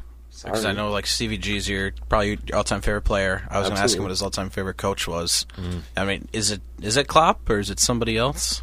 Because 0.42 0.64
I 0.64 0.72
know, 0.72 0.90
like 0.90 1.06
Stevie 1.06 1.36
G's 1.36 1.68
your 1.68 1.92
probably 2.08 2.38
your 2.46 2.56
all-time 2.56 2.80
favorite 2.80 3.02
player. 3.02 3.46
I 3.50 3.58
was 3.58 3.68
going 3.68 3.76
to 3.76 3.82
ask 3.82 3.96
him 3.96 4.02
what 4.04 4.10
his 4.10 4.22
all-time 4.22 4.48
favorite 4.48 4.78
coach 4.78 5.06
was. 5.06 5.44
Mm-hmm. 5.56 5.78
I 5.96 6.04
mean, 6.06 6.28
is 6.32 6.50
it 6.50 6.62
is 6.80 6.96
it 6.96 7.08
Klopp 7.08 7.50
or 7.50 7.58
is 7.58 7.68
it 7.68 7.78
somebody 7.78 8.16
else? 8.16 8.62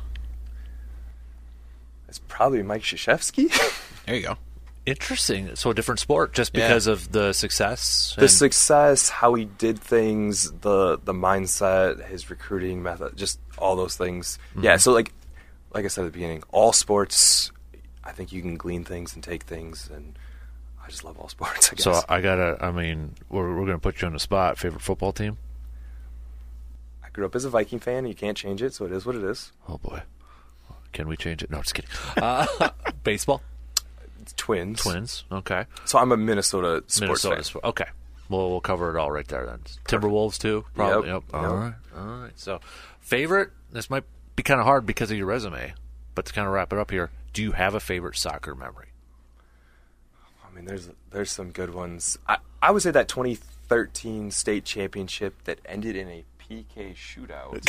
It's 2.07 2.19
probably 2.27 2.63
Mike 2.63 2.81
Krzyzewski. 2.81 3.51
There 4.07 4.15
you 4.15 4.21
go. 4.21 4.37
Interesting. 4.87 5.55
So, 5.57 5.69
a 5.69 5.73
different 5.73 5.99
sport 5.99 6.33
just 6.33 6.55
Yeah. 6.55 6.67
because 6.67 6.87
of 6.87 7.11
the 7.11 7.33
success. 7.33 8.15
the 8.17 8.29
success, 8.29 9.09
how 9.09 9.33
he 9.33 9.45
did 9.45 9.77
things, 9.79 10.49
the 10.61 10.97
the 11.03 11.13
mindset, 11.13 12.07
his 12.07 12.29
recruiting 12.29 12.81
method, 12.81 13.17
just 13.17 13.39
all 13.57 13.75
those 13.75 13.97
things. 13.97 14.39
Mm-hmm. 14.51 14.63
Yeah. 14.63 14.77
So 14.77 14.93
like, 14.93 15.11
like 15.73 15.83
I 15.83 15.89
said 15.89 16.03
at 16.03 16.05
the 16.05 16.11
beginning, 16.11 16.41
all 16.51 16.71
sports. 16.73 17.51
I 18.03 18.13
think 18.13 18.31
you 18.31 18.41
can 18.41 18.55
glean 18.55 18.85
things 18.85 19.13
and 19.13 19.21
take 19.21 19.43
things, 19.43 19.89
and 19.93 20.17
I 20.81 20.87
just 20.89 21.03
love 21.03 21.17
all 21.19 21.27
sports. 21.37 21.69
I 21.69 21.75
guess. 21.75 21.83
so, 21.83 22.01
I 22.07 22.21
gotta. 22.21 22.57
I 22.61 22.71
mean, 22.71 23.15
we're 23.29 23.53
we're 23.59 23.65
gonna 23.65 23.79
put 23.79 24.01
you 24.01 24.07
on 24.07 24.13
the 24.13 24.19
spot. 24.19 24.57
Favorite 24.57 24.81
football 24.81 25.11
team? 25.11 25.37
I 27.03 27.09
grew 27.09 27.25
up 27.25 27.35
as 27.35 27.43
a 27.43 27.49
Viking 27.49 27.79
fan. 27.79 28.07
You 28.07 28.15
can't 28.15 28.37
change 28.37 28.61
it, 28.61 28.73
so 28.73 28.85
it 28.85 28.93
is 28.93 29.05
what 29.05 29.15
it 29.17 29.23
is. 29.25 29.51
Oh 29.67 29.77
boy, 29.79 30.03
can 30.93 31.09
we 31.09 31.17
change 31.17 31.43
it? 31.43 31.51
No, 31.51 31.57
just 31.61 31.73
kidding. 31.75 31.91
Uh, 32.15 32.69
baseball, 33.03 33.41
twins. 34.35 34.81
Twins. 34.81 35.23
Okay, 35.31 35.65
So 35.85 35.99
I'm 35.99 36.11
a 36.11 36.17
Minnesota 36.17 36.83
sports 36.87 37.23
Minnesota. 37.25 37.43
fan. 37.61 37.61
Okay, 37.69 37.85
well, 38.29 38.49
we'll 38.49 38.61
cover 38.61 38.89
it 38.95 38.99
all 38.99 39.11
right 39.11 39.27
there 39.27 39.45
then. 39.45 39.59
Timberwolves 39.85 40.37
too. 40.37 40.65
Probably. 40.75 41.09
Yep. 41.09 41.23
Yep. 41.31 41.33
All 41.35 41.41
Yep. 41.43 41.51
right. 41.51 41.73
All 41.97 42.05
right. 42.21 42.31
So, 42.39 42.59
favorite. 42.99 43.51
This 43.71 43.89
might 43.89 44.03
be 44.35 44.43
kind 44.43 44.59
of 44.59 44.65
hard 44.65 44.85
because 44.85 45.11
of 45.11 45.17
your 45.17 45.27
resume, 45.27 45.73
but 46.15 46.25
to 46.25 46.33
kind 46.33 46.47
of 46.47 46.53
wrap 46.53 46.71
it 46.73 46.79
up 46.79 46.91
here, 46.91 47.11
do 47.33 47.41
you 47.41 47.51
have 47.53 47.73
a 47.75 47.79
favorite 47.79 48.15
soccer 48.17 48.55
memory? 48.55 48.87
I 50.45 50.55
mean, 50.55 50.65
there's 50.65 50.89
there's 51.11 51.31
some 51.31 51.51
good 51.51 51.73
ones. 51.73 52.17
I 52.27 52.37
I 52.61 52.71
would 52.71 52.81
say 52.81 52.91
that 52.91 53.07
2013 53.07 54.31
state 54.31 54.65
championship 54.65 55.43
that 55.43 55.59
ended 55.65 55.95
in 55.95 56.07
a 56.09 56.23
PK 56.49 56.95
shootout. 56.95 57.61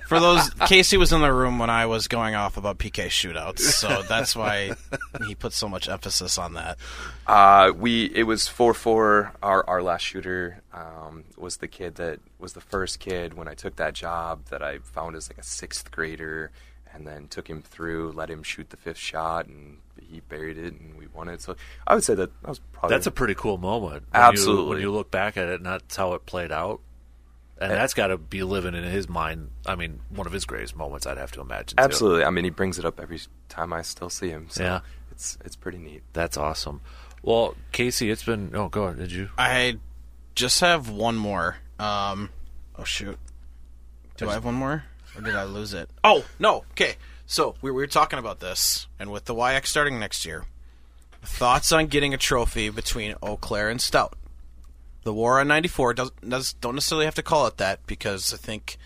For 0.08 0.20
those, 0.20 0.48
Casey 0.66 0.96
was 0.96 1.12
in 1.12 1.20
the 1.20 1.32
room 1.32 1.58
when 1.58 1.70
I 1.70 1.86
was 1.86 2.08
going 2.08 2.34
off 2.34 2.56
about 2.56 2.78
PK 2.78 3.06
shootouts, 3.06 3.60
so 3.60 4.02
that's 4.08 4.34
why 4.34 4.72
he 5.26 5.34
put 5.34 5.52
so 5.52 5.68
much 5.68 5.88
emphasis 5.88 6.38
on 6.38 6.54
that. 6.54 6.78
Uh, 7.26 7.72
we 7.76 8.06
it 8.14 8.24
was 8.24 8.48
four 8.48 8.74
four. 8.74 9.32
Our 9.42 9.68
our 9.68 9.82
last 9.82 10.02
shooter 10.02 10.62
um, 10.72 11.24
was 11.36 11.58
the 11.58 11.68
kid 11.68 11.96
that 11.96 12.20
was 12.38 12.54
the 12.54 12.60
first 12.60 13.00
kid 13.00 13.34
when 13.34 13.48
I 13.48 13.54
took 13.54 13.76
that 13.76 13.94
job 13.94 14.46
that 14.46 14.62
I 14.62 14.78
found 14.78 15.16
as 15.16 15.28
like 15.30 15.38
a 15.38 15.42
sixth 15.42 15.90
grader, 15.90 16.50
and 16.94 17.06
then 17.06 17.28
took 17.28 17.48
him 17.48 17.62
through, 17.62 18.12
let 18.12 18.30
him 18.30 18.42
shoot 18.42 18.70
the 18.70 18.76
fifth 18.76 18.98
shot, 18.98 19.46
and 19.46 19.78
he 20.00 20.20
buried 20.20 20.58
it, 20.58 20.74
and 20.74 20.96
we 20.98 21.06
won 21.06 21.28
it. 21.28 21.40
So 21.40 21.56
I 21.86 21.94
would 21.94 22.04
say 22.04 22.14
that 22.14 22.42
that 22.42 22.48
was 22.48 22.60
probably 22.72 22.94
That's 22.94 23.06
a 23.06 23.10
pretty 23.12 23.34
cool 23.34 23.58
moment. 23.58 24.04
when 24.10 24.22
Absolutely. 24.22 24.62
You, 24.62 24.68
when 24.68 24.80
you 24.80 24.90
look 24.90 25.10
back 25.10 25.36
at 25.36 25.48
it, 25.48 25.56
and 25.56 25.66
that's 25.66 25.96
how 25.96 26.14
it 26.14 26.26
played 26.26 26.52
out. 26.52 26.80
And 27.60 27.70
that's 27.70 27.92
got 27.94 28.06
to 28.08 28.16
be 28.16 28.42
living 28.42 28.74
in 28.74 28.84
his 28.84 29.08
mind. 29.08 29.50
I 29.66 29.76
mean, 29.76 30.00
one 30.08 30.26
of 30.26 30.32
his 30.32 30.44
greatest 30.46 30.74
moments, 30.76 31.06
I'd 31.06 31.18
have 31.18 31.32
to 31.32 31.40
imagine. 31.42 31.76
too. 31.76 31.82
absolutely. 31.84 32.24
I 32.24 32.30
mean, 32.30 32.44
he 32.44 32.50
brings 32.50 32.78
it 32.78 32.84
up 32.86 32.98
every 32.98 33.20
time 33.50 33.72
I 33.72 33.82
still 33.82 34.08
see 34.08 34.30
him. 34.30 34.46
So 34.48 34.62
Yeah. 34.62 34.80
it's 35.10 35.36
it's 35.44 35.56
pretty 35.56 35.78
neat. 35.78 36.02
That's 36.14 36.36
awesome. 36.38 36.80
Well, 37.22 37.54
Casey, 37.72 38.10
it's 38.10 38.24
been. 38.24 38.52
Oh, 38.54 38.68
go 38.68 38.84
ahead. 38.84 38.98
Did 38.98 39.12
you? 39.12 39.28
I 39.36 39.78
just 40.34 40.60
have 40.60 40.88
one 40.88 41.16
more. 41.16 41.56
Um, 41.78 42.30
oh 42.78 42.84
shoot, 42.84 43.18
do 44.16 44.28
I 44.28 44.32
have 44.34 44.44
one 44.44 44.54
more, 44.54 44.84
or 45.16 45.20
did 45.22 45.34
I 45.36 45.44
lose 45.44 45.74
it? 45.74 45.90
Oh 46.04 46.24
no. 46.38 46.64
Okay, 46.72 46.94
so 47.26 47.54
we 47.60 47.70
were 47.70 47.86
talking 47.86 48.18
about 48.18 48.40
this, 48.40 48.86
and 48.98 49.10
with 49.10 49.24
the 49.26 49.34
WIAC 49.34 49.66
starting 49.66 49.98
next 49.98 50.24
year, 50.24 50.44
thoughts 51.22 51.72
on 51.72 51.86
getting 51.88 52.14
a 52.14 52.18
trophy 52.18 52.68
between 52.70 53.14
Eau 53.22 53.36
Claire 53.36 53.68
and 53.70 53.80
Stout. 53.80 54.14
The 55.02 55.12
war 55.14 55.40
on 55.40 55.48
'94 55.48 55.94
doesn't 55.94 56.28
does, 56.28 56.52
don't 56.54 56.74
necessarily 56.74 57.06
have 57.06 57.14
to 57.16 57.22
call 57.22 57.46
it 57.46 57.56
that 57.58 57.86
because 57.86 58.34
I 58.34 58.36
think 58.36 58.76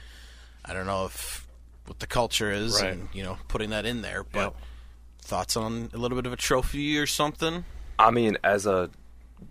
I 0.65 0.73
don't 0.73 0.87
know 0.87 1.07
if 1.07 1.47
what 1.87 1.99
the 1.99 2.07
culture 2.07 2.51
is 2.51 2.81
Right. 2.81 2.93
and 2.93 3.09
you 3.13 3.23
know 3.23 3.39
putting 3.49 3.71
that 3.71 3.85
in 3.85 4.03
there, 4.03 4.23
but 4.25 4.39
Yep. 4.41 4.55
thoughts 5.23 5.57
on 5.57 5.91
a 5.93 5.99
little 5.99 6.17
bit 6.17 6.27
of 6.27 6.33
a 6.33 6.37
trophy 6.37 6.99
or 6.99 7.07
something. 7.07 7.65
I 7.99 8.11
mean, 8.11 8.39
as 8.45 8.65
a 8.67 8.91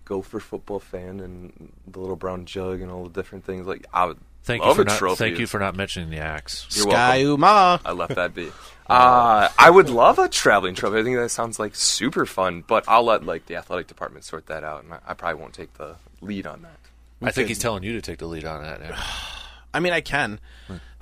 Gopher 0.04 0.40
football 0.40 0.80
fan 0.80 1.20
and 1.20 1.72
the 1.86 2.00
little 2.00 2.16
brown 2.16 2.46
jug 2.46 2.80
and 2.80 2.90
all 2.90 3.04
the 3.04 3.10
different 3.10 3.44
things, 3.44 3.66
like 3.66 3.86
I 3.92 4.06
would 4.06 4.18
Thank 4.42 4.62
you 4.62 4.68
love 4.68 4.76
for 4.76 4.82
a 4.82 4.86
not. 4.86 4.98
trophy. 4.98 5.16
Thank 5.24 5.38
you 5.38 5.46
for 5.46 5.58
not 5.60 5.74
mentioning 5.76 6.10
the 6.10 6.18
axe. 6.18 6.66
You're 6.74 6.90
Sky 6.90 7.18
welcome. 7.24 7.30
Uma. 7.42 7.80
I 7.84 7.92
left 7.92 8.14
that 8.16 8.34
be. 8.34 8.50
Uh, 8.86 9.48
I 9.58 9.70
would 9.70 9.88
love 9.88 10.18
a 10.18 10.28
traveling 10.28 10.74
trophy. 10.74 10.98
I 10.98 11.02
think 11.02 11.16
that 11.16 11.30
sounds 11.30 11.58
like 11.58 11.74
super 11.74 12.26
fun, 12.26 12.62
but 12.66 12.84
I'll 12.86 13.02
let 13.04 13.24
like 13.24 13.46
the 13.46 13.56
athletic 13.56 13.86
department 13.86 14.26
sort 14.26 14.44
that 14.48 14.62
out, 14.62 14.84
and 14.84 14.92
I, 14.92 14.98
I 15.06 15.14
probably 15.14 15.40
won't 15.40 15.54
take 15.54 15.72
the 15.78 15.96
lead 16.24 16.46
on 16.46 16.62
that. 16.62 16.78
I 17.22 17.30
think 17.30 17.48
he's 17.48 17.58
telling 17.58 17.82
you 17.82 17.92
to 17.92 18.02
take 18.02 18.18
the 18.18 18.26
lead 18.26 18.44
on 18.44 18.62
that. 18.62 18.80
yeah. 18.80 19.02
I 19.74 19.80
mean, 19.80 19.92
I 19.92 20.00
can. 20.00 20.38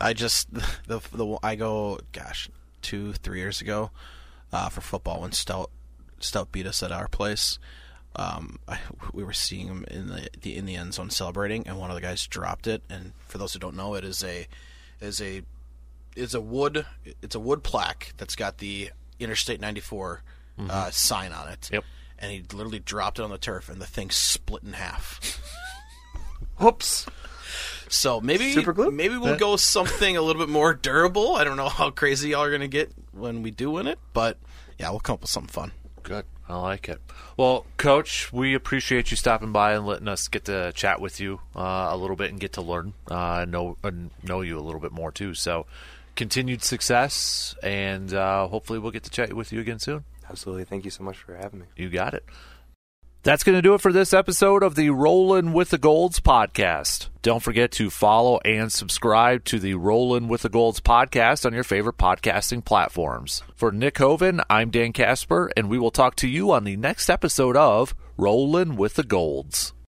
I 0.00 0.14
just 0.14 0.52
the 0.86 1.00
the 1.12 1.38
I 1.42 1.56
go, 1.56 1.98
gosh, 2.12 2.48
two 2.80 3.12
three 3.12 3.38
years 3.38 3.60
ago, 3.60 3.90
uh, 4.52 4.68
for 4.68 4.80
football 4.80 5.20
when 5.20 5.32
Stout 5.32 5.70
Stout 6.20 6.52
beat 6.52 6.66
us 6.66 6.82
at 6.82 6.92
our 6.92 7.08
place. 7.08 7.58
Um, 8.14 8.58
I, 8.68 8.78
we 9.12 9.24
were 9.24 9.32
seeing 9.32 9.68
him 9.68 9.84
in 9.90 10.08
the, 10.08 10.28
the 10.40 10.56
in 10.56 10.66
the 10.66 10.76
end 10.76 10.94
zone 10.94 11.10
celebrating, 11.10 11.66
and 11.66 11.78
one 11.78 11.90
of 11.90 11.96
the 11.96 12.02
guys 12.02 12.26
dropped 12.26 12.66
it. 12.66 12.82
And 12.88 13.12
for 13.28 13.38
those 13.38 13.52
who 13.52 13.58
don't 13.58 13.76
know, 13.76 13.94
it 13.94 14.04
is 14.04 14.24
a 14.24 14.46
is 15.00 15.20
a 15.20 15.42
is 16.16 16.34
a 16.34 16.40
wood 16.40 16.84
it's 17.22 17.34
a 17.34 17.40
wood 17.40 17.62
plaque 17.62 18.12
that's 18.18 18.36
got 18.36 18.58
the 18.58 18.90
Interstate 19.18 19.60
94 19.60 20.22
uh, 20.68 20.90
sign 20.90 21.32
on 21.32 21.48
it. 21.48 21.70
Yep. 21.72 21.84
And 22.22 22.30
he 22.30 22.42
literally 22.52 22.78
dropped 22.78 23.18
it 23.18 23.22
on 23.22 23.30
the 23.30 23.36
turf, 23.36 23.68
and 23.68 23.82
the 23.82 23.86
thing 23.86 24.10
split 24.10 24.62
in 24.62 24.72
half. 24.74 25.40
Whoops. 26.58 27.06
So 27.88 28.20
maybe 28.22 28.52
Super 28.52 28.72
glue? 28.72 28.90
maybe 28.90 29.18
we'll 29.18 29.36
go 29.36 29.56
something 29.56 30.16
a 30.16 30.22
little 30.22 30.40
bit 30.40 30.48
more 30.50 30.72
durable. 30.72 31.34
I 31.36 31.44
don't 31.44 31.58
know 31.58 31.68
how 31.68 31.90
crazy 31.90 32.30
y'all 32.30 32.42
are 32.42 32.50
gonna 32.50 32.68
get 32.68 32.90
when 33.12 33.42
we 33.42 33.50
do 33.50 33.72
win 33.72 33.86
it, 33.86 33.98
but 34.14 34.38
yeah, 34.78 34.88
we'll 34.90 35.00
come 35.00 35.14
up 35.14 35.20
with 35.22 35.30
something 35.30 35.52
fun. 35.52 35.72
Good. 36.02 36.24
I 36.48 36.56
like 36.56 36.88
it. 36.88 37.00
Well, 37.36 37.66
Coach, 37.76 38.32
we 38.32 38.54
appreciate 38.54 39.10
you 39.10 39.16
stopping 39.16 39.52
by 39.52 39.74
and 39.74 39.86
letting 39.86 40.08
us 40.08 40.28
get 40.28 40.44
to 40.46 40.72
chat 40.72 41.00
with 41.00 41.20
you 41.20 41.40
uh, 41.56 41.88
a 41.90 41.96
little 41.96 42.16
bit 42.16 42.30
and 42.30 42.40
get 42.40 42.52
to 42.54 42.62
learn, 42.62 42.94
uh, 43.10 43.44
know 43.48 43.76
and 43.82 44.10
know 44.22 44.40
you 44.40 44.58
a 44.58 44.62
little 44.62 44.80
bit 44.80 44.92
more 44.92 45.12
too. 45.12 45.34
So, 45.34 45.66
continued 46.14 46.62
success, 46.62 47.54
and 47.62 48.12
uh, 48.14 48.46
hopefully 48.48 48.78
we'll 48.78 48.90
get 48.90 49.02
to 49.04 49.10
chat 49.10 49.32
with 49.34 49.52
you 49.52 49.60
again 49.60 49.78
soon. 49.78 50.04
Absolutely. 50.32 50.64
Thank 50.64 50.86
you 50.86 50.90
so 50.90 51.04
much 51.04 51.18
for 51.18 51.36
having 51.36 51.60
me. 51.60 51.66
You 51.76 51.90
got 51.90 52.14
it. 52.14 52.24
That's 53.22 53.44
going 53.44 53.56
to 53.56 53.62
do 53.62 53.74
it 53.74 53.80
for 53.80 53.92
this 53.92 54.12
episode 54.12 54.64
of 54.64 54.74
the 54.74 54.90
Rollin' 54.90 55.52
with 55.52 55.70
the 55.70 55.78
Golds 55.78 56.18
podcast. 56.18 57.08
Don't 57.20 57.42
forget 57.42 57.70
to 57.72 57.88
follow 57.88 58.40
and 58.44 58.72
subscribe 58.72 59.44
to 59.44 59.60
the 59.60 59.74
Rollin' 59.74 60.26
with 60.26 60.42
the 60.42 60.48
Golds 60.48 60.80
podcast 60.80 61.46
on 61.46 61.52
your 61.52 61.62
favorite 61.62 61.98
podcasting 61.98 62.64
platforms. 62.64 63.44
For 63.54 63.70
Nick 63.70 63.98
Hoven, 63.98 64.40
I'm 64.50 64.70
Dan 64.70 64.92
Casper, 64.92 65.52
and 65.56 65.68
we 65.68 65.78
will 65.78 65.92
talk 65.92 66.16
to 66.16 66.26
you 66.26 66.50
on 66.50 66.64
the 66.64 66.76
next 66.76 67.08
episode 67.08 67.56
of 67.56 67.94
Rollin' 68.16 68.74
with 68.74 68.94
the 68.94 69.04
Golds. 69.04 69.72